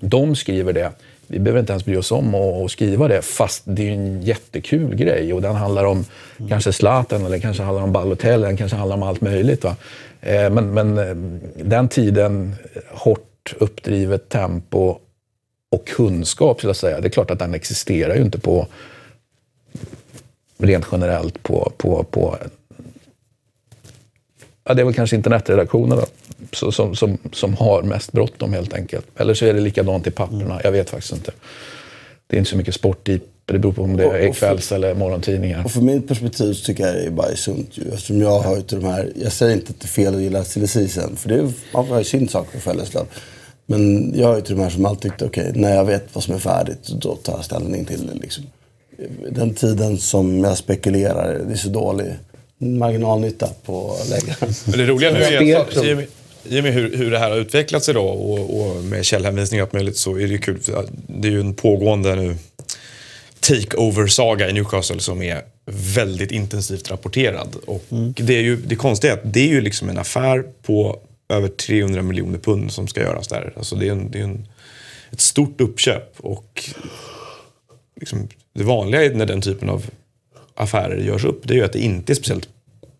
[0.00, 0.90] De skriver det
[1.32, 4.94] vi behöver inte ens bry oss om att skriva det, fast det är en jättekul
[4.94, 5.32] grej.
[5.32, 6.04] Och den handlar om
[6.36, 6.48] mm.
[6.48, 9.64] kanske Zlatan, eller kanske handlar om Balotelli, den kanske handlar om allt möjligt.
[9.64, 9.76] Va?
[10.20, 11.14] Eh, men, men eh,
[11.64, 14.98] den tiden, eh, hårt uppdrivet tempo
[15.70, 18.66] och kunskap, skulle jag säga, det är klart att den existerar ju inte på
[20.58, 22.36] rent generellt på, på, på
[24.64, 26.02] ja, det är väl kanske internetredaktionerna
[26.52, 29.06] så, som, som, som har mest bråttom helt enkelt.
[29.16, 30.44] Eller så är det likadant i papperna.
[30.44, 30.60] Mm.
[30.64, 31.32] Jag vet faktiskt inte.
[32.26, 34.94] Det är inte så mycket sport i det beror på om det är kvälls eller
[34.94, 35.64] morgontidningar.
[35.64, 37.82] Och för mitt perspektiv så tycker jag det är bara sunt ju.
[37.92, 40.44] Eftersom jag har ju de här, jag säger inte att det är fel att gilla
[40.44, 41.16] silly season.
[41.16, 43.06] För det är, man har ju sin sak för följaslöv.
[43.66, 46.04] Men jag har ju till de här som alltid tyckte, okej, okay, när jag vet
[46.12, 48.44] vad som är färdigt, då tar jag ställning till det liksom.
[49.30, 52.06] Den tiden som jag spekulerar, det är så dålig
[52.58, 54.54] marginalnytta på läggaren.
[54.64, 55.74] Det roliga nu är att
[56.44, 59.62] i och med hur, hur det här har utvecklat sig då och, och med källhänvisning
[59.62, 60.60] och allt möjligt så är det ju kul.
[61.06, 62.36] Det är ju en pågående nu
[63.40, 65.42] takeover-saga i Newcastle som är
[65.94, 67.56] väldigt intensivt rapporterad.
[67.66, 68.14] Och mm.
[68.16, 71.48] det, är ju, det konstiga är att det är ju liksom en affär på över
[71.48, 73.52] 300 miljoner pund som ska göras där.
[73.56, 74.48] Alltså det är, en, det är en,
[75.10, 76.14] ett stort uppköp.
[76.16, 76.70] Och
[78.00, 79.86] liksom, det vanliga när den typen av
[80.54, 82.48] affärer görs upp det är ju att det inte är speciellt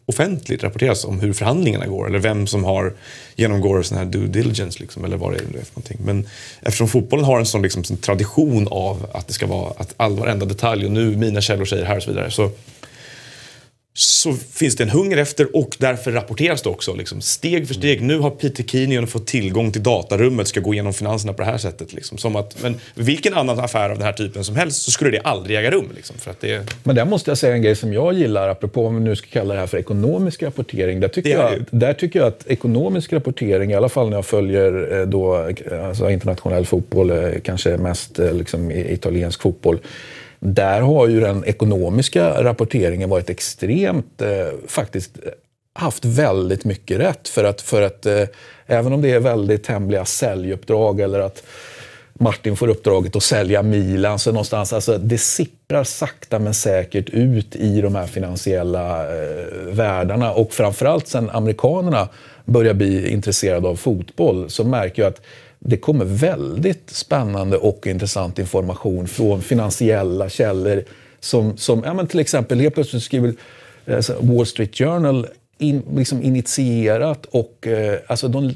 [0.07, 2.93] offentligt rapporteras om hur förhandlingarna går eller vem som har
[3.37, 5.99] genomgår sån här due diligence liksom, eller vad det är för någonting.
[6.05, 6.27] Men
[6.63, 10.47] eftersom fotbollen har en sån liksom, tradition av att det ska vara att all varenda
[10.47, 12.51] detalj och nu mina källor säger här och så vidare så
[13.95, 16.95] så finns det en hunger efter och därför rapporteras det också.
[16.95, 18.03] Liksom, steg för steg.
[18.03, 21.59] Nu har Peter Kinion fått tillgång till datarummet, ska gå igenom finanserna på det här
[21.59, 21.93] sättet.
[21.93, 22.19] Liksom.
[22.19, 25.21] Som att, men vilken annan affär av den här typen som helst så skulle det
[25.21, 25.89] aldrig äga rum.
[25.97, 26.75] Liksom, för att det...
[26.85, 29.27] Men där måste jag säga en grej som jag gillar, apropå om vi nu ska
[29.27, 31.01] kalla det här för ekonomisk rapportering.
[31.01, 35.01] Där tycker, jag, där tycker jag att ekonomisk rapportering, i alla fall när jag följer
[35.01, 35.51] eh, då,
[35.87, 39.79] alltså internationell fotboll, eh, kanske mest eh, liksom, italiensk fotboll,
[40.45, 44.29] där har ju den ekonomiska rapporteringen varit extremt, eh,
[44.67, 45.31] faktiskt eh,
[45.75, 47.29] haft väldigt mycket rätt.
[47.29, 48.25] För att, för att eh,
[48.67, 51.43] även om det är väldigt hemliga säljuppdrag eller att
[52.15, 57.57] Martin får uppdraget att sälja Milan, så någonstans, alltså, det sipprar sakta men säkert ut
[57.57, 60.33] i de här finansiella eh, världarna.
[60.33, 62.09] Och framförallt sen amerikanerna
[62.45, 65.21] börjar bli intresserade av fotboll så märker jag att
[65.65, 70.85] det kommer väldigt spännande och intressant information från finansiella källor.
[71.21, 73.35] Som, som ja, men till exempel, helt plötsligt skriver
[73.87, 75.27] eh, Wall Street Journal
[75.59, 78.53] in, liksom initierat och, eh, alltså de,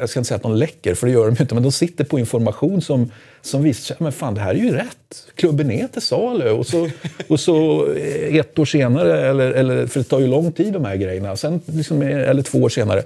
[0.00, 2.04] jag ska inte säga att de läcker, för det gör de inte, men de sitter
[2.04, 3.10] på information som,
[3.42, 5.26] som visar, men fan det här är ju rätt.
[5.34, 6.50] Klubben är till salu.
[6.50, 6.90] Och så,
[7.28, 10.84] och så eh, ett år senare, eller, eller, för det tar ju lång tid de
[10.84, 13.02] här grejerna, sen liksom, eh, eller två år senare,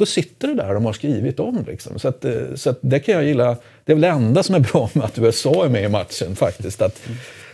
[0.00, 1.64] då sitter det där de har skrivit om.
[1.68, 1.98] Liksom.
[1.98, 3.56] Så, att, eh, så att det kan jag gilla.
[3.84, 6.36] Det är väl det enda som är bra med att USA är med i matchen
[6.36, 6.82] faktiskt.
[6.82, 7.00] Att,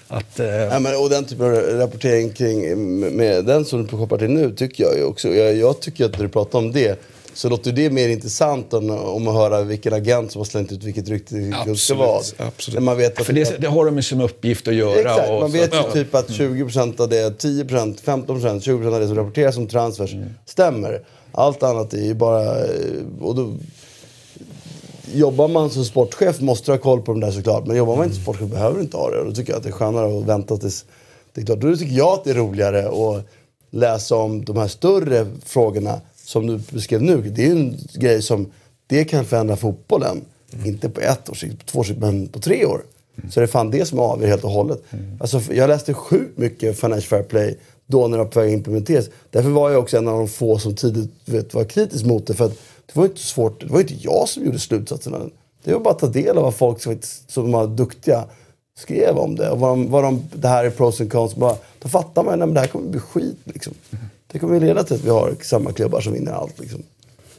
[0.09, 0.47] att, eh...
[0.47, 4.51] ja, men, och den typen av rapportering kring med den som du kopplar till nu
[4.51, 5.29] tycker jag ju också.
[5.29, 7.01] Jag, jag tycker att när du pratar om det
[7.37, 10.85] så låter det mer intressant än om att höra vilken agent som har slängt ut
[10.85, 11.35] vilket rykte
[11.67, 12.23] det ska vara.
[12.39, 12.83] Absolut.
[12.83, 15.11] Man vet att För det, det har de som uppgift att göra.
[15.11, 15.91] Exakt, man vet ju ja.
[15.93, 20.29] typ att 20% av det, 10%, 15%, 20% av det som rapporteras som transfers mm.
[20.47, 21.03] stämmer.
[21.37, 22.65] Allt annat är ju bara...
[23.21, 23.53] Och då,
[25.15, 27.67] jobbar man som sportchef måste du ha koll på de där såklart.
[27.67, 29.25] Men jobbar man inte som sportchef behöver du inte ha det.
[29.25, 30.85] Då tycker jag att det är skönare att vänta tills...
[31.33, 31.61] Det är klart.
[31.61, 33.25] Då tycker jag att det är roligare att
[33.71, 37.23] läsa om de här större frågorna som du beskrev nu.
[37.23, 38.53] Det är ju en grej som...
[38.87, 40.21] Det kan förändra fotbollen.
[40.53, 40.67] Mm.
[40.67, 42.83] Inte på ett år sikt, på två år sikt, men på tre år.
[43.19, 43.31] Mm.
[43.31, 44.83] Så det är fan det som avgör helt och hållet.
[44.91, 45.19] Mm.
[45.21, 48.59] Alltså, jag läste sjukt mycket Financial Fair Play då när det var på väg att
[48.59, 49.11] implementeras.
[49.31, 52.35] Därför var jag också en av de få som tidigt vet, var kritisk mot det.
[52.35, 53.61] För att det var inte svårt.
[53.61, 55.19] Det var inte jag som gjorde slutsatserna.
[55.65, 58.25] Det var bara att ta del av vad folk som, som var duktiga
[58.79, 59.51] skrev om det.
[59.51, 61.35] Och vad de, vad de, det här är pros and cons.
[61.35, 63.39] Bara, då fattar man att det här kommer bli skit.
[63.45, 63.75] Liksom.
[64.27, 66.61] Det kommer leda till att vi har samma klubbar som vinner allt.
[66.61, 66.83] Liksom.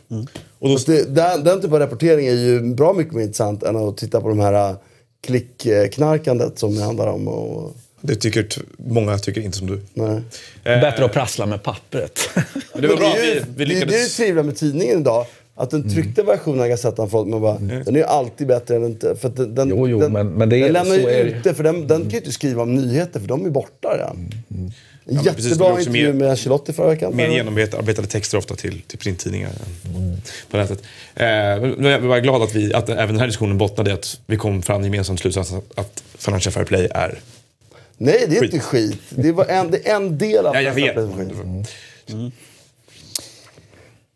[0.10, 0.26] Mm.
[0.60, 0.78] Och då...
[0.86, 4.22] det, den, den typen av rapportering är ju bra mycket mer intressant än att titta
[4.22, 4.76] på de här
[5.22, 7.28] klickknarkandet som det handlar om.
[7.28, 8.48] Och, det tycker
[8.78, 9.82] många tycker inte som du.
[9.94, 10.22] Nej.
[10.64, 12.30] Bättre att prassla med pappret.
[12.74, 13.14] det var bra.
[13.15, 13.94] Det är ju vi, vi lyckades...
[13.94, 15.26] det, är det trevliga med tidningen idag.
[15.60, 16.36] Att den tryckta mm.
[16.36, 17.84] versionen av Gazettan, folk, man bara, mm.
[17.84, 19.15] den är ju alltid bättre än inte.
[19.15, 21.64] För den, den, jo, jo, den, men, men det är, den lämnar ju ute, för
[21.64, 24.15] den, den kan ju inte skriva om nyheter, för de är borta redan.
[24.15, 24.32] Mm.
[24.52, 24.72] Mm.
[25.06, 27.15] Ja, Jättebra precis, intervju med Ancelotti förra veckan.
[27.15, 29.52] Mer genomarbetade texter ofta till, till printtidningar
[29.95, 30.18] mm.
[30.52, 30.84] på nätet.
[31.15, 34.61] Eh, jag var glad att, vi, att även den här diskussionen bottnade att vi kom
[34.61, 37.19] fram gemensamt slutsats att, att Financial Fair Play är
[37.98, 38.53] Nej, det är skit.
[38.53, 38.99] inte skit.
[39.10, 40.98] Det, var en, det är en del av ja, jag vet.
[40.98, 41.64] Mm.
[42.10, 42.32] Mm.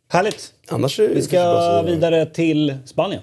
[0.08, 0.54] Härligt.
[0.68, 3.22] Annars Vi ska vidare till Spanien.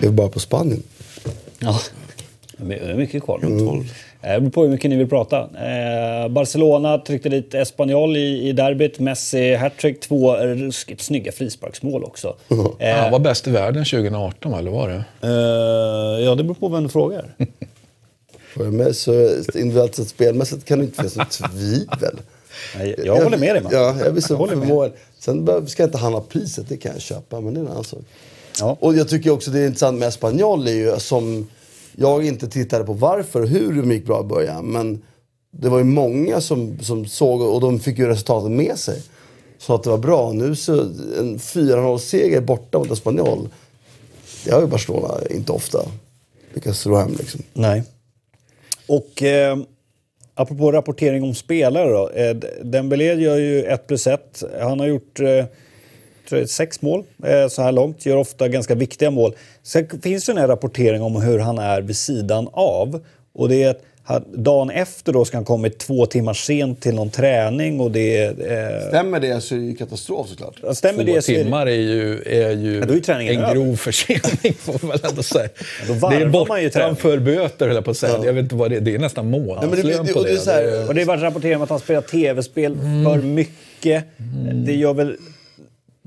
[0.00, 0.82] är vi bara på Spanien.
[1.58, 1.80] Ja,
[2.56, 3.40] det är mycket kvar.
[3.44, 3.84] Mm.
[4.20, 5.38] Det beror på hur mycket ni vill prata.
[5.40, 8.98] Eh, Barcelona tryckte dit Espanyol i, i derbyt.
[8.98, 10.00] Messi hattrick.
[10.00, 12.36] Två ruskigt snygga frisparksmål också.
[12.78, 15.04] Eh, Han var bäst i världen 2018, eller var det?
[15.22, 17.34] Eh, ja, det beror på vem du frågar.
[18.56, 19.12] För mig så
[19.54, 22.18] individuellt sett spelmässigt kan det inte finnas något tvivel.
[22.76, 23.72] Nej, jag håller med dig, man.
[23.72, 24.92] Ja, jag vill så Jag håller med.
[25.18, 27.84] Sen ska jag inte handla priset, det kan jag köpa, men det är en annan
[27.84, 28.00] sak.
[28.60, 28.76] Ja.
[28.80, 31.48] Och jag tycker också det är intressant med Espanyol är ju som
[31.96, 34.64] jag inte tittade på varför och hur de gick bra i början.
[34.66, 35.02] Men
[35.50, 39.02] det var ju många som, som såg och de fick ju resultatet med sig.
[39.58, 40.32] Så att det var bra.
[40.32, 40.80] Nu så
[41.18, 43.48] en 4-0-seger borta mot Espanyol.
[44.44, 45.78] Det har ju Barcelona inte ofta
[46.54, 47.42] lyckats slå hem liksom.
[47.52, 47.82] Nej.
[48.86, 49.58] Och eh,
[50.34, 52.08] apropå rapportering om spelare då.
[52.08, 54.42] Eh, Dembélé gör ju 1 plus 1.
[54.60, 55.44] Han har gjort eh,
[56.28, 58.06] tror jag, sex mål eh, så här långt.
[58.06, 59.34] Gör ofta ganska viktiga mål.
[59.62, 63.00] Sen finns det en rapportering om hur han är vid sidan av.
[63.34, 67.10] Och det är att dagen efter då ska han kommit två timmar sent till någon
[67.10, 68.28] träning och det är...
[68.82, 70.76] Eh, Stämmer det så är det ju katastrof såklart.
[70.76, 73.42] stämmer Två det så är det- timmar är ju, är ju, då är ju en
[73.42, 73.54] över.
[73.54, 75.48] grov försening, får man väl ändå säga.
[75.88, 78.24] då det är bortanför böter, höll jag på att säga.
[78.24, 78.80] Jag vet inte vad det är.
[78.80, 81.70] Det är nästan månadslön det- på och det Och det har varit rapportering om att
[81.70, 84.04] han spelar tv-spel för mycket.
[84.66, 85.16] Det gör väl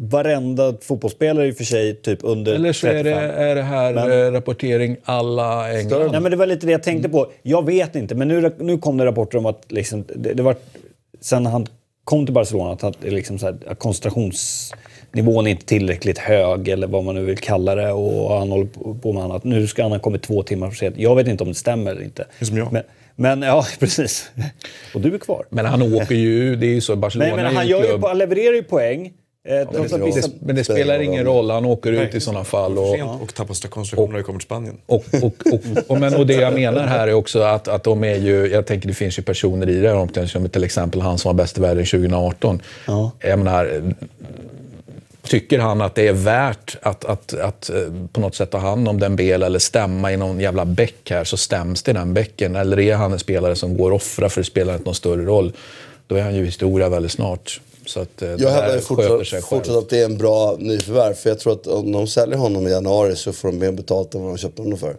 [0.09, 3.29] varenda fotbollsspelare i och för sig typ under Eller så är det, 35.
[3.29, 6.11] är det här Men- eh, rapportering alla England.
[6.11, 7.27] Nej, men det var lite det jag tänkte på.
[7.43, 10.55] Jag vet inte, men nu, nu kom det rapporter om att liksom, det, det var,
[11.21, 11.67] sen han
[12.03, 16.87] kom till Barcelona att, han, liksom så här, att koncentrationsnivån är inte tillräckligt hög eller
[16.87, 18.65] vad man nu vill kalla det och han håller
[19.01, 19.43] på- med annat.
[19.43, 20.95] Nu ska han ha kommit två timmar för sent.
[20.97, 22.25] Jag vet inte om det stämmer eller inte.
[22.39, 22.71] Det är som jag.
[22.73, 22.83] Men,
[23.15, 24.31] men ja, precis.
[24.93, 25.45] Och du är kvar.
[25.49, 27.83] Men han åker ju, det är ju så, Barcelona Men, men är han, ju gör
[27.83, 29.13] ju, han levererar ju poäng.
[29.43, 32.77] Eh, trots att Det, men det spelar ingen roll, han åker ut i sådana fall.
[32.77, 34.77] Och, Sent och tappar koncentrationen när det kommer till Spanien.
[34.85, 38.03] Och, och, och, och, men, och det jag menar här är också att, att de
[38.03, 41.17] är ju, jag tänker det finns ju personer i det här omklädningsrummet, till exempel han
[41.17, 42.61] som var bäst i världen 2018.
[42.87, 43.11] Ja.
[43.19, 43.93] Jag menar,
[45.23, 47.75] tycker han att det är värt att, att, att eh,
[48.11, 51.23] på något sätt ta hand om den bel eller stämma i någon jävla bäck här
[51.23, 52.55] så stäms det i den bäcken.
[52.55, 55.25] Eller är han en spelare som går och offrar för det spelar inte någon större
[55.25, 55.53] roll.
[56.07, 57.61] Då är han ju historia väldigt snart.
[57.85, 61.13] Så att eh, det Jag hävdar sig fortsatt, att det är en bra nyförvärv.
[61.13, 64.15] För jag tror att om de säljer honom i januari så får de mer betalt
[64.15, 64.95] än vad de köpte honom för.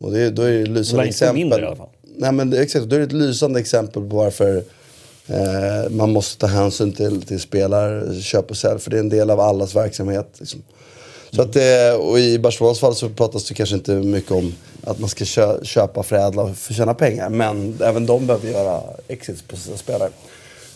[0.00, 1.34] Och det, är- då är det ett lysande exempel.
[1.36, 1.88] mindre i alla fall.
[2.16, 4.56] Nej men det, exakt, då är det ett lysande exempel på varför
[5.26, 8.80] eh, man måste ta hänsyn till, till spelare, köp och sälj.
[8.80, 10.28] För det är en del av allas verksamhet.
[10.38, 10.62] Liksom.
[11.30, 14.54] Så att, eh, och i Barcelonas fall så pratas det kanske inte mycket om
[14.84, 17.28] att man ska kö, köpa, förädla och förtjäna pengar.
[17.30, 20.10] Men även de behöver göra exits på sina spelare.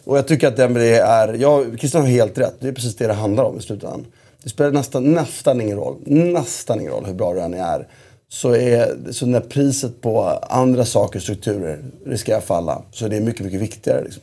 [0.05, 2.55] Och jag tycker att Dembélé är, ja, Christian har helt rätt.
[2.61, 4.07] Det är precis det det handlar om i slutändan.
[4.43, 7.89] Det spelar nästan, nästan ingen roll, nästan ingen roll hur bra du än är.
[8.29, 13.21] Så, är, så när priset på andra saker, strukturer, riskerar att falla så är det
[13.21, 14.05] mycket, mycket viktigare.
[14.05, 14.23] Liksom.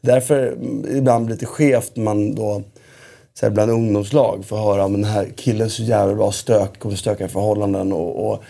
[0.00, 0.56] Därför
[0.90, 2.62] ibland blir det lite skevt när man då
[3.34, 6.78] så här, bland ungdomslag får höra om den här killen är så jävla bra stök,
[6.78, 8.42] kommer stöka i förhållanden och, och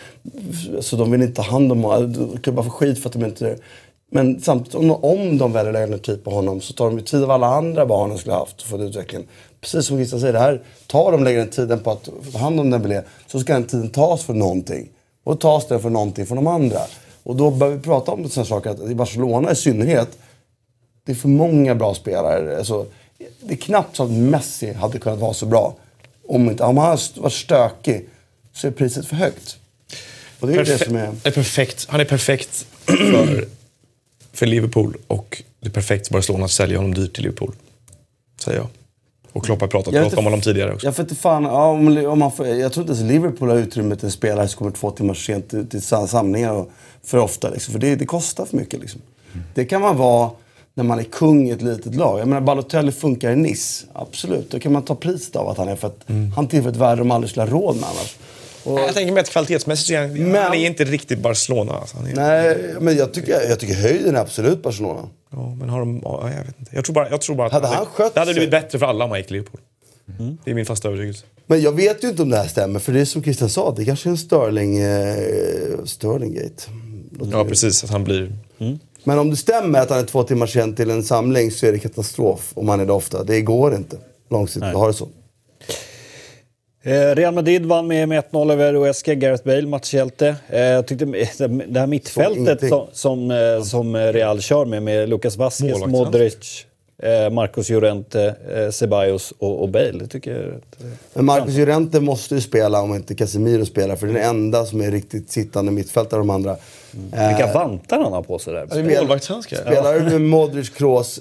[0.79, 2.37] så de vill inte ta hand om honom.
[2.43, 3.57] Klubbar får skit för att de inte...
[4.11, 6.97] Men samtidigt, om, om de väljer att lägga ner tid på honom så tar de
[6.97, 9.27] ju tid av alla andra barn de skulle ha haft för utvecklingen.
[9.61, 12.69] Precis som Christian säger, det här, tar de längre tiden på att ta hand om
[12.69, 14.89] Dembélé så ska den tiden tas för någonting.
[15.23, 16.79] Och tas den för någonting från de andra.
[17.23, 20.17] Och då börjar vi prata om sådana saker att i Barcelona i synnerhet
[21.05, 22.57] det är för många bra spelare.
[22.57, 22.85] Alltså,
[23.41, 25.75] det är knappt så att Messi hade kunnat vara så bra.
[26.27, 28.09] Om, inte, om han hade varit stökig
[28.53, 29.57] så är priset för högt.
[30.39, 31.15] Och det är ju det Perfe- som är...
[31.23, 31.85] är perfekt.
[31.89, 33.47] Han är perfekt för,
[34.35, 37.51] för Liverpool och det är perfekt för Barcelona att sälja honom dyrt till Liverpool.
[38.43, 38.67] Säger jag.
[39.31, 40.87] Och Klopp har pratat, pratat om honom tidigare också.
[40.87, 43.95] Jag, inte fan, ja, om, om man får, jag tror inte ens Liverpool har utrymme
[43.95, 46.71] till en spelare som kommer två timmar sent till, till sam- samlingar och,
[47.03, 47.49] för ofta.
[47.49, 48.79] Liksom, för det, det kostar för mycket.
[48.79, 49.01] Liksom.
[49.53, 50.31] Det kan man vara
[50.73, 52.19] när man är kung i ett litet lag.
[52.19, 53.85] Jag menar, Balotelli funkar i Nice.
[53.93, 55.75] Absolut, då kan man ta priset av att han är.
[55.75, 56.05] För att
[56.35, 58.15] han tillför ett värde de aldrig skulle ha råd med annars.
[58.65, 61.73] Och, Jag tänker mig att kvalitetsmässigt så är han, Men- han är inte riktigt Barcelona.
[61.73, 61.97] Alltså.
[61.97, 65.01] Är, nej, men jag tycker, jag tycker höjden är absolut Barcelona.
[65.31, 66.75] ja, men har de, ja, jag vet inte.
[66.75, 68.85] Jag tror bara, jag tror bara att Hade han skött det hade blivit bättre för
[68.85, 69.59] alla om han gick Liverpool.
[70.45, 71.25] Det är min fasta övertygelse.
[71.47, 72.79] Men jag vet ju inte om det här stämmer.
[72.79, 75.15] För det är som Christian sa, det kanske är en Sterling, eh,
[75.85, 76.63] Sterlinggate.
[77.31, 77.83] Ja, precis.
[77.83, 78.33] Att han blir...
[79.03, 81.71] Men om det stämmer att han är två timmar sen till en samling så är
[81.71, 83.23] det katastrof om han är det ofta.
[83.23, 83.97] Det går inte
[84.31, 85.07] långsiktigt att ha det så.
[86.85, 89.05] Eh, Real Madrid vann med, med 1-0 över OSK.
[89.05, 90.35] Gareth Bale, matchhjälte.
[90.49, 91.05] Eh, jag tyckte
[91.67, 92.69] det här mittfältet ingenting.
[92.69, 95.85] som, som, eh, som Real kör med, med Lucas Vasquez.
[95.85, 96.65] Modric.
[97.31, 98.35] Marcos Llorente,
[98.71, 99.91] Ceballos och, och Bale.
[99.91, 100.59] Det tycker jag är
[101.13, 103.95] Men Marcus Llorente måste ju spela om inte Casemiro spelar.
[103.95, 106.57] För det är den enda som är riktigt sittande mittfältare av de andra.
[106.91, 108.97] Vilka vantar han har på sig där.
[108.99, 109.57] Målvaktshandskar.
[109.57, 111.19] Spelar du med Modric, Kroos,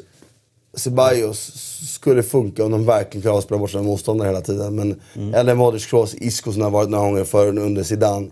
[0.77, 1.53] Ceballos
[1.89, 4.75] skulle funka om de verkligen klarar att spela bort sina motståndare hela tiden.
[4.75, 5.01] Men,
[5.35, 8.27] Eller Modric, Kroos, Isco som har varit några gånger förr under Zidane.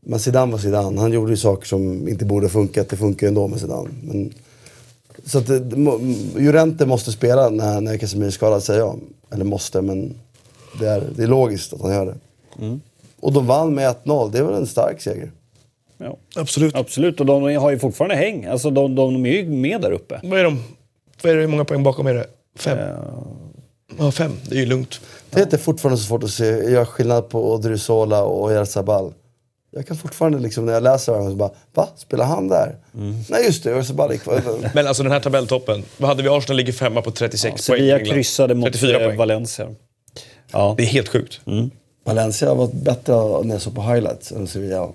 [0.00, 1.00] Men Zidane var Zidane.
[1.00, 2.88] Han gjorde ju saker som inte borde funkat.
[2.88, 3.88] Det funkar ju ändå med Zidane.
[4.02, 4.32] Men,
[5.24, 6.00] så att det, det må-
[6.36, 9.00] Llorente måste spela när, när Casemiro är skadad, säger jag.
[9.30, 10.14] Eller måste, men
[10.80, 12.14] det är, det är logiskt att han gör det.
[13.20, 14.30] Och de vann med 1-0.
[14.32, 15.30] Det är väl en stark seger.
[15.98, 16.16] Ja.
[16.36, 16.74] Absolut.
[16.74, 18.44] Absolut, och de har ju fortfarande häng.
[18.44, 20.20] Alltså de, de är ju med där uppe.
[20.24, 20.58] Vad är de?
[21.22, 22.26] Vad är det, hur många poäng bakom är det?
[22.58, 22.78] Fem?
[23.98, 24.32] Ja, fem.
[24.48, 25.00] Det är ju lugnt.
[25.30, 29.12] Det är inte fortfarande så svårt att se, göra skillnad på Odriozola och Oyarzabal.
[29.70, 31.88] Jag kan fortfarande liksom, när jag läser dem så bara, va?
[31.96, 32.76] Spelar han där?
[33.28, 33.70] Nej just det,
[34.18, 34.42] kvar.
[34.74, 35.82] Men alltså den här tabelltoppen.
[35.96, 36.28] Vad hade vi?
[36.28, 37.78] Arsenal ligger femma på 36 poäng.
[37.78, 39.18] Sevilla kryssade mot 34 eh, poäng.
[39.18, 39.68] Valencia.
[40.52, 40.74] Ja.
[40.76, 41.40] Det är helt sjukt.
[42.04, 44.88] Valencia har varit bättre när jag såg på highlights än Sevilla.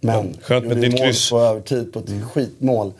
[0.00, 1.30] Men, Skönt med gjorde ju ditt mål kryss.
[1.30, 2.92] på övertid på ett skitmål.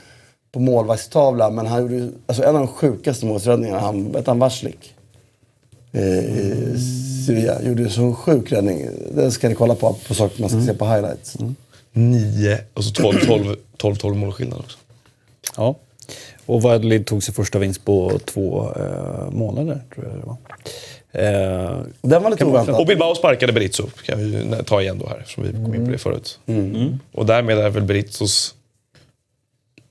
[0.55, 4.95] På målvaktstavla, men han gjorde alltså en av de sjukaste målsräddningarna, han, vet han Varslik?
[5.93, 6.79] Eh, i
[7.27, 8.87] Sevilla, gjorde en så sjuk räddning.
[9.15, 11.37] Den ska ni kolla på, på saker man ska se på highlights.
[11.93, 14.79] 9 och så 12, 12, 12, 12 målskillnad också.
[15.57, 15.75] ja.
[16.47, 20.37] Och Valladolid tog sig första vinst på två eh, månader, tror jag det var.
[21.13, 22.81] Eh, Den var lite oväntat.
[22.81, 25.91] Och Bilbao sparkade Berizzo, kan vi ta igen då här, som vi kom in på
[25.91, 26.39] det förut.
[27.13, 28.55] Och därmed är väl Berizzos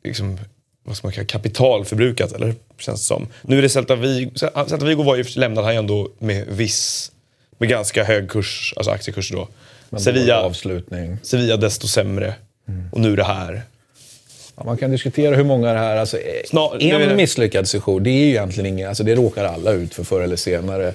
[0.04, 0.40] liksom,
[0.84, 2.56] vad ska man kalla, kapital förbrukat, eller?
[2.80, 3.28] Känns det som.
[3.42, 4.32] Nu är det Celta Vigo.
[4.36, 7.12] Celta Vigo var ju, lämnade han ju ändå med viss,
[7.58, 9.48] med ganska hög kurs, alltså aktiekurs då.
[9.90, 11.18] Men Sevilla, Avslutning.
[11.24, 12.34] Sevilla desto sämre.
[12.92, 13.62] Och nu det här.
[14.56, 15.98] Ja, man kan diskutera hur många det här...
[15.98, 18.90] Alltså, Snar- en misslyckad session, det är ju egentligen ingen...
[18.90, 20.94] Alltså, det råkar alla ut för förr eller senare.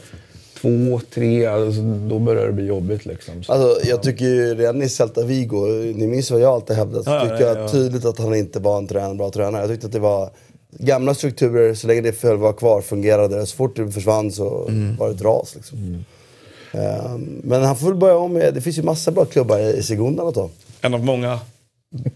[0.61, 3.07] Två, tre, alltså, då börjar det bli jobbigt.
[3.07, 3.43] Liksom.
[3.43, 7.05] Så, Alltså, jag tycker ju redan i Celta Vigo, ni minns vad jag alltid hävdat,
[7.05, 7.69] så Ja, tycker ja, jag ja.
[7.69, 9.63] tydligt att han inte var en trän, bra tränare.
[9.63, 10.31] Jag tyckte att det var
[10.71, 13.47] gamla strukturer, så länge det föll var kvar fungerade det.
[13.47, 14.97] Så fort det försvann så Mm.
[14.97, 15.55] var det ett ras.
[15.55, 16.05] Liksom.
[16.73, 19.77] Ehm, men han får väl börja om med, det finns ju massa bra klubbar i,
[19.77, 20.49] i Segundan att ta.
[20.81, 21.39] En av många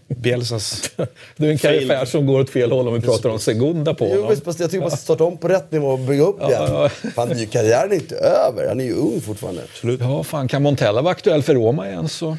[0.07, 0.91] Bielsas...
[1.37, 4.05] det är en karriär som går åt fel håll om vi pratar om Segunda på
[4.05, 4.29] Jo, honom.
[4.29, 6.51] visst, fast jag tycker man ska starta om på rätt nivå och bygga upp igen.
[6.51, 6.89] ja.
[6.89, 9.61] Fan, det är ju- karriären är inte över, han är ju ung fortfarande.
[9.99, 12.37] Ja, fan, kan Montella vara aktuell för Roma igen så...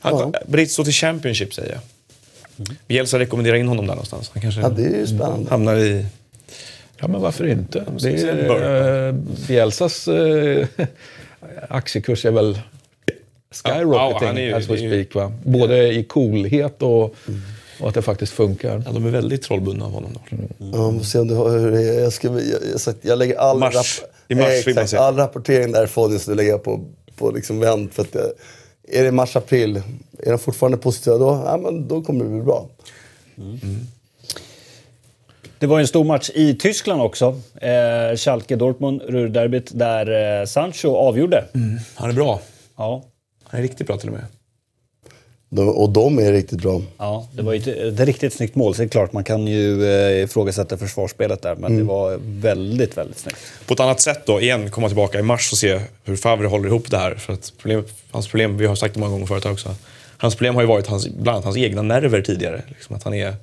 [0.00, 1.80] Han, Berizzo till Championship säger jag.
[2.88, 4.30] Bielsa rekommenderar in honom där någonstans.
[4.34, 5.50] Han kanske Ja, det är ju spännande.
[5.50, 6.06] hamnar i...
[7.00, 7.84] Ja, men varför inte?
[8.00, 9.12] Det är, eh,
[9.48, 10.66] Bielsas eh,
[11.68, 12.58] aktiekurs är väl
[13.50, 15.14] skyrocketing Ja, ju- as we speak.
[15.14, 15.32] Va?
[15.44, 17.14] Både i coolhet och,
[17.80, 18.82] och att det faktiskt funkar.
[18.86, 20.12] Ja, de är väldigt trollbundna av honom.
[20.30, 20.36] Då.
[20.58, 22.00] Ja, vi får se om du har hur det är.
[22.00, 22.40] Jag, ska, jag,
[22.86, 23.74] jag, jag lägger all, Mars.
[23.74, 26.80] rapp- I mars Eh, exakt, all rapportering därifrån just nu lägger jag på,
[27.16, 27.94] på liksom vänt.
[27.94, 28.32] För att det,
[28.98, 29.82] är det mars, april,
[30.18, 32.68] är de fortfarande positiva då, ja, men då kommer det bli bra.
[35.58, 37.40] Det var en stor match i Tyskland också.
[37.60, 37.68] Eh,
[38.16, 41.44] Schalke-Dortmund, Ruhrderbyt, där eh, Sancho avgjorde.
[41.94, 42.40] Han är bra.
[42.76, 43.04] Ja.
[43.48, 44.24] Han är riktigt bra till och med.
[45.50, 46.82] De, och de är riktigt bra.
[46.98, 48.74] Ja, det var ju ett, ett riktigt snyggt mål.
[48.74, 52.96] Så det är klart, man kan ju eh, ifrågasätta försvarsspelet där, men det var väldigt,
[52.96, 53.38] väldigt snyggt.
[53.66, 56.68] På ett annat sätt då, igen, komma tillbaka i mars och se hur Favre håller
[56.68, 57.14] ihop det här.
[57.14, 59.74] För att problem, hans problem, vi har sagt det många gånger förut också,
[60.18, 62.62] hans problem har ju varit hans, bland annat hans egna nerver tidigare.
[62.68, 63.36] Liksom att han är,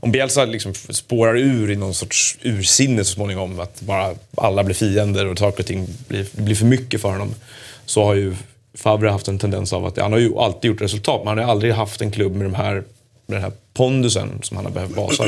[0.00, 4.74] Om Bielsa liksom spårar ur i någon sorts ursinne så småningom, att bara alla blir
[4.74, 7.34] fiender och saker och ting blir, blir för mycket för honom,
[7.86, 8.34] så har ju
[8.78, 11.38] Favre har haft en tendens av att, han har ju alltid gjort resultat, men han
[11.38, 12.84] har aldrig haft en klubb med de här
[13.26, 15.24] med den här pondusen som han har behövt basa.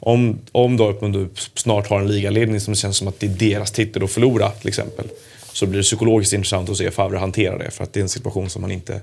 [0.00, 4.04] om, om Dortmund snart har en ligaledning som känns som att det är deras titel
[4.04, 5.06] att förlora till exempel.
[5.52, 7.70] Så blir det psykologiskt intressant att se Favre hantera det.
[7.70, 9.00] För att det är en situation som han inte...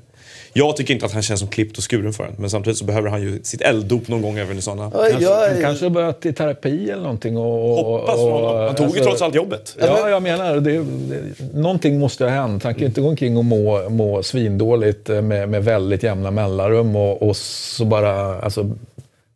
[0.53, 2.33] Jag tycker inte att han känns som klippt och skuren för en.
[2.37, 4.91] Men samtidigt så behöver han ju sitt elddop någon gång även i sådana...
[4.91, 7.37] Kanske, han kanske har börjat i terapi eller någonting.
[7.37, 8.65] Och, och, Hoppas för honom.
[8.65, 9.77] Han tog ju alltså- trots allt jobbet.
[9.79, 10.85] Ja, jag menar det, det,
[11.53, 12.63] Någonting måste ha hänt.
[12.63, 16.31] Han kan ju inte gå omkring och må, må svindåligt eh, med, med väldigt jämna
[16.31, 18.41] mellanrum och, och så bara...
[18.41, 18.71] Alltså,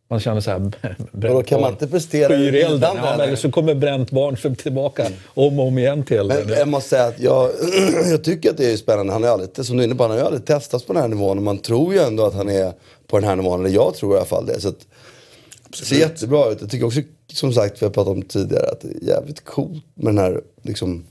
[0.08, 0.58] man känner så här...
[1.12, 2.96] bränt då kan man inte prestera skyr elden.
[2.96, 3.36] Ja, men eller?
[3.36, 6.58] så kommer bränt barn tillbaka om och om igen till Men elden.
[6.58, 7.50] jag måste säga att jag,
[8.10, 9.12] jag tycker att det är spännande.
[9.12, 11.02] Han har aldrig, som du är inne på, han har ju aldrig testats på den
[11.02, 11.38] här nivån.
[11.38, 12.72] Och man tror ju ändå att han är
[13.06, 13.60] på den här nivån.
[13.60, 14.60] Eller jag tror i alla fall det.
[14.60, 14.86] Så att,
[15.70, 16.60] det ser jättebra ut.
[16.60, 17.00] Jag tycker också,
[17.32, 20.40] som sagt, vi har pratat om tidigare, att det är jävligt coolt med den här
[20.62, 21.04] liksom,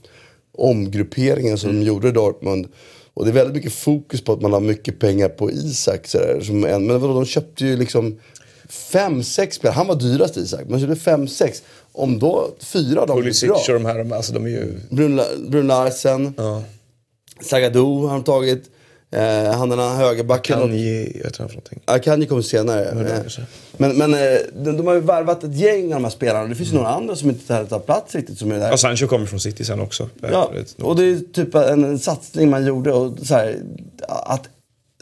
[0.58, 2.68] omgrupperingen som de gjorde i Dortmund.
[3.14, 6.06] Och det är väldigt mycket fokus på att man har mycket pengar på Isak.
[6.06, 8.18] Så där, som en, men vadå, de köpte ju liksom
[8.68, 9.74] fem, sex spelare.
[9.74, 11.62] Han var dyrast Isak, men körde fem, sex.
[11.92, 13.56] Om då fyra av dem Pulisic bra.
[13.68, 14.74] och de här, alltså de är ju...
[14.90, 16.62] Brun, Brun Larsen, Ja.
[17.40, 18.70] Zagadou har de tagit.
[19.10, 20.58] Eh, han den här högerbacken.
[20.60, 21.00] Kan ge...
[21.00, 21.80] Jag vet inte för någonting.
[21.84, 22.84] Akanji kommer senare.
[22.84, 23.22] Eh.
[23.76, 26.48] Men, men eh, de, de har ju värvat ett gäng av de här spelarna.
[26.48, 28.38] Det finns ju några andra som inte tar- tar plats riktigt.
[28.38, 28.70] Som är där.
[28.70, 30.08] Ja, Sancho kommer från City sen också.
[30.20, 32.92] Ja, och det är typ en, en satsning man gjorde.
[32.92, 33.56] Och så här,
[34.08, 34.48] att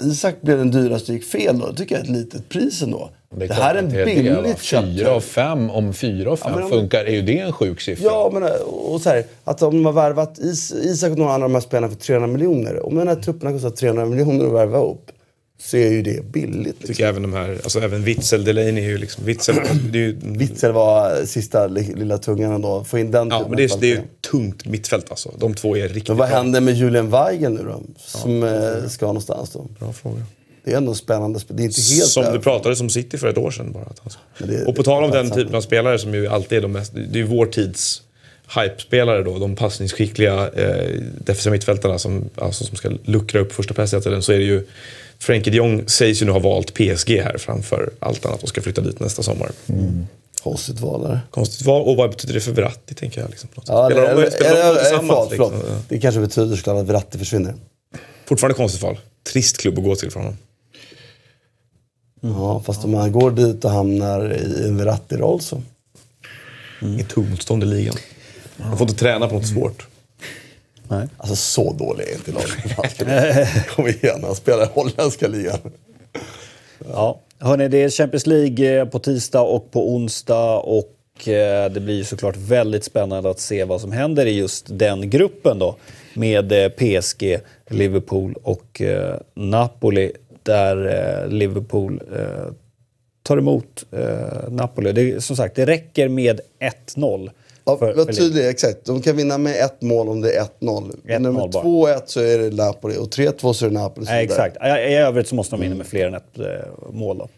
[0.03, 3.11] Isak blev den dyraste gick fel då, det tycker jag är ett litet pris ändå.
[3.31, 6.37] Det, klart här är en det det, billigt köpt Fyra av fem, om fyra av
[6.37, 8.05] fem men om- funkar, är ju det en sjuk siffra?
[8.05, 11.45] Ja, men och så här, att om de har värvat Is, Isak och några andra
[11.45, 12.87] av de här spelarna för 300 miljoner.
[12.87, 15.11] Om den här truppen har kostat 300 miljoner att värva upp
[15.61, 16.65] så är ju det billigt.
[16.67, 16.87] Liksom.
[16.87, 19.55] tycker även de här, alltså även Witzel, Delaney är ju liksom, Witzel,
[19.93, 20.17] det är ju...
[20.23, 22.85] Witzel var sista li- lilla tungan ändå.
[22.85, 24.01] Få in den Ja, men det är, det är ju
[24.31, 25.31] tungt mittfält alltså.
[25.39, 26.37] De två är riktigt Men vad bra.
[26.39, 27.81] händer med Julian Weigel nu då?
[27.97, 29.67] Som eh, ska någonstans då?
[29.79, 30.23] Bra fråga.
[30.67, 31.39] Det är ändå spännande.
[31.39, 32.39] sp- Det är inte helt Som det över.
[32.39, 33.93] pratades om City för ett år sedan bara.
[34.39, 35.41] Men det- och på tal om den sant.
[35.41, 38.03] typen av spelare som ju alltid är de mest, det är ju vår tids
[38.57, 44.23] hype-spelare då, de passningsskickliga eh, defensiva mittfältarna som, alltså, som ska luckra upp första presshättaren
[44.23, 44.67] så är det ju
[45.19, 48.61] Frenkie de Jong sägs ju nu ha valt PSG här framför allt annat och ska
[48.63, 49.51] flytta dit nästa sommar.
[50.43, 51.21] Konstigt val där.
[51.31, 51.83] Konstigt val.
[51.89, 53.31] Och vad betyder det för Verratti, tänker jag.
[53.31, 53.49] Liksom.
[53.55, 55.71] Ja, Spelar eller, de- spelar de eller, tillsammans, förlåt, liksom?
[55.89, 57.55] Det kanske betyder såklart att Verratti försvinner.
[58.27, 58.99] Fortfarande konstigt val.
[59.33, 60.37] Trist klubb att gå till för honom.
[62.35, 65.63] Ja, fast om man går dit och hamnar i en Verratti-roll så.
[66.83, 67.97] Inget tungmotstånd i ligan.
[68.57, 69.87] De får inte träna på något svårt.
[70.89, 71.09] Nej.
[71.17, 73.67] Alltså så dålig är inte laget.
[73.77, 75.59] Kom igen, han spelar i holländska ligan.
[76.93, 77.21] Ja.
[77.39, 80.59] Hörrni, det är Champions League eh, på tisdag och på onsdag.
[80.59, 85.11] Och eh, det blir såklart väldigt spännande att se vad som händer i just den
[85.11, 85.77] gruppen då.
[86.15, 87.39] Med eh, PSG,
[87.71, 88.83] Liverpool och
[89.35, 90.13] Napoli.
[90.47, 90.87] Där
[91.25, 92.53] eh, Liverpool eh,
[93.23, 94.93] tar emot eh, Napoli.
[94.93, 96.41] Det, som sagt, det räcker med
[96.97, 97.31] 1-0.
[97.65, 98.85] Ja, för- var tydlig, exakt.
[98.85, 100.93] De kan vinna med ett mål om det är 1-0.
[101.05, 101.65] 1-0 Nummer bara.
[101.65, 104.07] 2-1 så är det Napoli och 3-2 så är det Napoli.
[104.07, 104.57] Nej, exakt.
[104.57, 106.45] I, I övrigt så måste de vinna med fler än ett eh,
[106.93, 107.19] mål.
[107.19, 107.29] Då.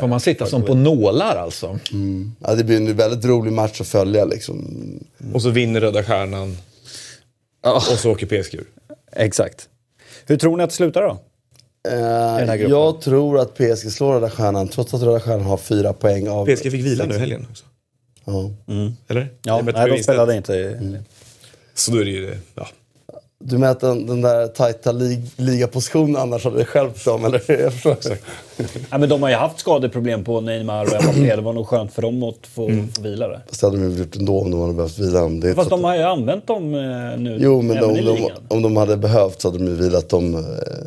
[0.00, 1.78] Får man sitta som på nålar alltså?
[2.46, 4.64] Ja, det blir en väldigt rolig match att följa liksom.
[5.34, 6.56] Och så vinner Röda Stjärnan.
[7.74, 8.66] Och så åker PSG ur.
[9.12, 9.68] Exakt.
[10.26, 11.18] Hur tror ni att det slutar då?
[11.88, 16.28] Eh, jag tror att PSG slår Röda Stjärnan trots att Röda Stjärnan har fyra poäng
[16.28, 16.46] av...
[16.46, 17.64] PSG fick vila nu i helgen också.
[18.24, 18.50] Ja.
[19.08, 19.28] Eller?
[19.42, 21.02] Ja, nej, de spelade inte.
[21.74, 22.36] Så då är det ju.
[22.54, 22.68] Ja.
[23.44, 27.24] Du menar att den, den där tajta lig, ligapositionen annars hade stjälpt dem?
[27.24, 27.60] Eller?
[27.62, 28.16] Jag förstår.
[28.90, 31.36] Ja, men de har ju haft skadeproblem på Neymar och Mbappé.
[31.36, 33.40] Det var nog skönt för dem att få, få vila det.
[33.48, 35.20] Fast det hade de gjort ändå om de hade behövt vila.
[35.20, 35.40] dem.
[35.40, 36.80] Det Fast de har ju använt dem eh,
[37.20, 40.34] nu Jo, men de, de, om de hade behövt så hade de ju vilat dem.
[40.34, 40.40] eh,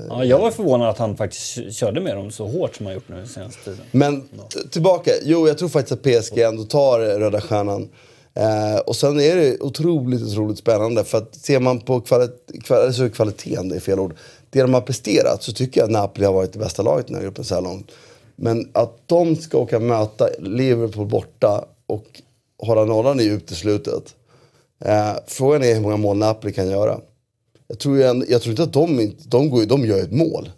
[0.09, 3.09] Ja, jag var förvånad att han faktiskt körde med dem så hårt som han gjort
[3.09, 3.79] nu senaste tiden.
[3.91, 4.23] Men
[4.71, 5.11] tillbaka.
[5.23, 7.89] Jo, jag tror faktiskt att PSG ändå tar Röda Stjärnan.
[8.35, 11.03] Eh, och sen är det otroligt, otroligt spännande.
[11.03, 12.27] För att ser man på kvali
[12.63, 14.15] kval kvaliteten, det är fel ord.
[14.49, 17.07] Det de har presterat så tycker jag att Napoli har varit det bästa laget i
[17.07, 17.91] den här gruppen så här långt.
[18.35, 22.21] Men att de ska åka och möta Liverpool borta och
[22.57, 24.15] hålla nollan i uteslutet.
[24.85, 26.99] Eh, frågan är hur många mål Napoli kan göra.
[27.67, 30.49] Jag tror, jag, jag tror inte att de, de, går, ju- de gör ett mål.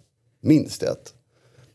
[0.42, 1.14] Minst ett.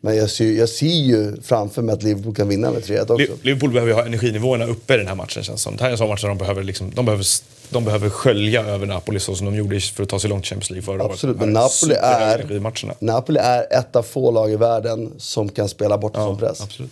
[0.03, 3.17] Men jag ser, jag ser ju framför mig att Liverpool kan vinna med 3-1 också.
[3.17, 5.77] Li- Liverpool behöver ju ha energinivåerna uppe i den här matchen känns det som.
[5.77, 7.27] Det här är en sån match där de behöver, liksom, de behöver,
[7.71, 10.49] de behöver skölja över Napoli så som de gjorde för att ta sig långt i
[10.49, 11.47] Champions League förra Absolut, året.
[11.47, 12.95] men Napoli är.
[12.99, 16.61] Napoli är ett av få lag i världen som kan spela bort en sån press.
[16.61, 16.91] absolut.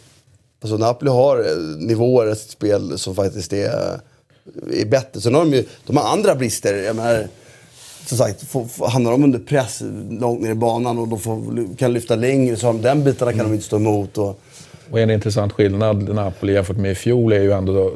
[0.63, 4.01] Alltså Napoli har eh, nivåer i sitt spel som faktiskt är,
[4.73, 5.21] är bättre.
[5.21, 6.75] Sen har de ju de har andra brister.
[6.75, 7.29] Jag menar,
[8.09, 11.93] som sagt, får, hamnar de under press långt ner i banan och de får, kan
[11.93, 14.19] lyfta längre så har de den bitarna kan de inte stå emot.
[14.19, 14.41] Och,
[14.91, 17.93] Och en intressant skillnad Napoli jämfört med i fjol är ju ändå då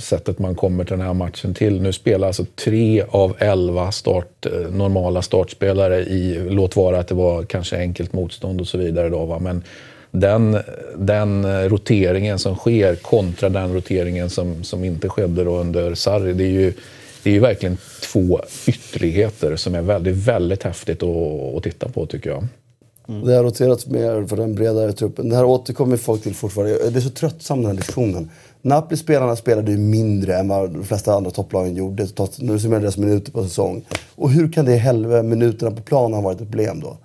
[0.00, 1.82] sättet man kommer till den här matchen till.
[1.82, 7.14] Nu spelar alltså tre av elva start, eh, normala startspelare i, låt vara att det
[7.14, 9.62] var kanske enkelt motstånd och så vidare då va, men
[10.10, 10.58] den,
[10.96, 16.32] den eh, roteringen som sker kontra den roteringen som, som inte skedde då under Sarri,
[16.32, 16.72] det är ju
[17.22, 17.78] det är ju verkligen
[18.12, 22.46] två ytterligheter som är väldigt, väldigt häftigt att, att titta på tycker jag.
[23.08, 23.26] Mm.
[23.26, 25.28] Det har roterats mer för den bredare truppen.
[25.28, 26.90] Det här återkommer folk till fortfarande.
[26.90, 28.30] Det är så tröttsamt den här diskussionen.
[28.62, 32.08] Napoli-spelarna spelade ju mindre än vad de flesta andra topplagen gjorde.
[32.38, 33.84] Nu ser man deras minuter på säsong.
[34.14, 36.96] Och hur kan det helvete minuterna på planen ha varit ett problem då?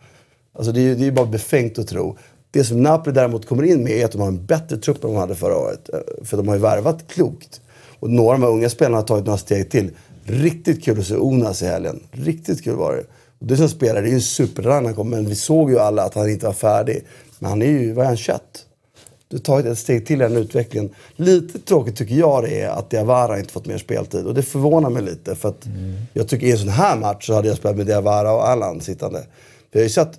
[0.53, 2.18] Alltså det är ju det är bara befängt att tro.
[2.52, 5.10] Det som Napoli däremot kommer in med är att de har en bättre trupp än
[5.10, 5.89] de hade förra året.
[5.94, 7.61] Eh, för de har ju värvat klokt.
[7.99, 9.91] Och några av de här unga spelarna har tagit några steg till.
[10.28, 11.99] Riktigt kul att se Onas i helgen.
[12.12, 13.04] Riktigt kul var det.
[13.40, 15.10] Och det som spelar, det är ju en han kom.
[15.10, 17.04] Men vi såg ju alla att han inte var färdig.
[17.40, 18.41] Men han är ju, vad är han, 21?
[19.28, 20.90] Du har tagit ett steg till i den utvecklingen.
[21.16, 24.26] Lite tråkigt tycker jag det är att Diawara inte fått mer speltid.
[24.26, 25.36] Och det förvånar mig lite.
[25.36, 25.68] För att
[26.14, 28.82] jag tycker i en sån här match så hade jag spelat med Diawara och Allan
[28.82, 29.26] sittande.
[29.72, 30.12] Vi har ju sett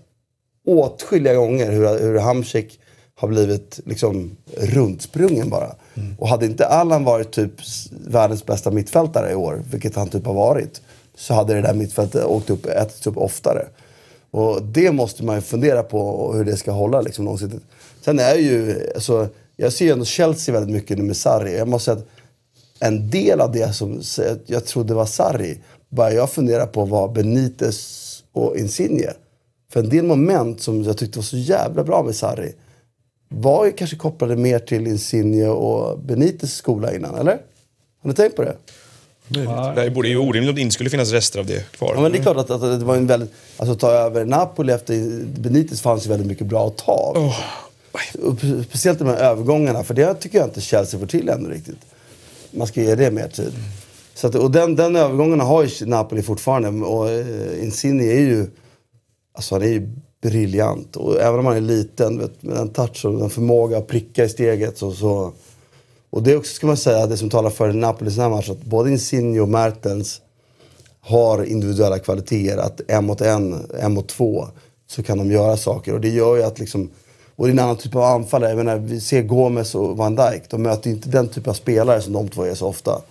[0.67, 2.81] åtskilliga gånger hur, hur Hamsik
[3.15, 5.75] har blivit liksom runtsprungen bara.
[5.99, 6.15] Mm.
[6.19, 7.53] Och hade inte Allan varit typ
[8.07, 10.81] världens bästa mittfältare i år, vilket han typ har varit,
[11.17, 13.67] så hade det där mittfältet åkt upp, ätits upp oftare.
[14.31, 17.63] Och det måste man ju fundera på hur det ska hålla liksom långsiktigt.
[18.05, 21.59] Sen är ju, alltså, jag ser ju ändå Chelsea väldigt mycket nu med Sarri.
[21.59, 22.09] Jag måste säga att
[22.81, 24.03] en del av det som
[24.47, 25.59] jag trodde var Sarri,
[25.91, 29.13] Började jag fundera på var Benitez och Insigne.
[29.73, 32.55] För en del moment som jag tyckte var så jävla bra med Sarri
[33.29, 37.39] var ju kanske kopplade mer till Insigne och Benitez skola innan, eller?
[38.03, 38.57] Har ni tänkt på det?
[39.75, 41.93] Det borde ju orimligt om det inte skulle finnas rester av det kvar.
[41.95, 43.33] Ja, men det är klart att, att det var en väldigt...
[43.57, 47.33] Alltså ta över Napoli efter Benitez fanns ju väldigt mycket bra att ta
[47.93, 51.79] spe- Speciellt de här övergångarna, för det tycker jag inte Chelsea får till ännu riktigt.
[52.51, 53.53] Man ska ge det mer tid.
[54.15, 56.87] Så att, och den, den övergången har ju Napoli fortfarande.
[56.87, 58.47] Och eh, Insigne är ju...
[59.33, 59.89] Alltså han är ju
[60.21, 60.97] briljant.
[60.97, 64.25] Och även om han är liten, vet, med den touch och den förmåga att pricka
[64.25, 64.93] i steget så...
[64.93, 65.33] så
[66.11, 68.31] och det är också, ska man säga, det som talar för Napoli i den här
[68.31, 68.53] matchen.
[68.53, 70.21] Att både Insigne och Mertens
[71.01, 72.59] har individuella kvaliteter.
[72.59, 74.47] Att en mot en, en mot två,
[74.87, 75.95] så kan de göra saker.
[75.95, 76.91] Och det gör ju att liksom...
[77.37, 78.51] Och det är en annan typ av anfallare.
[78.51, 80.43] Jag menar, vi ser Gomes och Van Dijk.
[80.51, 83.03] De möter inte den typ av spelare som de två är så ofta.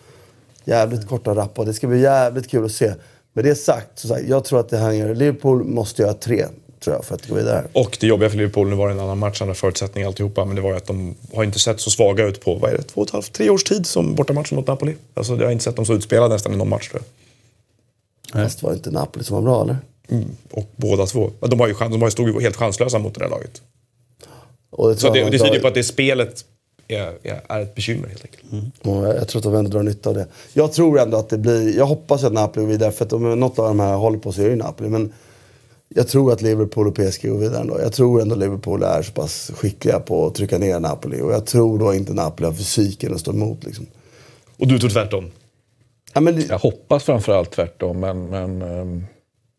[0.65, 1.63] Jävligt korta rappa.
[1.63, 2.93] Det ska bli jävligt kul att se.
[3.33, 5.15] Med det sagt, så sagt jag tror att det här.
[5.15, 6.45] Liverpool måste göra tre,
[6.79, 7.67] tror jag, för att gå vidare.
[7.73, 10.55] Och det jobbiga för Liverpool, nu var det en annan match, andra förutsättningar alltihopa, men
[10.55, 12.83] det var ju att de har inte sett så svaga ut på, vad är det,
[12.83, 14.95] två och ett halvt, tre års tid som bortamatchen mot Napoli.
[15.13, 17.01] Alltså jag har inte sett dem så utspelade nästan i någon match tror
[18.33, 18.43] jag.
[18.43, 19.77] Fast var det inte Napoli som var bra, eller?
[20.51, 21.31] Och båda två.
[21.39, 23.61] De, har ju, de har ju stod ju helt chanslösa mot det där laget.
[24.69, 26.45] Och det, Så det, det tyder ju på att det spelet
[26.87, 28.43] är, är, är ett bekymmer helt enkelt.
[28.81, 30.27] Och jag, jag tror att de ändå drar nytta av det.
[30.53, 31.77] Jag tror ändå att det blir...
[31.77, 34.31] Jag hoppas att Napoli går vidare, för att om något av de här håller på
[34.31, 34.89] så är det ju Napoli.
[34.89, 35.13] Men
[35.89, 37.79] jag tror att Liverpool och PSG går vidare ändå.
[37.81, 41.21] Jag tror ändå Liverpool är så pass skickliga på att trycka ner Napoli.
[41.21, 43.85] Och jag tror då inte Napoli har fysiken att stå emot liksom.
[44.57, 45.31] Och du tror tvärtom?
[46.13, 48.29] Ja, men, Jag hoppas framförallt tvärtom, men...
[48.29, 49.05] men ehm,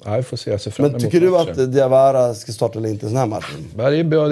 [0.05, 0.51] ja, vi får se.
[0.51, 1.63] Jag ser fram men emot tycker du matchen.
[1.63, 3.69] att Diawara ska starta eller inte i den här matchen?
[3.79, 4.29] Ja, Det, är bra.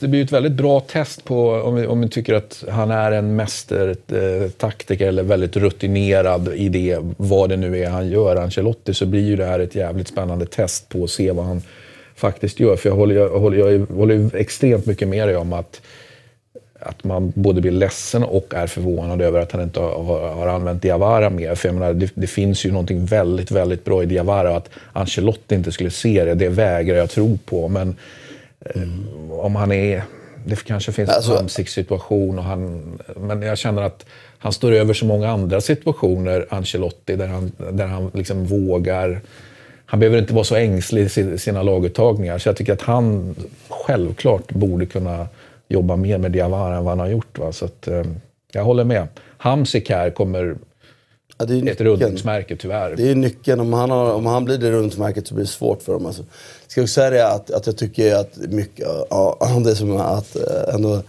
[0.00, 3.12] Det, blir ett väldigt bra test på om vi, om vi tycker att han är
[3.12, 9.06] en mästertaktiker eller väldigt rutinerad i det, vad det nu är han gör, Ancelotti, så
[9.06, 11.62] blir ju det här ett jävligt spännande test på att se vad han
[12.14, 12.76] faktiskt gör.
[12.76, 15.80] För jag håller, jag håller, jag håller extremt mycket med dig om att
[16.80, 20.82] att man både blir ledsen och är förvånad över att han inte har, har använt
[20.82, 21.54] Diawara mer.
[21.54, 24.56] För jag menar, det, det finns ju någonting väldigt, väldigt bra i Diawara.
[24.56, 27.68] Att Ancelotti inte skulle se det, det vägrar jag tro på.
[27.68, 27.96] Men
[28.60, 28.82] eh,
[29.30, 30.02] om han är...
[30.46, 32.82] Det kanske finns Alltså- en ansiktssituation och han...
[33.16, 34.06] Men jag känner att
[34.38, 39.20] han står över så många andra situationer, Ancelotti, där han, där han liksom vågar...
[39.86, 42.38] Han behöver inte vara så ängslig i si- sina laguttagningar.
[42.38, 43.34] Så jag tycker att han
[43.68, 45.26] självklart borde kunna
[45.70, 47.38] jobba mer med Diawara än vad han har gjort.
[47.38, 47.52] Va?
[47.52, 48.04] Så att, eh,
[48.52, 49.08] jag håller med.
[49.38, 50.56] Hamsik här kommer
[51.38, 52.96] Ja, det är ett rundningsmärke tyvärr.
[52.96, 53.60] Det är nyckeln.
[53.60, 56.06] Om han, har, om han blir det rundsmärket så blir det svårt för dem.
[56.06, 56.24] Alltså.
[56.66, 59.96] Ska jag också säga det att, att jag tycker att mycket, ja, det är som
[59.96, 61.02] att eh, ändå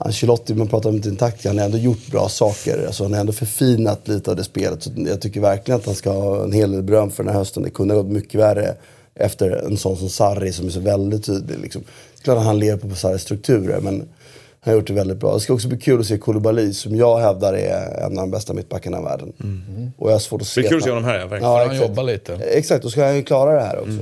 [0.00, 2.86] Ancelotti, man pratar om sin taktik, han har ändå gjort bra saker.
[2.86, 4.82] Alltså, han har ändå förfinat lite av det spelet.
[4.82, 7.38] Så jag tycker verkligen att han ska ha en hel del beröm för den här
[7.38, 7.62] hösten.
[7.62, 8.74] Det kunde ha gått mycket värre
[9.18, 11.58] efter en sån som Sarri som är så väldigt tydlig.
[11.58, 11.82] Liksom.
[12.22, 13.94] Klart han lever på Sarris strukturer, men
[14.60, 15.34] han har gjort det väldigt bra.
[15.34, 18.30] Det ska också bli kul att se Koulibaly som jag hävdar är en av de
[18.30, 19.32] bästa mittbackarna i världen.
[19.98, 21.52] Och jag har svårt att se Det är kul att se honom här, ja, verkligen.
[21.52, 21.88] Får han exakt.
[21.88, 22.34] jobba lite?
[22.34, 23.98] Exakt, då ska han ju klara det här också.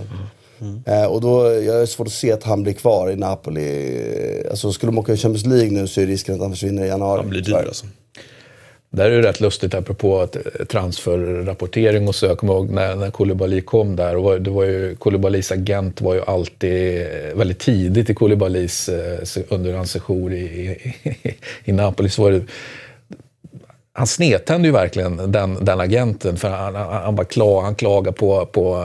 [0.87, 4.47] Eh, och då, jag är svårt att se att han blir kvar i Napoli.
[4.51, 6.89] Alltså skulle de åka i Champions League nu så är risken att han försvinner i
[6.89, 7.21] januari.
[7.21, 7.87] Han blir dyr alltså.
[8.97, 12.27] Där är det rätt lustigt apropå att, eh, transferrapportering och så.
[12.27, 14.17] Jag kommer ihåg när, när Koulibaly kom där.
[14.17, 18.89] Och var, det var ju, Koulibalys agent var ju alltid eh, väldigt tidigt i Koulibalys
[18.89, 20.37] eh, under hans sejour i,
[21.03, 22.09] i, i Napoli.
[22.09, 22.43] Så var det,
[23.93, 26.37] han snedtände ju verkligen den, den agenten.
[26.37, 28.85] För han, han, han, bara klag, han klagade på, på,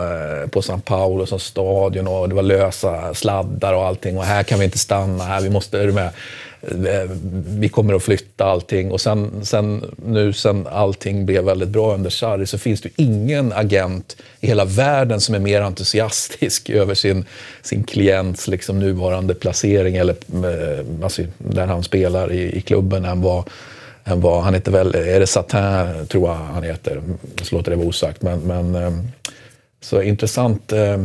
[0.52, 4.18] på San Paulo som stadion och det var lösa sladdar och allting.
[4.18, 6.10] Och här kan vi inte stanna, här vi måste, är du med?
[6.62, 7.10] Eh,
[7.48, 8.92] vi kommer att flytta allting.
[8.92, 13.54] Och sen, sen, nu sen allting blev väldigt bra under Sarri så finns det ingen
[13.54, 17.26] agent i hela världen som är mer entusiastisk över sin,
[17.62, 23.22] sin klients liksom, nuvarande placering eller eh, alltså, där han spelar i, i klubben än
[23.22, 23.50] vad
[24.04, 27.02] än vad, han heter väl, är det Satin tror jag han heter,
[27.42, 28.22] så låter det vara osagt.
[28.22, 28.92] Men, men eh,
[29.84, 30.98] så intressant eh,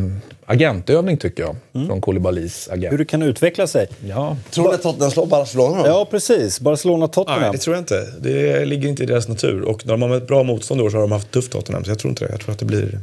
[0.45, 1.55] agentövning tycker jag,
[1.87, 2.93] från Koulibalys agent.
[2.93, 3.87] Hur det kan utveckla sig.
[4.07, 5.87] Ja, Tror ni att Tottenham slår Barcelona då?
[5.87, 6.59] Ja, precis.
[6.61, 7.41] Barcelona-Tottenham.
[7.41, 8.13] Nej, det tror jag inte.
[8.21, 9.61] Det ligger inte i deras natur.
[9.61, 11.83] Och när de har mött bra motstånd år så har de haft tufft Tottenham.
[11.83, 12.31] Så jag tror inte det.
[12.31, 12.99] Jag tror att det blir...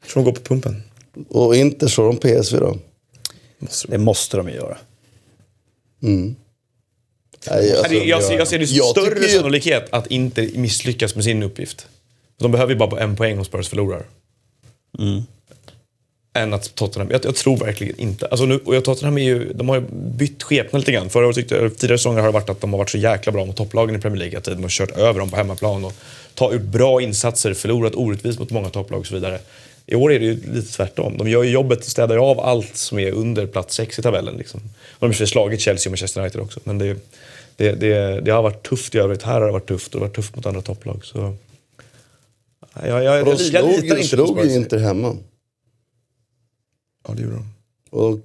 [0.00, 0.82] Jag tror de går på pumpen.
[1.28, 2.76] Och inte slår de PSV då?
[3.58, 3.92] Måste de.
[3.92, 4.76] Det måste de ju göra.
[7.50, 11.14] Nej, alltså, Nej, jag, ser- jag ser det som jag större sannolikhet att inte misslyckas
[11.14, 11.86] med sin uppgift.
[12.38, 14.02] De behöver ju bara på en poäng om Spurs förlorar.
[14.98, 15.22] Mm.
[16.34, 17.10] Än att Tottenham...
[17.10, 18.26] Jag, jag tror verkligen inte...
[18.26, 21.10] Alltså nu, och Tottenham är ju, de har ju bytt skepnad lite grann.
[21.10, 23.56] Förra året tidigare säsonger har det varit att de har varit så jäkla bra mot
[23.56, 24.38] topplagen i Premier League.
[24.38, 25.92] Att de har kört över dem på hemmaplan och
[26.34, 29.38] tagit ut bra insatser, förlorat orättvist mot många topplag och så vidare.
[29.86, 31.18] I år är det ju lite tvärtom.
[31.18, 34.36] De gör ju jobbet, städar ju av allt som är under plats 6 i tabellen.
[34.36, 34.60] Liksom.
[34.98, 36.60] De har ju slagit Chelsea och Manchester United också.
[36.64, 36.96] Men det,
[37.56, 39.22] det, det, det har varit tufft i övrigt.
[39.22, 41.04] Här har det varit tufft och det har varit tufft mot andra topplag.
[41.04, 41.36] Så...
[42.74, 44.56] Jag, jag, jag, Och de jag, slog, litar de inte på slog ju Spurs.
[44.56, 45.16] Inter hemma.
[47.08, 47.48] Ja, det gjorde de.
[47.90, 48.18] Och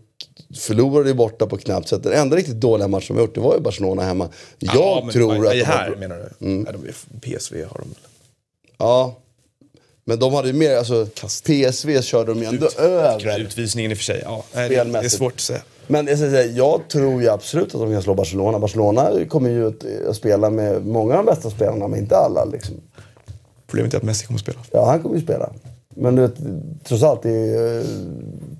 [0.47, 2.03] de förlorade ju borta på knappt sätt.
[2.03, 4.29] Den enda riktigt dåliga matchen de gjort, det var ju Barcelona hemma.
[4.59, 5.95] Jag ja, men tror det att de här har...
[5.95, 6.47] menar du?
[6.47, 7.97] Nej, de är, PSV har de väl?
[8.77, 9.15] Ja.
[10.05, 11.07] Men de hade ju mer, alltså
[11.45, 13.39] PSV körde de ju ändå över.
[13.39, 14.43] Utvisningen i och för sig, ja.
[14.55, 15.61] Nej, det, det är svårt att säga.
[15.87, 18.59] Men jag, säga, jag tror ju absolut att de kan slå Barcelona.
[18.59, 22.45] Barcelona kommer ju att, att spela med många av de bästa spelarna, men inte alla.
[22.45, 22.75] Liksom.
[23.67, 24.59] Problemet är att Messi kommer att spela.
[24.71, 25.49] Ja, han kommer ju spela.
[25.99, 26.35] Men du vet,
[26.83, 27.85] trots allt, det är eh,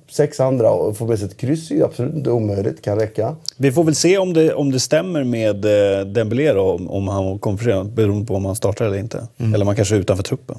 [0.10, 2.82] sex andra och få med sig ett kryss är absolut inte omöjligt.
[2.82, 3.36] Kan räcka.
[3.58, 7.08] Vi får väl se om det, om det stämmer med eh, Dembélé då, om, om
[7.08, 9.28] han kommer för sent, beroende på om han startar eller inte.
[9.38, 10.58] Eller om han kanske är utanför truppen.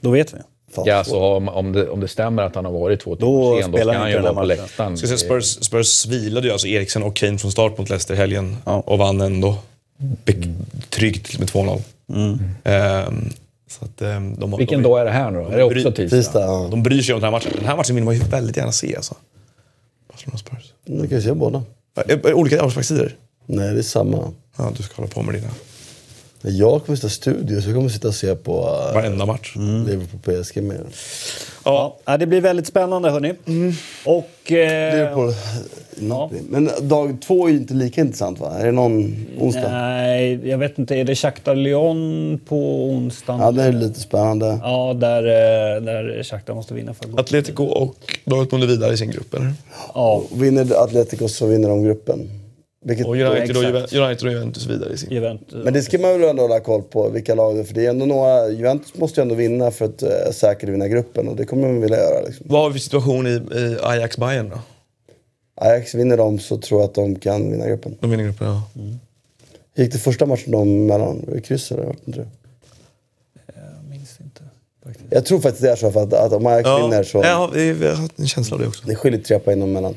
[0.00, 0.38] Då vet vi.
[0.74, 3.16] Fan, ja så om, om, det, om det stämmer att han har varit två Då
[3.16, 4.96] timmar sen, då ska han ju vara på läktaren.
[4.96, 8.82] Spurs, Spurs vilade ju alltså Eriksen och Kane från start mot Leicester helgen Ja.
[8.86, 9.56] och vann ändå
[10.90, 11.80] tryggt med 2-0.
[12.64, 13.30] Ehm,
[13.68, 15.48] så att, ehm, de, Vilken de, dag är det här nu då?
[15.48, 16.16] Är det också bry- tisdag?
[16.16, 16.68] Tisdag, ja.
[16.70, 17.52] de bryr sig om den här matchen.
[17.56, 19.14] Den här matchen vill man ju väldigt gärna se alltså.
[20.12, 20.72] Barcelona Spurs.
[20.84, 21.62] Nu kan vi se båda.
[21.96, 23.14] Ä- ä- Olika avsparkstider?
[23.46, 24.30] Nej, det är samma.
[24.56, 25.48] Ja, du ska hålla på med dina.
[26.42, 29.54] Jag kommer sitta i studio, så jag kommer sitta och se på uh, Varenda match.
[29.86, 30.80] Liverpool PSG med.
[31.64, 33.34] Ja, ja, det blir väldigt spännande hörni.
[34.04, 34.52] Och...
[34.52, 35.32] Eh, Liverpool,
[35.96, 36.40] Napoli.
[36.48, 38.58] Men dag två är ju inte lika intressant va?
[38.58, 39.72] Är det någon onsdag?
[39.72, 40.96] Nej, jag vet inte.
[40.96, 43.40] Är det Shakhtar Lyon på onsdagen?
[43.40, 44.58] Ja, det är lite spännande.
[44.62, 47.20] Ja, där, eh, där Shakhtar måste vinna för att gå.
[47.20, 49.52] Atletico och Dortmund är vidare i sin grupp, eller?
[49.94, 52.41] Ja, Vinner Atletico så vinner de gruppen.
[52.84, 53.92] Vilket, Och United och, exakt.
[53.92, 55.10] Juve- United och Juventus vidare i sin.
[55.10, 55.64] Juventus.
[55.64, 57.64] men det ska man väl ändå hålla koll på, vilka lag det är.
[57.64, 60.88] För det är ändå några, Juventus måste ju ändå vinna för att uh, säkert vinna
[60.88, 61.28] gruppen.
[61.28, 62.26] Och det kommer man vilja göra.
[62.26, 62.46] Liksom.
[62.48, 64.58] Vad har vi för situation i, i ajax bayern då?
[65.54, 67.96] Ajax vinner de så tror jag att de kan vinna gruppen.
[68.00, 68.62] De vinner gruppen, ja.
[69.76, 71.22] Gick det första matchen de mellan?
[71.26, 71.82] Var det kryss eller?
[71.84, 72.26] Vart inte det?
[73.46, 74.42] Jag minns inte.
[74.84, 75.06] Faktiskt.
[75.10, 77.18] Jag tror faktiskt det är så för att, att om Ajax vinner så...
[77.24, 78.86] Ja, vi vi har haft en känsla av det också.
[78.86, 79.94] Det skiljer tre poäng dem emellan.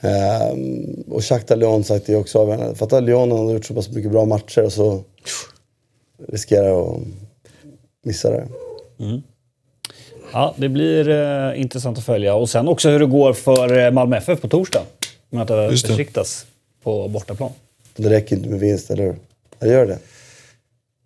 [0.00, 2.74] Ehm, och Shakhtar Lyon sagt det också avgörande.
[2.74, 5.02] För att Lyon har gjort så pass mycket bra matcher och så
[6.28, 6.98] riskerar att
[8.04, 8.48] missa det.
[10.32, 12.34] Ja, det blir eh, intressant att följa.
[12.34, 14.82] Och sen också hur det går för eh, Malmö FF på torsdag.
[15.30, 15.68] Möta det.
[15.68, 16.46] Besiktas
[16.82, 17.50] på bortaplan.
[17.96, 19.16] Det räcker inte med vinst, eller hur?
[19.60, 19.98] Eller gör det?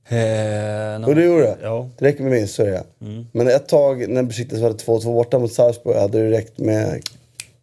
[0.08, 1.56] Eh, Jo, det gjorde det.
[1.62, 1.88] Ja.
[1.98, 2.84] Det räcker med vinst, så är det
[3.32, 7.02] Men ett tag när Besiktas hade 2-2 borta mot Sarpsborg hade det räckt med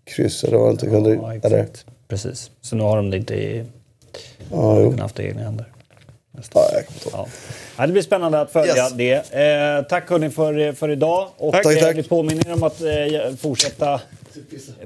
[0.04, 0.44] kryss.
[0.44, 0.86] Eller var det inte?
[0.88, 1.58] Kunde, Ja, eller?
[1.58, 1.86] exakt.
[2.08, 2.52] Precis.
[2.62, 3.64] Så nu har de det inte i...
[4.52, 4.96] Ja, jo.
[5.00, 5.66] haft det i egna händer.
[6.54, 6.64] Ja.
[7.12, 7.28] Ja.
[7.78, 8.94] Ja, det blir spännande att följa Yes.
[8.94, 9.14] det.
[9.34, 11.28] Eh, tack hörni för, för idag.
[11.38, 11.98] Och Tack, eh, tack.
[11.98, 14.02] vi påminner er om att eh, fortsätta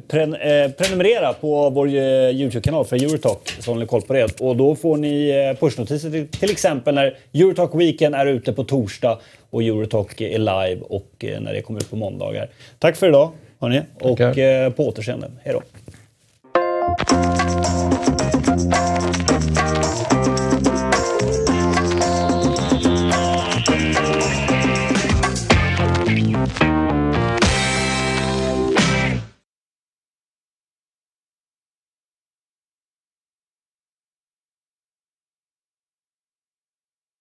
[0.07, 1.93] pren, eh, prenumerera på vår eh,
[2.29, 4.41] YouTube-kanal för Eurotalk så håller ni koll på det.
[4.41, 8.63] Och då får ni eh, pushnotiser till, till exempel när Eurotalk Weekend är ute på
[8.63, 9.19] torsdag
[9.49, 11.11] och Eurotalk är live och
[11.41, 12.49] när det kommer ut på måndagar.
[12.79, 14.63] Tack för idag Hörni, och Tackar.
[14.65, 15.31] Eh, på återseende.
[15.43, 15.61] Hej då.